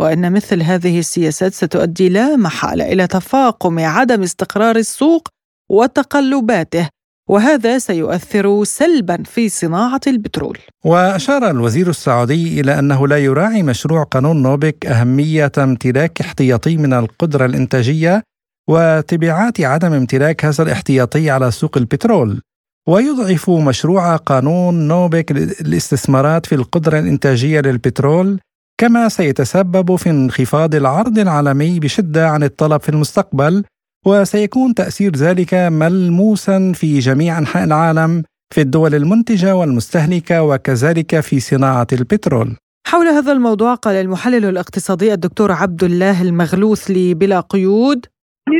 وأن 0.00 0.32
مثل 0.32 0.62
هذه 0.62 0.98
السياسات 0.98 1.54
ستؤدي 1.54 2.08
لا 2.08 2.36
محالة 2.36 2.92
إلى 2.92 3.06
تفاقم 3.06 3.78
عدم 3.78 4.22
استقرار 4.22 4.76
السوق 4.76 5.28
وتقلباته 5.70 6.88
وهذا 7.28 7.78
سيؤثر 7.78 8.64
سلبا 8.64 9.22
في 9.22 9.48
صناعة 9.48 10.00
البترول. 10.06 10.58
وأشار 10.84 11.50
الوزير 11.50 11.90
السعودي 11.90 12.60
إلى 12.60 12.78
أنه 12.78 13.08
لا 13.08 13.18
يراعي 13.18 13.62
مشروع 13.62 14.02
قانون 14.02 14.42
نوبك 14.42 14.86
أهمية 14.86 15.52
امتلاك 15.58 16.20
احتياطي 16.20 16.76
من 16.76 16.92
القدرة 16.92 17.46
الإنتاجية 17.46 18.22
وتبعات 18.68 19.60
عدم 19.60 19.92
امتلاك 19.92 20.44
هذا 20.44 20.64
الاحتياطي 20.64 21.30
على 21.30 21.50
سوق 21.50 21.78
البترول. 21.78 22.40
ويضعف 22.88 23.50
مشروع 23.50 24.16
قانون 24.16 24.88
نوبك 24.88 25.30
الاستثمارات 25.60 26.46
في 26.46 26.54
القدرة 26.54 26.98
الإنتاجية 26.98 27.60
للبترول 27.60 28.40
كما 28.80 29.08
سيتسبب 29.08 29.96
في 29.96 30.10
انخفاض 30.10 30.74
العرض 30.74 31.18
العالمي 31.18 31.80
بشدة 31.80 32.28
عن 32.28 32.42
الطلب 32.42 32.80
في 32.80 32.88
المستقبل 32.88 33.64
وسيكون 34.06 34.74
تأثير 34.74 35.10
ذلك 35.16 35.54
ملموسا 35.54 36.72
في 36.74 36.98
جميع 36.98 37.38
أنحاء 37.38 37.64
العالم 37.64 38.22
في 38.54 38.60
الدول 38.60 38.94
المنتجة 38.94 39.56
والمستهلكة 39.56 40.42
وكذلك 40.42 41.20
في 41.20 41.40
صناعة 41.40 41.86
البترول. 41.92 42.56
حول 42.86 43.06
هذا 43.06 43.32
الموضوع 43.32 43.74
قال 43.74 43.94
المحلل 43.94 44.44
الاقتصادي 44.44 45.12
الدكتور 45.12 45.52
عبد 45.52 45.82
الله 45.84 46.22
المغلوث 46.22 46.90
لي 46.90 47.14
بلا 47.14 47.40
قيود 47.40 48.06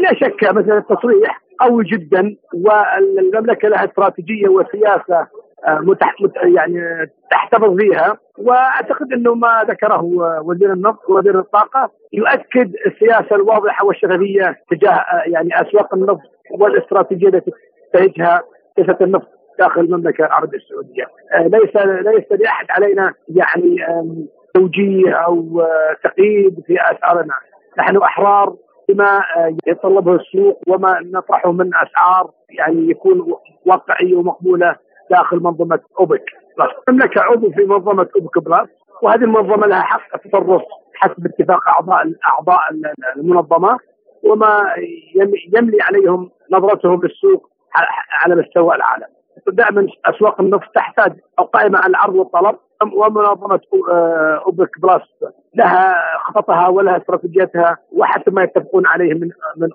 لا 0.02 0.14
شك 0.14 0.44
مثلا 0.44 0.78
التصريح 0.78 1.42
قوي 1.60 1.84
جدا 1.84 2.36
والمملكة 2.54 3.68
لها 3.68 3.84
استراتيجية 3.84 4.48
وسياسة. 4.48 5.26
يعني 6.42 7.10
تحتفظ 7.30 7.76
فيها. 7.76 8.18
وأعتقد 8.38 9.12
إنه 9.12 9.34
ما 9.34 9.64
ذكره 9.68 10.02
وزير 10.44 10.72
النفط 10.72 11.10
ووزير 11.10 11.38
الطاقة 11.38 11.90
يؤكد 12.12 12.74
السياسة 12.86 13.36
الواضحة 13.36 13.86
والشفافية 13.86 14.56
تجاه 14.70 15.04
يعني 15.26 15.60
أسواق 15.60 15.94
النفط 15.94 16.20
والاستراتيجية 16.50 17.28
التي 17.28 17.50
تتجهها 17.92 18.42
سياسة 18.76 18.96
النفط 19.00 19.28
داخل 19.58 19.80
المملكة 19.80 20.26
العربية 20.26 20.58
السعودية. 20.58 21.06
ليس 21.40 21.76
ليس 21.86 22.40
لأحد 22.40 22.66
علينا 22.70 23.14
يعني 23.28 23.76
توجيه 24.54 25.12
أو 25.12 25.62
تقييد 26.04 26.60
في 26.66 26.76
اسعارنا 26.80 27.34
نحن 27.78 27.96
أحرار 27.96 28.56
بما 28.88 29.22
يتطلبه 29.66 30.14
السوق 30.14 30.60
وما 30.66 31.00
نطرحه 31.00 31.52
من 31.52 31.70
أسعار 31.74 32.30
يعني 32.50 32.90
يكون 32.90 33.34
واقعيه 33.66 34.14
ومقبولة. 34.14 34.76
داخل 35.10 35.36
منظومه 35.42 35.80
أوبك 36.00 36.24
بلس. 36.58 36.68
المملكة 36.88 37.20
عضو 37.20 37.50
في 37.50 37.64
منظمة 37.64 38.08
أوبك 38.16 38.38
بلس 38.38 38.68
وهذه 39.02 39.24
المنظمة 39.24 39.66
لها 39.66 39.82
حق 39.82 40.14
التصرف 40.14 40.62
حسب 40.94 41.26
اتفاق 41.26 41.68
أعضاء 41.68 42.12
أعضاء 42.26 42.60
المنظمه 43.16 43.78
وما 44.24 44.74
يملي 45.54 45.82
عليهم 45.82 46.30
نظرتهم 46.52 47.00
للسوق 47.02 47.50
على 48.24 48.34
مستوى 48.36 48.74
العالم. 48.74 49.06
دائما 49.52 49.86
أسواق 50.04 50.40
النفط 50.40 50.70
تحتاج 50.74 51.12
أو 51.38 51.44
قائمة 51.44 51.78
على 51.78 51.90
العرض 51.90 52.14
والطلب 52.14 52.56
ومنظمة 52.82 53.60
أوبك 54.46 54.80
بلس 54.80 55.32
لها 55.54 55.94
خططها 56.24 56.68
ولها 56.68 56.96
استراتيجيتها 56.96 57.78
وحتى 57.92 58.30
ما 58.30 58.42
يتفقون 58.42 58.86
عليه 58.86 59.14
من 59.14 59.30
من 59.56 59.68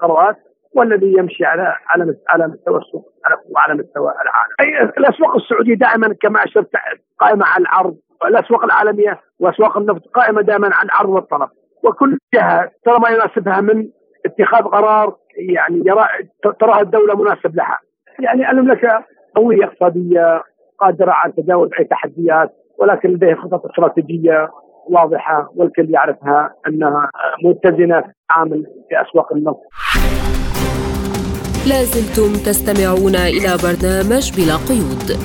قرارات 0.00 0.36
والذي 0.74 1.12
يمشي 1.18 1.44
على 1.44 1.74
على 1.86 2.16
على 2.28 2.46
مستوى 2.46 2.78
السوق 2.78 3.12
وعلى 3.50 3.74
مستوى 3.74 4.12
العالم. 4.12 4.90
الأسواق 4.98 5.36
السعودية 5.36 5.74
دائما 5.74 6.14
كما 6.22 6.44
أشرت 6.44 6.70
قائمة 7.18 7.46
على 7.46 7.62
العرض، 7.62 7.96
الأسواق 8.24 8.64
العالمية 8.64 9.20
وأسواق 9.40 9.78
النفط 9.78 10.06
قائمة 10.14 10.42
دائما 10.42 10.74
على 10.74 10.86
العرض 10.86 11.08
والطلب، 11.08 11.48
وكل 11.84 12.18
جهة 12.34 12.70
ترى 12.84 12.98
ما 12.98 13.08
يناسبها 13.08 13.60
من 13.60 13.88
اتخاذ 14.26 14.62
قرار 14.62 15.16
يعني 15.36 15.82
يرى 15.86 16.06
تراها 16.60 16.80
الدولة 16.80 17.16
مناسب 17.16 17.56
لها. 17.56 17.78
يعني 18.20 18.50
المملكة 18.50 19.04
قوية 19.36 19.64
اقتصادية 19.64 20.42
قادرة 20.78 21.10
على 21.10 21.32
تجاوز 21.32 21.70
أي 21.78 21.84
تحديات 21.84 22.52
ولكن 22.78 23.08
لديها 23.08 23.34
خطط 23.34 23.66
استراتيجية 23.66 24.50
واضحة 24.90 25.52
والكل 25.56 25.90
يعرفها 25.90 26.54
أنها 26.66 27.10
متزنة 27.44 27.98
التعامل 27.98 28.66
في 28.88 29.02
أسواق 29.02 29.32
النفط. 29.32 29.60
لازلتم 31.66 32.32
تستمعون 32.32 33.16
إلى 33.16 33.56
برنامج 33.62 34.32
بلا 34.32 34.56
قيود. 34.56 35.18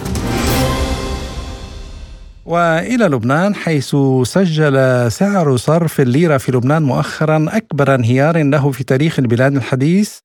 وإلى 2.46 3.06
لبنان 3.06 3.56
حيث 3.56 3.96
سجل 4.24 5.08
سعر 5.12 5.58
صرف 5.58 6.02
الليرة 6.02 6.38
في 6.38 6.52
لبنان 6.52 6.84
مؤخرا 6.84 7.46
أكبر 7.50 7.96
انهيار 7.96 8.44
له 8.44 8.72
في 8.72 8.84
تاريخ 8.84 9.20
البلاد 9.20 9.56
الحديث 9.56 10.18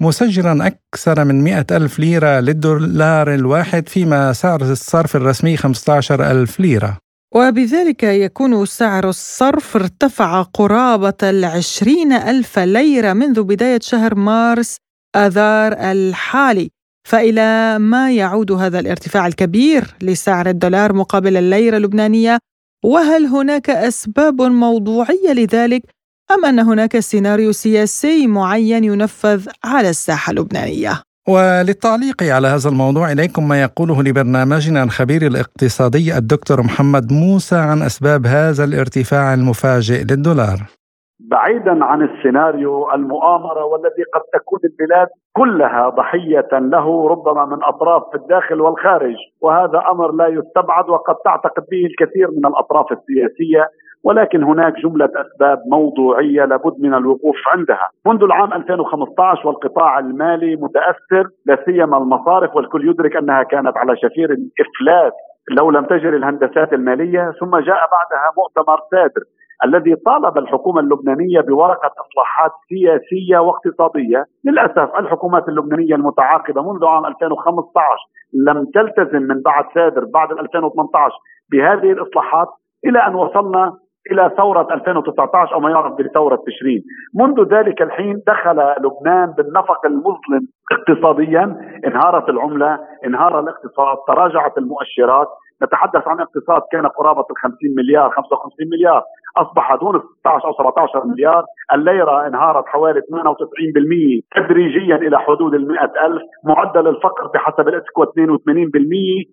مسجلا 0.00 0.66
أكثر 0.66 1.24
من 1.24 1.42
مئة 1.44 1.66
ألف 1.70 1.98
ليرة 1.98 2.40
للدولار 2.40 3.34
الواحد 3.34 3.88
فيما 3.88 4.32
سعر 4.32 4.62
الصرف 4.62 5.16
الرسمي 5.16 5.56
15 5.56 6.30
ألف 6.30 6.60
ليرة. 6.60 6.98
وبذلك 7.34 8.02
يكون 8.02 8.66
سعر 8.66 9.08
الصرف 9.08 9.76
ارتفع 9.76 10.42
قرابة 10.42 11.18
العشرين 11.22 12.12
ألف 12.12 12.58
ليرة 12.58 13.12
منذ 13.12 13.42
بداية 13.42 13.80
شهر 13.82 14.14
مارس 14.14 14.76
آذار 15.16 15.72
الحالي 15.72 16.70
فإلى 17.08 17.78
ما 17.78 18.12
يعود 18.12 18.52
هذا 18.52 18.78
الارتفاع 18.80 19.26
الكبير 19.26 19.94
لسعر 20.02 20.48
الدولار 20.48 20.92
مقابل 20.92 21.36
الليرة 21.36 21.76
اللبنانية 21.76 22.38
وهل 22.84 23.26
هناك 23.26 23.70
أسباب 23.70 24.42
موضوعية 24.42 25.32
لذلك 25.32 25.82
أم 26.30 26.44
أن 26.44 26.58
هناك 26.58 26.98
سيناريو 26.98 27.52
سياسي 27.52 28.26
معين 28.26 28.84
ينفذ 28.84 29.48
على 29.64 29.90
الساحة 29.90 30.30
اللبنانية؟ 30.30 31.02
وللتعليق 31.28 32.22
على 32.22 32.48
هذا 32.48 32.68
الموضوع 32.68 33.12
إليكم 33.12 33.48
ما 33.48 33.62
يقوله 33.62 34.02
لبرنامجنا 34.02 34.82
الخبير 34.82 35.26
الاقتصادي 35.26 36.16
الدكتور 36.16 36.62
محمد 36.62 37.12
موسى 37.12 37.56
عن 37.56 37.82
أسباب 37.82 38.26
هذا 38.26 38.64
الارتفاع 38.64 39.34
المفاجئ 39.34 40.02
للدولار 40.02 40.79
بعيدا 41.28 41.84
عن 41.84 42.02
السيناريو 42.02 42.92
المؤامرة 42.92 43.64
والذي 43.64 44.02
قد 44.14 44.20
تكون 44.32 44.58
البلاد 44.64 45.08
كلها 45.36 45.88
ضحية 45.88 46.48
له 46.52 47.08
ربما 47.08 47.44
من 47.44 47.64
أطراف 47.64 48.02
في 48.10 48.14
الداخل 48.16 48.60
والخارج 48.60 49.16
وهذا 49.42 49.82
أمر 49.90 50.12
لا 50.12 50.26
يستبعد 50.26 50.88
وقد 50.88 51.14
تعتقد 51.24 51.62
به 51.70 51.86
الكثير 51.86 52.30
من 52.30 52.46
الأطراف 52.46 52.92
السياسية 52.92 53.68
ولكن 54.04 54.42
هناك 54.42 54.74
جملة 54.76 55.08
أسباب 55.16 55.62
موضوعية 55.66 56.44
لابد 56.44 56.80
من 56.80 56.94
الوقوف 56.94 57.36
عندها. 57.46 57.88
منذ 58.06 58.22
العام 58.22 58.52
2015 58.52 59.48
والقطاع 59.48 59.98
المالي 59.98 60.56
متأثر 60.56 61.28
لا 61.46 61.58
سيما 61.64 61.96
المصارف 61.98 62.56
والكل 62.56 62.88
يدرك 62.88 63.16
أنها 63.16 63.42
كانت 63.42 63.76
على 63.76 63.96
شفير 63.96 64.30
الإفلاس 64.30 65.12
لو 65.50 65.70
لم 65.70 65.84
تجري 65.84 66.16
الهندسات 66.16 66.72
المالية 66.72 67.32
ثم 67.40 67.56
جاء 67.56 67.80
بعدها 67.92 68.32
مؤتمر 68.36 68.78
سادر. 68.90 69.22
الذي 69.64 69.94
طالب 69.94 70.38
الحكومة 70.38 70.80
اللبنانية 70.80 71.40
بورقة 71.40 71.92
إصلاحات 72.04 72.52
سياسية 72.68 73.38
واقتصادية. 73.38 74.24
للأسف 74.44 74.98
الحكومات 74.98 75.48
اللبنانية 75.48 75.94
المتعاقبة 75.94 76.72
منذ 76.72 76.84
عام 76.84 77.06
2015 77.06 78.08
لم 78.46 78.64
تلتزم 78.74 79.22
من 79.22 79.42
بعد 79.42 79.64
سادر 79.74 80.04
بعد 80.14 80.32
2018 80.32 81.14
بهذه 81.52 81.92
الإصلاحات 81.92 82.48
إلى 82.86 83.06
أن 83.06 83.14
وصلنا 83.14 83.72
إلى 84.12 84.30
ثورة 84.36 84.74
2019 84.74 85.54
أو 85.54 85.60
ما 85.60 85.70
يعرف 85.70 85.92
بثورة 85.92 86.38
تشرين، 86.46 86.82
منذ 87.14 87.54
ذلك 87.54 87.82
الحين 87.82 88.22
دخل 88.26 88.58
لبنان 88.84 89.32
بالنفق 89.36 89.86
المظلم 89.86 90.42
اقتصاديا، 90.72 91.56
انهارت 91.86 92.28
العملة، 92.28 92.78
انهار 93.06 93.40
الاقتصاد، 93.40 93.96
تراجعت 94.06 94.58
المؤشرات، 94.58 95.28
نتحدث 95.62 96.08
عن 96.08 96.20
اقتصاد 96.20 96.62
كان 96.72 96.86
قرابة 96.86 97.24
ال 97.30 97.36
50 97.36 97.58
مليار 97.76 98.10
55 98.10 98.68
مليار. 98.72 99.02
أصبح 99.36 99.74
دون 99.74 100.02
16 100.20 100.48
أو 100.48 100.52
17 100.52 101.04
مليار. 101.06 101.44
الليرة 101.74 102.26
انهارت 102.26 102.66
حوالي 102.66 103.00
98% 103.00 104.22
تدريجيا 104.36 104.96
إلى 104.96 105.18
حدود 105.18 105.54
ال 105.54 105.78
ألف. 105.78 106.22
معدل 106.44 106.88
الفقر 106.88 107.26
بحسب 107.34 107.68
الاسكو 107.68 108.02
82% 108.02 108.08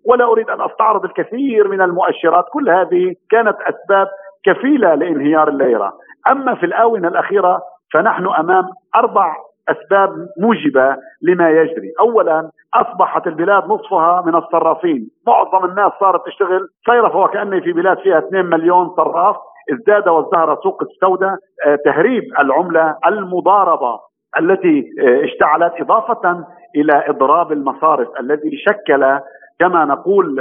ولا 0.06 0.26
أريد 0.26 0.50
أن 0.50 0.62
أستعرض 0.62 1.06
الكثير 1.06 1.68
من 1.68 1.82
المؤشرات. 1.82 2.46
كل 2.54 2.70
هذه 2.70 3.16
كانت 3.30 3.58
أسباب 3.62 4.08
كفيلة 4.46 4.96
لانهيار 4.96 5.48
الليرة. 5.48 5.94
أما 6.32 6.56
في 6.56 6.66
الآونة 6.66 7.08
الأخيرة 7.08 7.62
فنحن 7.94 8.28
أمام 8.40 8.64
أربع 8.96 9.36
أسباب 9.70 10.10
موجبة 10.40 10.96
لما 11.22 11.50
يجري، 11.50 11.94
اولا 12.00 12.52
أصبحت 12.74 13.28
البلاد 13.28 13.64
نصفها 13.64 14.24
من 14.26 14.36
الصرافين، 14.36 15.10
معظم 15.28 15.66
الناس 15.66 15.92
صارت 16.00 16.26
تشتغل 16.26 16.70
صيرف 16.86 17.16
وكاني 17.16 17.62
في 17.62 17.72
بلاد 17.72 17.98
فيها 17.98 18.18
2 18.18 18.46
مليون 18.46 18.90
صراف، 18.98 19.36
ازداد 19.74 20.08
وازدهر 20.08 20.60
سوق 20.64 20.84
السوداء، 20.84 21.36
آه، 21.66 21.78
تهريب 21.86 22.24
العملة، 22.40 22.96
المضاربة 23.08 24.00
التي 24.40 24.86
آه، 25.00 25.26
اشتعلت 25.26 25.74
إضافة 25.82 26.46
إلى 26.76 27.04
إضراب 27.08 27.52
المصارف 27.52 28.08
الذي 28.20 28.52
شكل 28.58 29.20
كما 29.60 29.86
نقول 29.86 30.40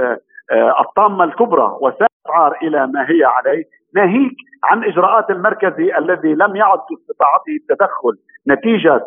آه، 0.50 0.80
الطامة 0.80 1.24
الكبرى 1.24 1.76
وسار 1.80 2.56
إلى 2.62 2.86
ما 2.86 3.00
هي 3.10 3.24
عليه. 3.24 3.64
ناهيك 3.96 4.36
عن 4.64 4.84
إجراءات 4.84 5.30
المركزي 5.30 5.98
الذي 5.98 6.34
لم 6.34 6.56
يعد 6.56 6.78
في 6.88 6.94
استطاعته 6.94 7.52
التدخل 7.60 8.14
نتيجة 8.48 9.00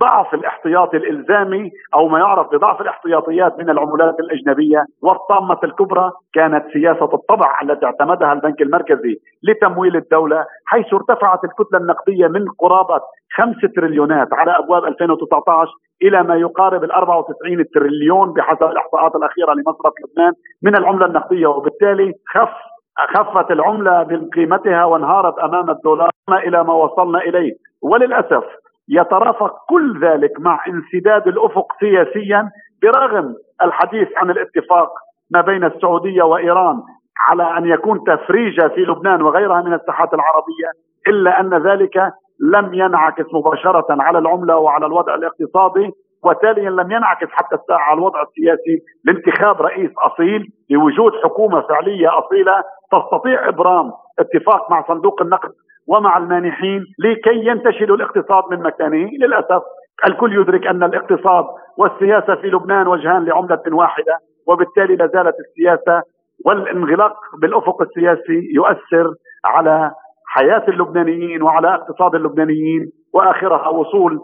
ضعف 0.00 0.34
الاحتياطي 0.34 0.96
الإلزامي 0.96 1.70
أو 1.94 2.08
ما 2.08 2.18
يعرف 2.18 2.46
بضعف 2.52 2.80
الاحتياطيات 2.80 3.58
من 3.58 3.70
العملات 3.70 4.14
الأجنبية 4.20 4.84
والطامة 5.02 5.58
الكبرى 5.64 6.10
كانت 6.34 6.64
سياسة 6.72 7.14
الطبع 7.14 7.60
التي 7.62 7.86
اعتمدها 7.86 8.32
البنك 8.32 8.62
المركزي 8.62 9.16
لتمويل 9.42 9.96
الدولة 9.96 10.46
حيث 10.66 10.94
ارتفعت 10.94 11.44
الكتلة 11.44 11.78
النقدية 11.78 12.26
من 12.26 12.44
قرابة 12.58 13.00
5 13.36 13.68
تريليونات 13.76 14.28
على 14.32 14.58
أبواب 14.58 14.84
2019 14.84 15.70
إلى 16.02 16.22
ما 16.22 16.36
يقارب 16.36 16.84
ال 16.84 16.92
94 16.92 17.64
تريليون 17.74 18.32
بحسب 18.32 18.62
الإحصاءات 18.62 19.14
الأخيرة 19.16 19.52
لمصرف 19.54 19.92
لبنان 20.04 20.32
من 20.62 20.76
العملة 20.76 21.06
النقدية 21.06 21.46
وبالتالي 21.46 22.12
خف 22.34 22.75
خفت 23.14 23.50
العملة 23.50 24.02
بقيمتها 24.02 24.84
وانهارت 24.84 25.38
أمام 25.38 25.70
الدولار 25.70 26.10
إلى 26.30 26.64
ما 26.64 26.74
وصلنا 26.74 27.18
إليه. 27.18 27.52
وللأسف 27.82 28.44
يترافق 28.88 29.52
كل 29.68 30.00
ذلك 30.00 30.40
مع 30.40 30.60
انسداد 30.68 31.28
الأفق 31.28 31.72
سياسيا 31.80 32.50
برغم 32.82 33.34
الحديث 33.62 34.08
عن 34.16 34.30
الاتفاق 34.30 34.88
ما 35.30 35.40
بين 35.40 35.64
السعودية 35.64 36.22
وإيران 36.22 36.82
على 37.18 37.58
أن 37.58 37.66
يكون 37.66 38.04
تفريجة 38.04 38.68
في 38.68 38.80
لبنان 38.80 39.22
وغيرها 39.22 39.62
من 39.62 39.72
الساحات 39.74 40.14
العربية 40.14 40.70
إلا 41.08 41.40
أن 41.40 41.54
ذلك 41.54 42.12
لم 42.40 42.74
ينعكس 42.74 43.24
مباشرة 43.34 43.86
على 43.90 44.18
العملة 44.18 44.56
وعلى 44.56 44.86
الوضع 44.86 45.14
الاقتصادي 45.14 45.92
وتاليا 46.26 46.70
لم 46.70 46.90
ينعكس 46.92 47.28
حتى 47.30 47.54
الساعة 47.54 47.78
على 47.78 47.98
الوضع 47.98 48.22
السياسي 48.22 48.82
لانتخاب 49.04 49.62
رئيس 49.62 49.90
أصيل 49.98 50.52
لوجود 50.70 51.12
حكومة 51.24 51.60
فعلية 51.60 52.18
أصيلة 52.18 52.62
تستطيع 52.92 53.48
إبرام 53.48 53.92
اتفاق 54.18 54.70
مع 54.70 54.84
صندوق 54.88 55.22
النقد 55.22 55.50
ومع 55.88 56.16
المانحين 56.16 56.84
لكي 56.98 57.46
ينتشلوا 57.46 57.96
الاقتصاد 57.96 58.44
من 58.50 58.62
مكانه. 58.62 59.10
للأسف 59.20 59.62
الكل 60.08 60.40
يدرك 60.40 60.66
أن 60.66 60.82
الاقتصاد 60.82 61.44
والسياسة 61.78 62.34
في 62.34 62.46
لبنان 62.46 62.86
وجهان 62.86 63.24
لعملة 63.24 63.62
واحدة 63.72 64.18
وبالتالي 64.46 64.96
لا 64.96 65.06
زالت 65.06 65.34
السياسة 65.40 66.02
والانغلاق 66.46 67.16
بالأفق 67.40 67.82
السياسي 67.82 68.48
يؤثر 68.54 69.14
على 69.44 69.90
حياة 70.28 70.64
اللبنانيين 70.68 71.42
وعلى 71.42 71.74
اقتصاد 71.74 72.14
اللبنانيين 72.14 72.90
وآخرها 73.14 73.68
وصول 73.68 74.20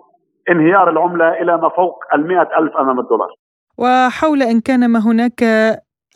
انهيار 0.50 0.90
العملة 0.90 1.28
إلى 1.28 1.56
ما 1.56 1.68
فوق 1.68 2.04
المئة 2.14 2.48
ألف 2.58 2.76
أمام 2.76 3.00
الدولار. 3.00 3.28
وحول 3.78 4.42
إن 4.42 4.60
كان 4.60 4.90
ما 4.90 4.98
هناك 4.98 5.42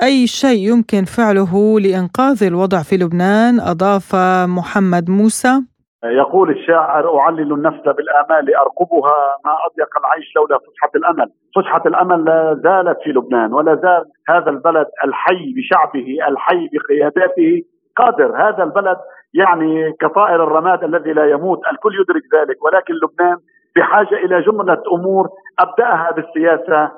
أي 0.03 0.27
شيء 0.27 0.73
يمكن 0.73 1.05
فعله 1.05 1.81
لإنقاذ 1.81 2.45
الوضع 2.45 2.79
في 2.79 2.97
لبنان 2.97 3.61
أضاف 3.61 4.15
محمد 4.59 5.11
موسى. 5.11 5.63
يقول 6.05 6.51
الشاعر 6.51 7.19
أعلل 7.19 7.53
النفس 7.53 7.83
بالآمال 7.97 8.55
أرقبها 8.55 9.19
ما 9.45 9.53
أضيق 9.67 9.99
العيش 9.99 10.37
لولا 10.37 10.59
فسحة 10.59 10.91
الأمل. 10.97 11.29
فسحة 11.57 11.83
الأمل 11.87 12.25
لا 12.25 12.61
زالت 12.65 12.99
في 13.05 13.11
لبنان 13.11 13.53
ولا 13.53 13.75
زال 13.75 14.05
هذا 14.29 14.51
البلد 14.51 14.87
الحي 15.05 15.55
بشعبه 15.57 16.29
الحي 16.29 16.69
بقياداته. 16.73 17.63
قادر 17.97 18.49
هذا 18.49 18.63
البلد 18.65 18.97
يعني 19.35 19.93
كطائر 20.01 20.45
الرماد 20.45 20.85
الذي 20.85 21.13
لا 21.13 21.31
يموت 21.31 21.61
الكل 21.73 21.93
يدرك 22.01 22.23
ذلك 22.35 22.65
ولكن 22.65 22.95
لبنان 22.95 23.37
بحاجة 23.77 24.15
إلى 24.15 24.43
جملة 24.43 24.83
أمور 24.93 25.29
أبدأها 25.59 26.11
بالسياسة 26.13 26.91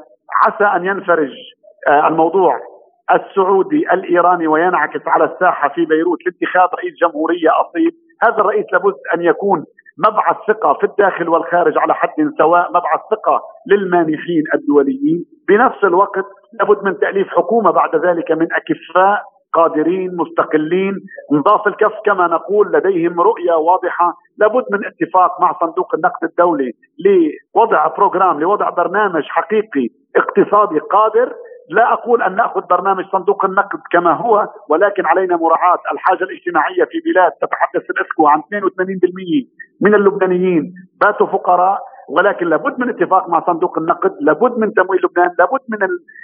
عسى 0.45 0.65
أن 0.65 0.85
ينفرج 0.85 1.31
آه، 1.89 2.09
الموضوع 2.09 2.61
السعودي 3.15 3.93
الإيراني 3.93 4.47
وينعكس 4.47 5.01
على 5.07 5.25
الساحة 5.25 5.69
في 5.69 5.85
بيروت 5.85 6.19
لاتخاذ 6.27 6.69
رئيس 6.79 6.95
جمهورية 7.03 7.51
أصيل، 7.61 7.91
هذا 8.23 8.37
الرئيس 8.37 8.67
لابد 8.73 8.95
أن 9.15 9.23
يكون 9.23 9.65
مبعث 10.09 10.37
ثقة 10.49 10.75
في 10.75 10.85
الداخل 10.85 11.29
والخارج 11.29 11.79
على 11.79 11.95
حد 11.95 12.33
سواء، 12.39 12.71
مبعث 12.71 13.01
ثقة 13.11 13.41
للمانحين 13.67 14.45
الدوليين، 14.55 15.25
بنفس 15.49 15.85
الوقت 15.85 16.25
لابد 16.53 16.85
من 16.85 16.99
تأليف 16.99 17.29
حكومة 17.29 17.71
بعد 17.71 17.97
ذلك 17.97 18.31
من 18.31 18.49
أكفاء 18.53 19.23
قادرين 19.53 20.17
مستقلين. 20.17 20.95
نظاف 21.33 21.67
الكف 21.67 21.93
كما 22.05 22.27
نقول 22.27 22.73
لديهم 22.73 23.21
رؤية 23.21 23.53
واضحة. 23.53 24.15
لابد 24.39 24.65
من 24.73 24.81
اتفاق 24.87 25.41
مع 25.41 25.57
صندوق 25.61 25.95
النقد 25.95 26.25
الدولي 26.25 26.73
لوضع 27.05 27.87
program 27.87 28.41
لوضع 28.41 28.71
برنامج 28.71 29.23
حقيقي 29.29 29.89
اقتصادي 30.17 30.79
قادر. 30.79 31.33
لا 31.71 31.93
أقول 31.93 32.23
أن 32.23 32.37
نأخذ 32.37 32.61
برنامج 32.71 33.05
صندوق 33.13 33.45
النقد 33.45 33.81
كما 33.93 34.13
هو 34.13 34.49
ولكن 34.69 35.07
علينا 35.07 35.37
مراعاة 35.37 35.79
الحاجة 35.93 36.25
الاجتماعية 36.25 36.85
في 36.85 36.99
بلاد 37.07 37.33
تتحدث 37.33 37.91
الاسكوا 37.91 38.27
عن 38.27 38.39
82% 38.39 39.49
من 39.81 39.95
اللبنانيين 39.95 40.75
باتوا 41.01 41.27
فقراء. 41.27 41.79
ولكن 42.09 42.47
لابد 42.47 42.81
من 42.81 42.89
اتفاق 42.89 43.29
مع 43.29 43.45
صندوق 43.47 43.79
النقد 43.79 44.17
لابد 44.21 44.59
من 44.59 44.75
تمويل 44.75 45.01
لبنان 45.05 45.31
لابد 45.39 45.61
من 45.69 45.79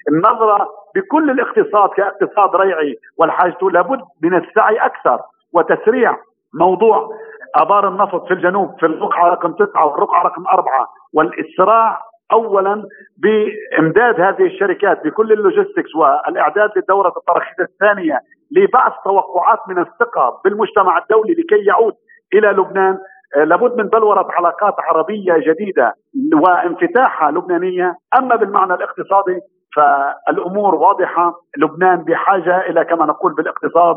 النظرة 0.09 0.69
بكل 0.95 1.31
الاقتصاد 1.31 1.91
كاقتصاد 1.97 2.57
ريعي 2.57 2.97
والحاجة 3.19 3.57
لابد 3.73 4.01
من 4.23 4.35
السعي 4.35 4.77
أكثر 4.77 5.21
وتسريع. 5.53 6.17
موضوع 6.55 7.11
أبار 7.55 7.89
النفط 7.89 8.27
في 8.27 8.35
الجنوب 8.35 8.75
في 8.81 8.87
الرقعة 8.87 9.29
رقم 9.29 9.53
تسعة 9.53 9.87
والرقعة 9.87 10.23
رقم 10.23 10.47
أربعة 10.47 10.87
والإسراع 11.15 12.01
اولا 12.33 12.83
بإمداد 13.19 14.21
هذه 14.21 14.47
الشركات 14.47 15.05
بكل 15.05 15.33
اللوجيستكس 15.33 15.95
والإعداد 15.95 16.71
للدوره 16.77 17.13
الترخيص 17.17 17.61
الثانية 17.61 18.21
لبعث 18.51 18.93
توقعات 19.05 19.59
من 19.69 19.79
الثقة 19.79 20.41
بالمجتمع 20.45 20.99
الدولي 20.99 21.33
لكي 21.33 21.65
يعود 21.67 21.95
إلى 22.35 22.49
لبنان. 22.49 22.99
لابد 23.37 23.77
من 23.79 23.89
بلورة 23.89 24.29
علاقات 24.31 24.75
عربية 24.79 25.35
جديدة 25.39 25.95
وانفتاحها 26.35 27.31
لبنانية. 27.31 27.97
أما 28.19 28.37
بالمعنى 28.37 28.75
الاقتصادي 28.75 29.41
فالأمور 29.77 30.75
واضحة. 30.75 31.35
لبنان 31.59 32.05
بحاجة 32.05 32.61
إلى 32.61 32.85
كما 32.85 33.07
نقول 33.07 33.35
بالاقتصاد 33.35 33.97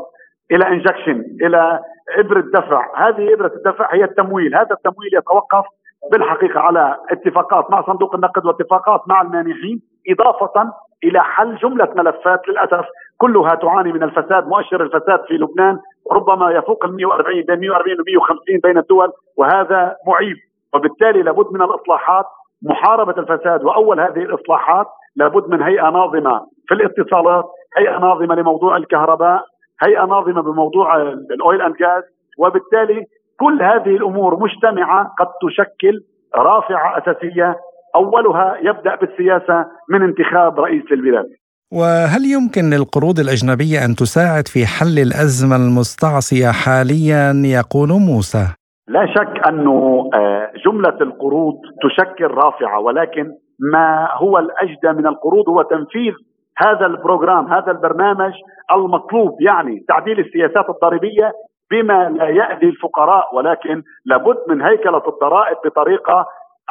إلى 0.52 0.68
انجكشن 0.68 1.24
إلى 1.42 1.80
إبرة 2.18 2.44
دفع. 2.54 3.08
هذه 3.08 3.34
إبرة 3.34 3.52
الدفع 3.56 3.94
هي 3.94 4.04
التمويل. 4.04 4.56
هذا 4.56 4.72
التمويل 4.72 5.10
يتوقف 5.14 5.66
بالحقيقة 6.12 6.60
على 6.60 6.96
اتفاقات 7.12 7.72
مع 7.72 7.82
صندوق 7.82 8.16
النقد 8.16 8.46
واتفاقات 8.46 9.02
مع 9.08 9.22
المانحين 9.22 9.82
إضافة 10.10 10.74
إلى 11.04 11.24
حل 11.24 11.56
جملة 11.56 11.94
ملفات 11.96 12.48
للأسف 12.48 12.86
كلها 13.18 13.56
تعاني 13.56 13.94
من 13.94 14.04
الفساد 14.04 14.48
مؤشر 14.48 14.84
الفساد 14.84 15.20
في 15.28 15.34
لبنان. 15.34 15.80
ربما 16.12 16.52
يفوق 16.52 16.86
ال 16.86 16.96
140 16.96 17.42
بين 17.42 17.60
140 17.60 18.00
و 18.00 18.04
150 18.08 18.60
بين 18.64 18.78
الدول 18.78 19.12
وهذا 19.38 19.96
معيب 20.08 20.38
وبالتالي 20.74 21.22
لابد 21.22 21.52
من 21.52 21.62
الإصلاحات 21.62 22.26
محاربة 22.62 23.22
الفساد 23.22 23.64
وأول 23.64 24.00
هذه 24.00 24.20
الإصلاحات 24.20 24.88
لابد 25.16 25.50
من 25.50 25.62
هيئة 25.62 25.90
ناظمة 25.90 26.46
في 26.68 26.74
الاتصالات، 26.74 27.46
هيئة 27.78 28.00
ناظمة 28.00 28.36
لموضوع 28.36 28.78
الكهرباء، 28.78 29.44
هيئة 29.82 30.06
ناظمة 30.06 30.42
بموضوع 30.42 31.02
ال 31.02 31.17
oil 31.17 31.62
and 31.62 31.76
gas 31.76 32.04
وبالتالي 32.38 33.06
كل 33.40 33.62
هذه 33.62 33.96
الأمور 33.96 34.40
مجتمعة 34.40 35.14
قد 35.20 35.28
تشكل 35.42 36.02
رافعة 36.36 36.98
أساسية 36.98 37.56
أولها 37.96 38.58
يبدأ 38.62 38.96
بالسياسة 38.96 39.66
من 39.90 40.02
انتخاب 40.04 40.60
رئيس 40.60 40.92
للبلاد. 40.92 41.30
وهل 41.72 42.24
يمكن 42.36 42.64
للقروض 42.70 43.20
الأجنبية 43.20 43.86
أن 43.86 43.96
تساعد 43.96 44.48
في 44.48 44.66
حل 44.66 45.00
الأزمة 45.08 45.56
المستعصية 45.56 46.52
حاليا 46.64 47.34
يقول 47.60 47.90
موسى؟ 47.90 48.46
لا 48.88 49.06
شك 49.16 49.48
انه 49.48 50.10
آه، 50.16 50.52
جملة 50.66 50.98
القروض 51.02 51.56
تشكل 51.84 52.28
رافعة 52.28 52.80
ولكن 52.80 53.32
ما 53.74 54.08
هو 54.14 54.38
الأجدى 54.38 54.92
من 55.00 55.08
القروض 55.08 55.50
هو 55.50 55.62
تنفيذ 55.62 56.14
هذا 56.58 56.86
البروجرام 56.86 57.54
هذا 57.54 57.72
البرنامج 57.72 58.34
المطلوب 58.76 59.42
يعني 59.42 59.86
تعديل 59.88 60.20
السياسات 60.20 60.70
الضريبية 60.70 61.32
بما 61.72 62.10
لا 62.10 62.30
يأذي 62.30 62.66
الفقراء 62.66 63.36
ولكن 63.36 63.84
لابد 64.06 64.38
من 64.50 64.62
هيكلة 64.62 65.02
الضرائب 65.08 65.58
بطريقة 65.66 66.28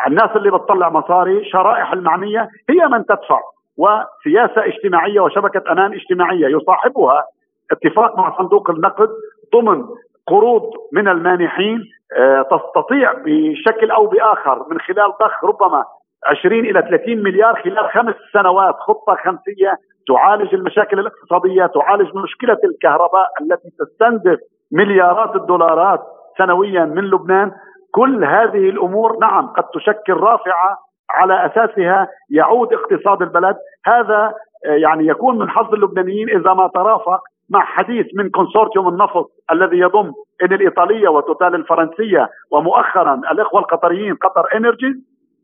الناس 0.07 0.31
اللي 0.37 0.51
بتطلع 0.51 0.91
مصاري 0.91 1.45
شرائح 1.45 1.93
المعنية 1.93 2.49
هي 2.71 2.89
من 2.89 3.05
تدفع 3.07 3.41
وسياسة 3.79 4.67
اجتماعية 4.67 5.21
وشبكة 5.21 5.73
أمان 5.73 5.93
اجتماعية 5.93 6.47
يصاحبها 6.47 7.25
اتفاق 7.71 8.17
مع 8.19 8.39
صندوق 8.39 8.71
النقد 8.71 9.09
ضمن 9.55 9.85
قروض 10.27 10.71
من 10.93 11.09
المانحين 11.09 11.85
آه، 12.19 12.43
تستطيع 12.43 13.13
بشكل 13.13 13.91
أو 13.91 14.07
بآخر 14.07 14.67
من 14.71 14.81
خلال 14.81 15.13
ضخ 15.21 15.45
ربما 15.45 15.85
20 16.27 16.61
إلى 16.61 16.83
30 16.83 17.23
مليار 17.23 17.63
خلال 17.63 17.91
خمس 17.91 18.15
سنوات 18.33 18.75
خطة 18.75 19.15
خمسية 19.25 19.79
تعالج 20.09 20.55
المشاكل 20.55 21.01
الاقتصادية، 21.01 21.67
تعالج 21.67 22.17
مشكلة 22.17 22.59
الكهرباء 22.65 23.29
التي 23.41 23.69
تستنزف 23.79 24.41
مليارات 24.73 25.37
الدولارات 25.37 26.01
سنويا 26.39 26.85
من 26.85 27.05
لبنان، 27.05 27.53
كل 27.93 28.25
هذه 28.25 28.69
الأمور 28.71 29.19
نعم 29.19 29.47
قد 29.47 29.65
تشكل 29.65 30.13
رافعة 30.13 30.79
على 31.17 31.47
أساسها 31.47 32.09
يعود 32.31 32.73
اقتصاد 32.73 33.23
البلد، 33.23 33.57
هذا 33.87 34.35
آه، 34.67 34.71
يعني 34.71 35.07
يكون 35.07 35.39
من 35.39 35.51
حظ 35.51 35.75
اللبنانيين 35.75 36.29
إذا 36.29 36.55
ما 36.55 36.69
ترافق 36.75 37.21
مع 37.51 37.65
حديث 37.65 38.07
من 38.15 38.31
كونسورتيوم 38.31 38.89
النفط 38.89 39.31
الذي 39.53 39.79
يضم 39.79 40.13
ايني 40.43 40.53
الايطاليه 40.53 41.09
وتوتال 41.09 41.55
الفرنسية 41.55 42.31
ومؤخرا 42.53 43.15
الإخوة 43.15 43.61
القطريين 43.61 44.15
قطر 44.15 44.57
انرجيز 44.57 44.95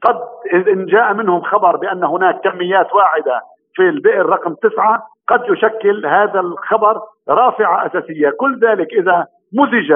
قد 0.03 0.17
إن 0.69 0.87
جاء 0.87 1.15
منهم 1.15 1.43
خبر 1.43 1.77
بأن 1.77 2.05
هناك 2.05 2.41
كميات 2.41 2.95
واعدة 2.95 3.41
في 3.75 3.83
البئر 3.83 4.27
رقم 4.27 4.55
تسعة 4.55 5.03
قد 5.29 5.41
يشكل 5.49 6.07
هذا 6.07 6.41
الخبر 6.41 7.01
رافعه 7.29 7.87
أساسية، 7.87 8.31
كل 8.31 8.59
ذلك 8.59 8.93
إذا 8.93 9.27
مزج 9.53 9.93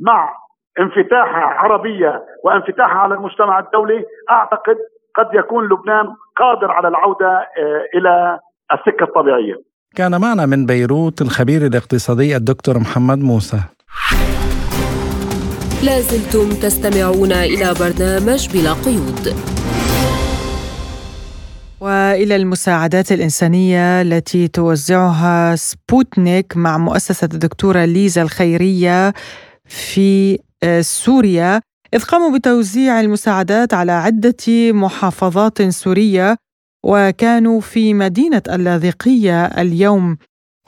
مع 0.00 0.34
انفتاح 0.80 1.36
عربية 1.36 2.22
وانفتاح 2.44 2.96
على 2.96 3.14
المجتمع 3.14 3.58
الدولي 3.58 4.04
أعتقد 4.30 4.76
قد 5.14 5.26
يكون 5.34 5.64
لبنان 5.64 6.06
قادر 6.36 6.70
على 6.70 6.88
العودة 6.88 7.26
آه، 7.26 7.98
إلى 7.98 8.38
السكة 8.72 9.04
الطبيعية. 9.04 9.54
كان 9.96 10.20
معنا 10.20 10.46
من 10.46 10.66
بيروت 10.66 11.22
الخبير 11.22 11.66
الاقتصادي 11.66 12.36
الدكتور 12.36 12.78
محمد 12.78 13.18
موسى. 13.18 13.60
لازلتم 15.84 16.48
تستمعون 16.48 17.32
إلى 17.32 17.74
برنامج 17.80 18.48
بلا 18.56 18.72
قيود 18.72 19.34
وإلى 21.80 22.36
المساعدات 22.36 23.12
الإنسانية 23.12 24.02
التي 24.02 24.48
توزعها 24.48 25.56
سبوتنيك 25.56 26.56
مع 26.56 26.78
مؤسسة 26.78 27.28
الدكتورة 27.32 27.84
ليزا 27.84 28.22
الخيرية 28.22 29.12
في 29.64 30.38
آه، 30.62 30.80
سوريا 30.80 31.60
إذ 31.94 32.02
قاموا 32.02 32.38
بتوزيع 32.38 33.00
المساعدات 33.00 33.74
على 33.74 33.92
عدة 33.92 34.72
محافظات 34.72 35.62
سورية 35.62 36.36
وكانوا 36.86 37.60
في 37.60 37.94
مدينة 37.94 38.42
اللاذقية 38.48 39.44
اليوم. 39.44 40.16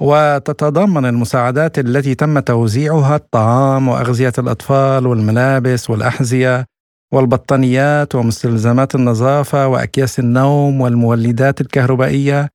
وتتضمن 0.00 1.04
المساعدات 1.06 1.78
التي 1.78 2.14
تم 2.14 2.38
توزيعها 2.38 3.16
الطعام 3.16 3.88
وأغذية 3.88 4.32
الأطفال 4.38 5.06
والملابس 5.06 5.90
والأحذية 5.90 6.64
والبطانيات 7.12 8.14
ومستلزمات 8.14 8.94
النظافة 8.94 9.68
وأكياس 9.68 10.18
النوم 10.18 10.80
والمولدات 10.80 11.60
الكهربائية 11.60 12.48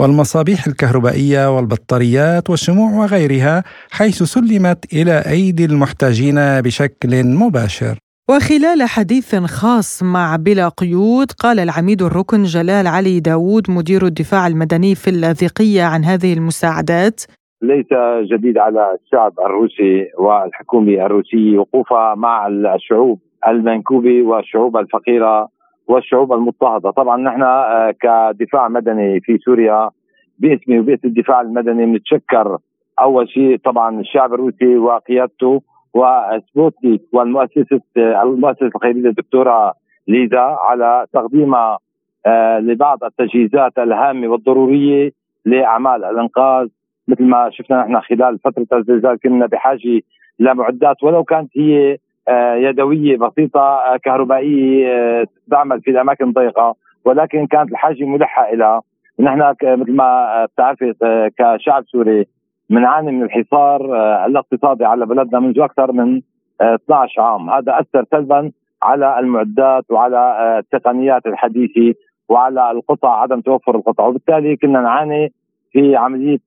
والمصابيح 0.00 0.66
الكهربائية 0.66 1.56
والبطاريات 1.56 2.50
والشموع 2.50 2.90
وغيرها 2.90 3.64
حيث 3.90 4.22
سلمت 4.22 4.92
إلى 4.92 5.18
أيدي 5.18 5.64
المحتاجين 5.64 6.60
بشكل 6.60 7.24
مباشر. 7.24 8.03
وخلال 8.30 8.82
حديث 8.82 9.34
خاص 9.34 10.02
مع 10.02 10.36
بلا 10.36 10.68
قيود 10.68 11.26
قال 11.42 11.58
العميد 11.58 12.02
الركن 12.02 12.42
جلال 12.42 12.86
علي 12.86 13.20
داوود 13.20 13.70
مدير 13.70 14.02
الدفاع 14.06 14.46
المدني 14.46 14.94
في 14.94 15.08
اللاذقية 15.10 15.82
عن 15.82 16.04
هذه 16.04 16.32
المساعدات. 16.38 17.20
ليس 17.62 17.90
جديد 18.32 18.58
على 18.58 18.96
الشعب 18.96 19.32
الروسي 19.46 20.10
والحكومة 20.18 21.06
الروسية 21.06 21.58
وقوفها 21.58 22.14
مع 22.14 22.46
الشعوب 22.46 23.18
المنكوبة 23.48 24.22
والشعوب 24.22 24.76
الفقيرة 24.76 25.48
والشعوب 25.88 26.32
المضطهدة. 26.32 26.90
طبعا 26.90 27.16
نحن 27.16 27.42
آه، 27.42 27.94
كدفاع 28.00 28.68
مدني 28.68 29.20
في 29.20 29.38
سوريا 29.38 29.90
باسمي 30.38 30.78
وباسم 30.78 31.08
الدفاع 31.08 31.40
المدني 31.40 31.86
نتشكر 31.86 32.58
أول 33.00 33.28
شيء 33.28 33.56
طبعا 33.64 34.00
الشعب 34.00 34.34
الروسي 34.34 34.76
وقيادته 34.76 35.62
وسبوتنيك 35.94 37.02
والمؤسسة 37.12 37.80
المؤسسة 37.96 38.66
الخيرية 38.66 39.08
الدكتورة 39.08 39.74
ليزا 40.08 40.40
على 40.40 41.06
تقديمها 41.12 41.78
آه، 42.26 42.58
لبعض 42.58 43.04
التجهيزات 43.04 43.78
الهامة 43.78 44.28
والضرورية 44.28 45.12
لأعمال 45.44 46.04
الإنقاذ 46.04 46.68
مثل 47.08 47.24
ما 47.24 47.50
شفنا 47.50 47.82
نحن 47.82 48.00
خلال 48.00 48.38
فترة 48.38 48.78
الزلزال 48.78 49.18
كنا 49.22 49.46
بحاجة 49.46 50.00
لمعدات. 50.38 51.02
ولو 51.02 51.24
كانت 51.24 51.50
هي 51.56 51.98
آه، 52.28 52.54
يدوية 52.54 53.16
بسيطة 53.16 53.60
آه، 53.60 53.96
كهربائية 53.96 55.24
تعمل 55.50 55.80
في 55.80 55.90
الأماكن 55.90 56.32
ضيقه 56.32 56.74
ولكن 57.04 57.46
كانت 57.46 57.70
الحاجة 57.70 58.04
ملحة 58.04 58.52
إلى 58.52 58.80
نحن 59.20 59.54
مثل 59.62 59.92
ما 59.92 60.44
بتعرفي 60.44 60.94
كشعب 61.38 61.84
سوري 61.86 62.26
بنعاني 62.70 63.12
من 63.12 63.22
الحصار 63.22 63.96
آه، 63.96 64.26
الاقتصادي 64.26 64.84
على 64.84 65.06
بلدنا 65.06 65.40
منذ 65.40 65.60
أكثر 65.60 65.92
من 65.92 66.20
12 66.60 67.20
آه، 67.20 67.24
عام، 67.24 67.50
هذا 67.50 67.80
أثر 67.80 68.04
سلبا 68.10 68.50
على 68.82 69.18
المعدات 69.18 69.84
وعلى 69.90 70.16
آه، 70.16 70.58
التقنيات 70.58 71.26
الحديثة 71.26 71.94
وعلى 72.28 72.70
القطع 72.70 73.20
عدم 73.22 73.40
توفر 73.40 73.76
القطع، 73.76 74.06
وبالتالي 74.06 74.56
كنا 74.56 74.80
نعاني 74.80 75.32
في 75.72 75.96
عملية 75.96 76.40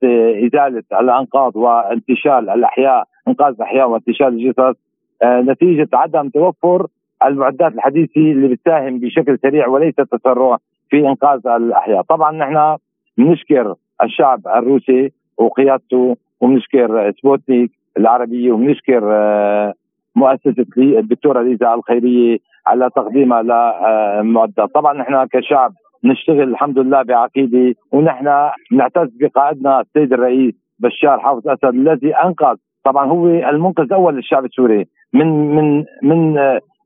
إزالة 0.48 0.84
الأنقاض 1.00 1.56
وانتشال 1.56 2.50
الأحياء، 2.50 3.04
إنقاذ 3.28 3.54
الأحياء 3.54 3.90
وانتشال 3.90 4.28
الجثث. 4.28 4.76
نتيجة 5.24 5.90
عدم 5.94 6.30
توفر 6.30 6.88
المعدات 7.26 7.74
الحديثة 7.74 8.22
اللي 8.22 8.48
بتساهم 8.48 9.00
بشكل 9.00 9.40
سريع 9.40 9.68
وليس 9.68 9.96
تسرع 9.96 10.58
في 10.90 11.00
إنقاذ 11.00 11.48
الأحياء، 11.48 12.02
طبعا 12.02 12.32
نحن 12.32 12.78
بنشكر 13.18 13.76
الشعب 14.04 14.48
الروسي 14.48 15.12
وقيادته 15.38 16.18
وبنشكر 16.42 17.12
سبوتنيك 17.12 17.72
العربية 17.98 18.52
وبنشكر 18.52 19.04
آه، 19.12 19.74
مؤسسة 20.16 20.66
الدكتورة 20.78 21.42
ليزا 21.42 21.74
الخيرية 21.74 22.38
على 22.68 22.90
تقديمها 22.96 23.42
لمعدات 23.44 24.70
طبعا 24.74 24.94
نحن 24.94 25.26
كشعب 25.26 25.72
نشتغل 26.04 26.50
الحمد 26.50 26.80
لله 26.80 27.02
بعقيدة 27.02 27.76
ونحن 27.92 28.26
نعتز 28.72 29.10
بقائدنا 29.20 29.82
السيد 29.82 30.14
الرئيس 30.14 30.54
بشار 30.80 31.20
حافظ 31.20 31.48
أسد 31.48 31.66
الذي 31.66 32.16
أنقذ. 32.16 32.56
طبعا 32.84 33.06
هو 33.08 33.28
المنقذ 33.28 33.84
الأول 33.84 34.16
للشعب 34.16 34.46
السوري. 34.46 34.86
من 35.14 35.28
من 35.56 35.86
من 36.04 36.36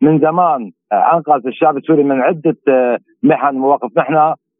من 0.01 0.19
زمان 0.19 0.71
أنقذ 0.93 1.47
الشعب 1.47 1.77
السوري 1.77 2.03
من 2.03 2.21
عدة 2.21 2.55
محن 3.23 3.55
مواقف 3.55 3.97
نحن 3.97 4.15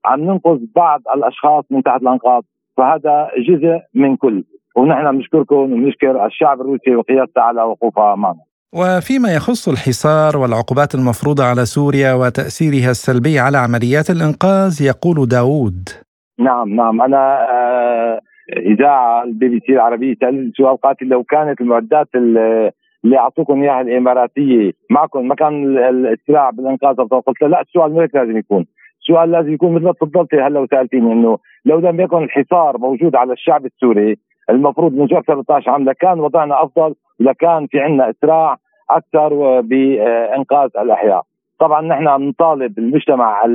عم 0.06 0.20
ننقذ 0.20 0.60
بعض 0.76 1.02
الأشخاص 1.16 1.64
من 1.72 1.84
تحت 1.84 2.02
الأنقاض. 2.02 2.44
فهذا 2.82 3.30
جزء 3.50 3.80
من 3.94 4.16
كل. 4.16 4.44
ونحن 4.76 5.12
بنشكركم 5.12 5.56
وبنشكر 5.56 6.26
الشعب 6.26 6.62
الروسي 6.62 6.96
وقيادته 6.96 7.42
على 7.42 7.62
وقوفها 7.62 8.16
معنا 8.16 8.40
وفيما 8.74 9.34
يخص 9.36 9.70
الحصار 9.70 10.38
والعقوبات 10.38 10.96
المفروضة 10.96 11.44
على 11.44 11.66
سوريا 11.66 12.14
وتأثيرها 12.14 12.92
السلبي 12.92 13.40
على 13.40 13.58
عمليات 13.58 14.10
الإنقاذ 14.10 14.82
يقول 14.82 15.28
داوود. 15.28 15.90
نعم 16.40 16.76
نعم. 16.76 17.02
أنا 17.02 17.24
آه 17.50 18.20
إذاعة 18.58 19.24
البي 19.24 19.48
بي 19.50 19.60
سي 19.66 19.74
العربية 19.74 20.16
سألت 20.22 20.58
سؤال 20.58 20.78
قاتل 20.78 21.06
لو 21.06 21.24
كانت 21.24 21.62
المعدات 21.62 22.08
اللي 22.16 23.18
أعطوكم 23.18 23.62
إياها 23.62 23.82
الإماراتية 23.82 24.72
معكم 24.90 25.32
ما 25.32 25.47
كان 25.47 25.78
الإسراع 25.78 26.50
بالإنقاذ 26.50 26.96
قلت 26.96 27.42
لا 27.42 27.62
السؤال 27.62 27.92
مو 27.92 28.02
لازم 28.02 28.38
يكون. 28.38 28.66
السؤال 29.02 29.32
لازم 29.32 29.54
يكون 29.54 29.74
مثل 29.74 29.84
ما 29.84 29.94
تفضلتي 29.94 30.36
هلا 30.36 30.60
وسألتيني 30.60 31.14
إنه 31.14 31.38
لو 31.66 31.80
لم 31.80 32.00
يكن 32.00 32.24
الحصار 32.24 32.78
موجود 32.78 33.16
على 33.16 33.34
الشعب 33.34 33.66
السوري 33.66 34.18
المفروض 34.50 34.94
من 34.94 35.04
12 35.04 35.72
عام 35.72 35.90
لكان 35.90 36.20
وضعنا 36.20 36.64
أفضل 36.64 36.96
لكان 37.20 37.68
في 37.68 37.80
عندنا 37.80 38.10
إسراع 38.10 38.58
أكثر 38.90 39.62
بانقاذ 39.62 40.70
الأحياء. 40.80 41.24
طبعا 41.60 41.82
نحن 41.82 42.04
نطالب 42.04 42.80
المجتمع 42.80 43.46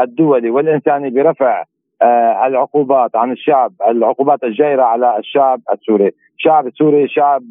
الدولي 0.00 0.50
والإنساني 0.50 1.10
برفع 1.10 1.64
آه، 2.02 2.46
العقوبات 2.46 3.16
عن 3.16 3.32
الشعب 3.32 3.72
العقوبات 3.88 4.44
الجائره 4.44 4.82
على 4.82 5.18
الشعب 5.18 5.60
السوري. 5.72 6.10
الشعب 6.38 6.66
السوري 6.66 7.08
شعب 7.08 7.42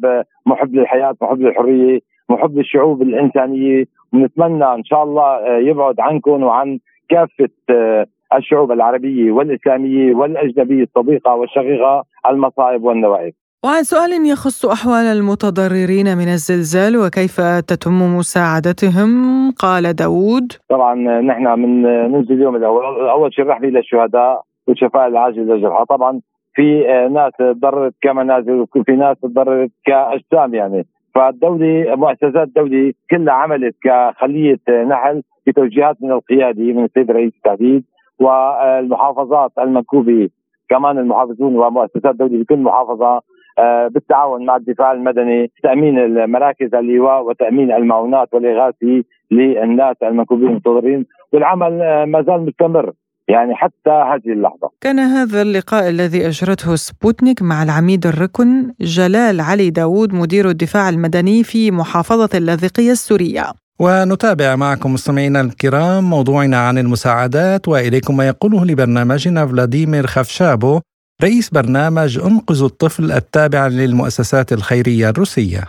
محب 0.46 0.74
للحياة 0.74 1.14
محب 1.22 1.40
للحرية 1.40 2.00
محب 2.28 2.56
للشعوب 2.56 3.02
الإنسانية. 3.02 3.84
ونتمنى 4.12 4.64
إن 4.64 4.84
شاء 4.84 5.02
الله 5.02 5.24
آه، 5.24 5.58
يبعد 5.58 6.00
عنكم 6.00 6.42
وعن 6.42 6.78
كافة 7.08 7.48
آه، 7.70 8.06
الشعوب 8.34 8.72
العربية 8.72 9.32
والإسلامية 9.32 10.14
والأجنبية 10.14 10.82
الصديقه 10.82 11.34
والشقيقة 11.34 12.04
المصائب 12.30 12.82
والنوائب. 12.82 13.32
وعن 13.64 13.82
سؤال 13.82 14.10
يخص 14.26 14.66
أحوال 14.66 15.04
المتضررين 15.04 16.06
من 16.20 16.28
الزلزال 16.28 16.96
وكيف 16.96 17.40
تتم 17.40 18.16
مساعدتهم؟ 18.16 19.10
قال 19.50 19.92
داود 19.92 20.52
طبعا 20.68 20.94
نحن 21.20 21.58
من 21.58 21.82
منذ 22.12 22.32
اليوم 22.32 22.56
الأول 22.56 23.08
أول 23.08 23.34
شيء 23.34 23.44
رحلة 23.44 23.68
للشهداء 23.68 24.42
والشفاء 24.68 25.08
العاجل 25.08 25.42
للجرحى. 25.46 25.84
طبعا 25.88 26.20
في 26.54 26.84
ناس 27.12 27.32
تضررت 27.38 27.94
كمنازل 28.02 28.66
وفي 28.76 28.92
ناس 28.92 29.16
تضررت 29.22 29.70
كأجسام 29.84 30.54
يعني. 30.54 30.86
فالدولة 31.14 31.96
مؤسسات 31.96 32.48
الدولة 32.48 32.92
كلها 33.10 33.34
عملت 33.34 33.76
كخلية 33.84 34.60
نحل 34.68 35.22
بتوجيهات 35.46 35.96
من 36.00 36.12
القيادة 36.12 36.62
من 36.62 36.84
السيد 36.84 37.10
رئيس 37.10 37.32
التحديد. 37.36 37.84
والمحافظات 38.20 39.52
المنكوبة 39.58 40.28
كمان 40.68 40.98
المحافظون 40.98 41.56
ومؤسسات 41.56 42.06
الدولة 42.06 42.42
بكل 42.42 42.58
محافظة 42.58 43.22
آه، 43.58 43.88
بالتعاون 43.88 44.46
مع 44.46 44.56
الدفاع 44.56 44.92
المدني 44.92 45.50
تأمين 45.62 45.98
المراكز 45.98 46.74
اللواء 46.74 47.22
وتأمين 47.22 47.72
المعونات 47.72 48.28
والإغاثة 48.34 49.04
للناس 49.30 49.96
المنكوبين 50.02 50.48
المتضررين 50.48 51.06
والعمل 51.32 51.82
آه، 51.82 52.04
ما 52.04 52.22
زال 52.22 52.46
مستمر 52.46 52.92
يعني 53.28 53.54
حتى 53.54 53.90
هذه 53.90 54.32
اللحظة. 54.32 54.70
كان 54.80 54.98
هذا 54.98 55.42
اللقاء 55.42 55.88
الذي 55.88 56.28
اجرته 56.28 56.74
سبوتنيك 56.74 57.42
مع 57.42 57.62
العميد 57.62 58.06
الركن 58.06 58.72
جلال 58.80 59.40
علي 59.40 59.70
داوود 59.70 60.14
مدير 60.14 60.48
الدفاع 60.48 60.88
المدني 60.88 61.44
في 61.44 61.70
محافظة 61.70 62.38
اللاذقية 62.38 62.90
السورية. 62.90 63.42
ونتابع 63.80 64.56
معكم 64.56 64.92
مستمعينا 64.92 65.40
الكرام 65.40 66.10
موضوعنا 66.10 66.56
عن 66.56 66.78
المساعدات 66.78 67.68
وإليكم 67.68 68.16
ما 68.16 68.26
يقوله 68.28 68.64
لبرنامجنا 68.64 69.46
فلاديمير 69.46 70.06
خفشابو 70.06 70.80
رئيس 71.22 71.50
برنامج 71.50 72.18
انقذوا 72.18 72.68
الطفل 72.68 73.12
التابع 73.12 73.66
للمؤسسات 73.66 74.52
الخيرية 74.52 75.10
الروسية. 75.10 75.60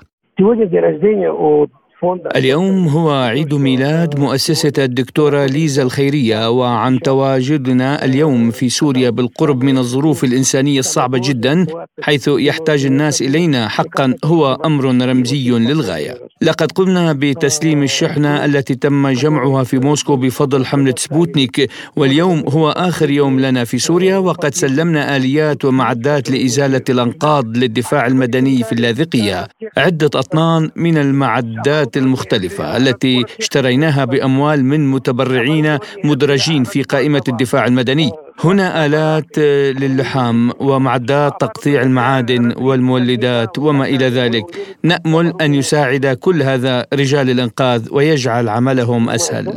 اليوم 2.35 2.87
هو 2.87 3.11
عيد 3.11 3.53
ميلاد 3.53 4.19
مؤسسة 4.19 4.71
الدكتورة 4.77 5.45
ليزا 5.45 5.83
الخيرية 5.83 6.49
وعن 6.49 6.99
تواجدنا 6.99 8.05
اليوم 8.05 8.51
في 8.51 8.69
سوريا 8.69 9.09
بالقرب 9.09 9.63
من 9.63 9.77
الظروف 9.77 10.23
الإنسانية 10.23 10.79
الصعبة 10.79 11.21
جدا 11.23 11.65
حيث 12.01 12.27
يحتاج 12.27 12.85
الناس 12.85 13.21
إلينا 13.21 13.67
حقا 13.67 14.15
هو 14.23 14.53
أمر 14.65 14.85
رمزي 14.85 15.49
للغاية. 15.49 16.17
لقد 16.41 16.71
قمنا 16.71 17.13
بتسليم 17.13 17.83
الشحنة 17.83 18.45
التي 18.45 18.75
تم 18.75 19.09
جمعها 19.09 19.63
في 19.63 19.79
موسكو 19.79 20.15
بفضل 20.15 20.65
حملة 20.65 20.93
سبوتنيك 20.97 21.69
واليوم 21.95 22.43
هو 22.49 22.69
آخر 22.69 23.09
يوم 23.09 23.39
لنا 23.39 23.63
في 23.63 23.77
سوريا 23.79 24.17
وقد 24.17 24.53
سلمنا 24.55 25.15
آليات 25.15 25.65
ومعدات 25.65 26.31
لإزالة 26.31 26.81
الأنقاض 26.89 27.57
للدفاع 27.57 28.07
المدني 28.07 28.63
في 28.63 28.71
اللاذقية. 28.71 29.47
عدة 29.77 30.09
أطنان 30.15 30.69
من 30.75 30.97
المعدات 30.97 31.90
المختلفة 31.97 32.77
التي 32.77 33.25
اشتريناها 33.39 34.05
بأموال 34.05 34.65
من 34.65 34.91
متبرعين 34.91 35.77
مدرجين 36.03 36.63
في 36.63 36.83
قائمة 36.83 37.21
الدفاع 37.27 37.65
المدني. 37.65 38.11
هنا 38.43 38.85
آلات 38.85 39.37
للحام 39.79 40.51
ومعدات 40.59 41.41
تقطيع 41.41 41.81
المعادن 41.81 42.53
والمولدات 42.57 43.59
وما 43.59 43.85
إلى 43.85 44.07
ذلك. 44.09 44.43
نأمل 44.83 45.33
أن 45.41 45.53
يساعد 45.53 46.05
كل 46.05 46.41
هذا 46.41 46.85
رجال 46.93 47.29
الإنقاذ 47.29 47.87
ويجعل 47.91 48.49
عملهم 48.49 49.09
أسهل. 49.09 49.47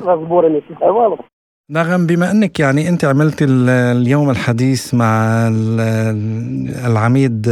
نغم 1.71 2.07
بما 2.07 2.31
إنك 2.31 2.61
يعني 2.61 2.89
أنت 2.89 3.05
عملت 3.05 3.37
اليوم 3.43 4.31
الحديث 4.31 4.95
مع 4.95 5.49
العميد 6.87 7.43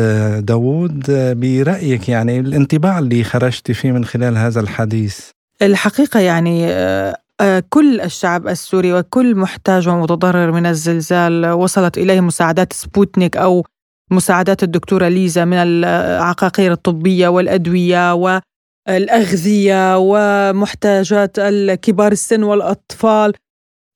داوود 0.41 1.11
برأيك 1.41 2.09
يعني 2.09 2.41
الانطباع 2.41 2.99
اللي 2.99 3.25
خرجت 3.25 3.73
فيه 3.73 3.93
من 3.93 4.05
خلال 4.05 4.39
هذا 4.39 4.61
الحديث؟ 4.61 5.21
الحقيقة 5.63 6.21
يعني 6.21 6.67
آه، 6.67 7.17
آه، 7.41 7.63
كل 7.69 8.01
الشعب 8.01 8.49
السوري 8.49 8.93
وكل 8.93 9.35
محتاج 9.35 9.89
ومتضرر 9.89 10.53
من 10.53 10.67
الزلزال. 10.67 11.47
وصلت 11.47 11.99
إليه 11.99 12.21
مساعدات 12.21 12.73
سبوتنيك 12.73 13.37
أو 13.37 13.67
مساعدات 14.11 14.63
الدكتورة 14.63 15.09
ليزا 15.09 15.45
من 15.45 15.57
العقاقير 15.57 16.73
الطبية 16.73 17.29
والأدوية 17.29 18.15
والأغذية 18.15 19.99
ومحتاجات 19.99 21.39
الكبار 21.39 22.13
السن 22.13 22.43
والأطفال. 22.43 23.33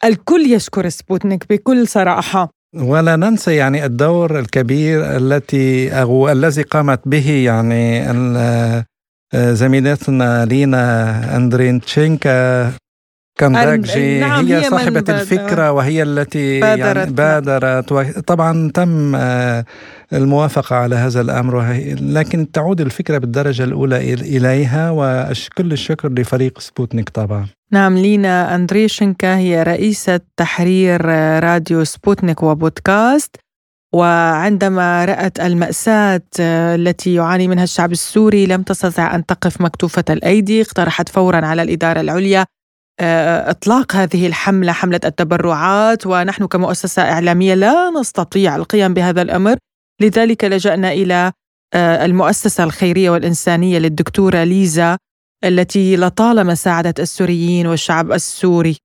الكل 0.05 0.53
يشكر 0.53 0.89
سبوتنيك 0.89 1.45
بكل 1.51 1.89
صراحة. 1.89 2.51
ولا 2.75 3.17
ننسى 3.17 3.55
يعني 3.55 3.85
الدور 3.85 4.39
الكبير 4.39 5.17
التي 5.17 5.93
أو 6.01 6.29
الذي 6.29 6.63
قامت 6.63 7.01
به 7.07 7.31
يعني 7.31 8.05
زميلتنا 9.35 10.45
لينا 10.45 11.37
أندرينتشينكا. 11.37 12.73
كانداكجي 13.37 14.21
نعم 14.21 14.47
هي, 14.47 14.57
هي 14.57 14.71
صاحبة 14.71 15.05
الفكرة 15.09 15.73
وهي 15.73 16.03
التي 16.03 16.61
بادرت, 16.61 16.97
يعني 16.97 17.11
بادرت. 17.11 17.89
طبعا 18.27 18.71
تم 18.75 19.15
آه، 19.17 19.65
الموافقة 20.13 20.77
على 20.77 20.97
هذا 20.97 21.21
الأمر 21.21 21.63
لكن 22.01 22.51
تعود 22.51 22.81
الفكرة 22.81 23.19
بالدرجة 23.19 23.65
الأولى 23.65 24.15
إليها 24.15 24.91
وكل 24.91 25.73
الشكر 25.73 26.09
لفريق 26.13 26.59
سبوتنيك 26.59 27.09
طبعا. 27.09 27.47
نعم 27.73 27.99
لينا 27.99 28.55
أندريشنكا 28.55 29.37
هي 29.37 29.63
رئيسة 29.63 30.21
تحرير 30.37 31.01
آه، 31.05 31.39
راديو 31.39 31.85
سبوتنيك 31.85 32.43
وبودكاست. 32.43 33.37
وعندما 33.95 35.05
رأت 35.05 35.41
المأساة 35.41 36.23
آه، 36.41 36.75
التي 36.75 37.15
يعاني 37.15 37.49
منها 37.49 37.65
الشعب 37.65 37.93
السوري 37.93 38.47
لم 38.47 38.63
تستطع 38.63 39.15
أن 39.15 39.27
تقف 39.27 39.61
مكتوفة 39.61 40.05
الأيدي 40.11 40.63
اقترحت 40.63 41.09
فورا 41.09 41.47
على 41.47 41.63
الإدارة 41.63 42.01
العليا 42.01 42.47
إطلاق 43.01 43.97
هذه 43.97 44.27
الحملة 44.27 44.73
حملة 44.73 45.01
التبرعات 45.05 46.07
ونحن 46.07 46.47
كمؤسسة 46.47 47.03
إعلامية 47.03 47.55
لا 47.55 47.91
نستطيع 48.01 48.57
القيام 48.57 48.95
بهذا 48.95 49.23
الأمر. 49.23 49.57
لذلك 50.03 50.45
لجأنا 50.45 50.93
إلى 50.93 51.33
آه، 51.75 52.05
المؤسسة 52.05 52.65
الخيرية 52.65 53.11
والإنسانية 53.11 53.79
للدكتورة 53.79 54.45
ليزا 54.45 54.99
التي 55.45 55.97
لطالما 55.97 56.55
ساعدت 56.55 57.01
السوريين 57.01 57.67
والشعب 57.67 58.13
السوري 58.13 58.77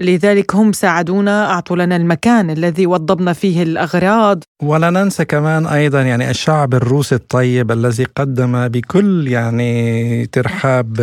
لذلك 0.00 0.54
هم 0.54 0.72
ساعدونا 0.72 1.50
أعطوا 1.50 1.76
لنا 1.76 1.96
المكان 1.96 2.50
الذي 2.50 2.86
وضبنا 2.86 3.32
فيه 3.32 3.62
الأغراض. 3.62 4.44
ولا 4.62 4.90
ننسى 4.90 5.24
كمان 5.24 5.66
أيضا 5.66 6.02
يعني 6.02 6.30
الشعب 6.30 6.74
الروسي 6.74 7.14
الطيب 7.14 7.72
الذي 7.72 8.04
قدم 8.04 8.68
بكل 8.68 9.28
يعني 9.28 10.26
ترحاب 10.26 11.00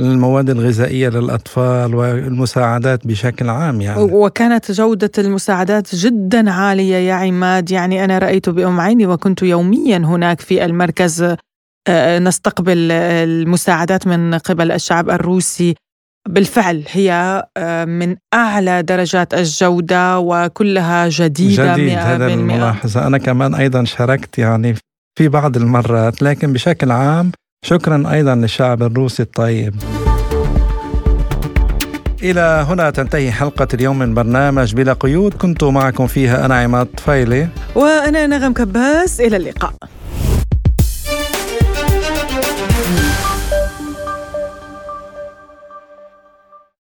المواد 0.00 0.50
الغذائية 0.50 1.08
للأطفال 1.08 1.94
والمساعدات 1.94 3.06
بشكل 3.06 3.48
عام 3.48 3.80
يعني. 3.80 4.02
وكانت 4.02 4.72
جودة 4.72 5.10
المساعدات 5.18 5.94
جدا 5.94 6.50
عالية 6.50 6.96
يا 6.96 7.14
عماد. 7.14 7.70
يعني 7.70 8.04
أنا 8.04 8.18
رأيت 8.18 8.48
بأم 8.48 8.80
عيني 8.80 9.06
وكنت 9.06 9.42
يوميا 9.42 9.98
هناك 9.98 10.40
في 10.40 10.64
المركز 10.64 11.34
آه، 11.88 12.18
نستقبل 12.18 12.92
المساعدات 12.92 14.06
من 14.06 14.34
قبل 14.34 14.72
الشعب 14.72 15.10
الروسي. 15.10 15.74
بالفعل 16.28 16.84
هي 16.92 17.42
آه، 17.56 17.84
من 17.84 18.16
أعلى 18.34 18.82
درجات 18.82 19.34
الجودة 19.34 20.18
وكلها 20.18 21.08
جديدة 21.08 21.72
جديد 21.74 21.98
هذا 21.98 22.26
الملاحظة. 22.26 23.06
أنا 23.06 23.18
كمان 23.18 23.54
أيضا 23.54 23.84
شاركت 23.84 24.38
يعني 24.38 24.74
في 25.18 25.28
بعض 25.28 25.56
المرات 25.56 26.22
لكن 26.22 26.52
بشكل 26.52 26.90
عام 26.90 27.32
شكرا 27.64 28.12
أيضا 28.12 28.34
للشعب 28.34 28.82
الروسي 28.82 29.22
الطيب. 29.22 29.74
إلى 32.22 32.66
هنا 32.68 32.90
تنتهي 32.90 33.32
حلقة 33.32 33.68
اليوم 33.74 33.98
من 33.98 34.14
برنامج 34.14 34.74
بلا 34.74 34.92
قيود. 34.92 35.34
كنت 35.34 35.64
معكم 35.64 36.06
فيها 36.06 36.46
أنا 36.46 36.60
عماد 36.60 36.86
طفيلي. 36.86 37.48
وأنا 37.74 38.26
نغم 38.26 38.52
كباس. 38.52 39.20
إلى 39.20 39.36
اللقاء. 39.36 39.72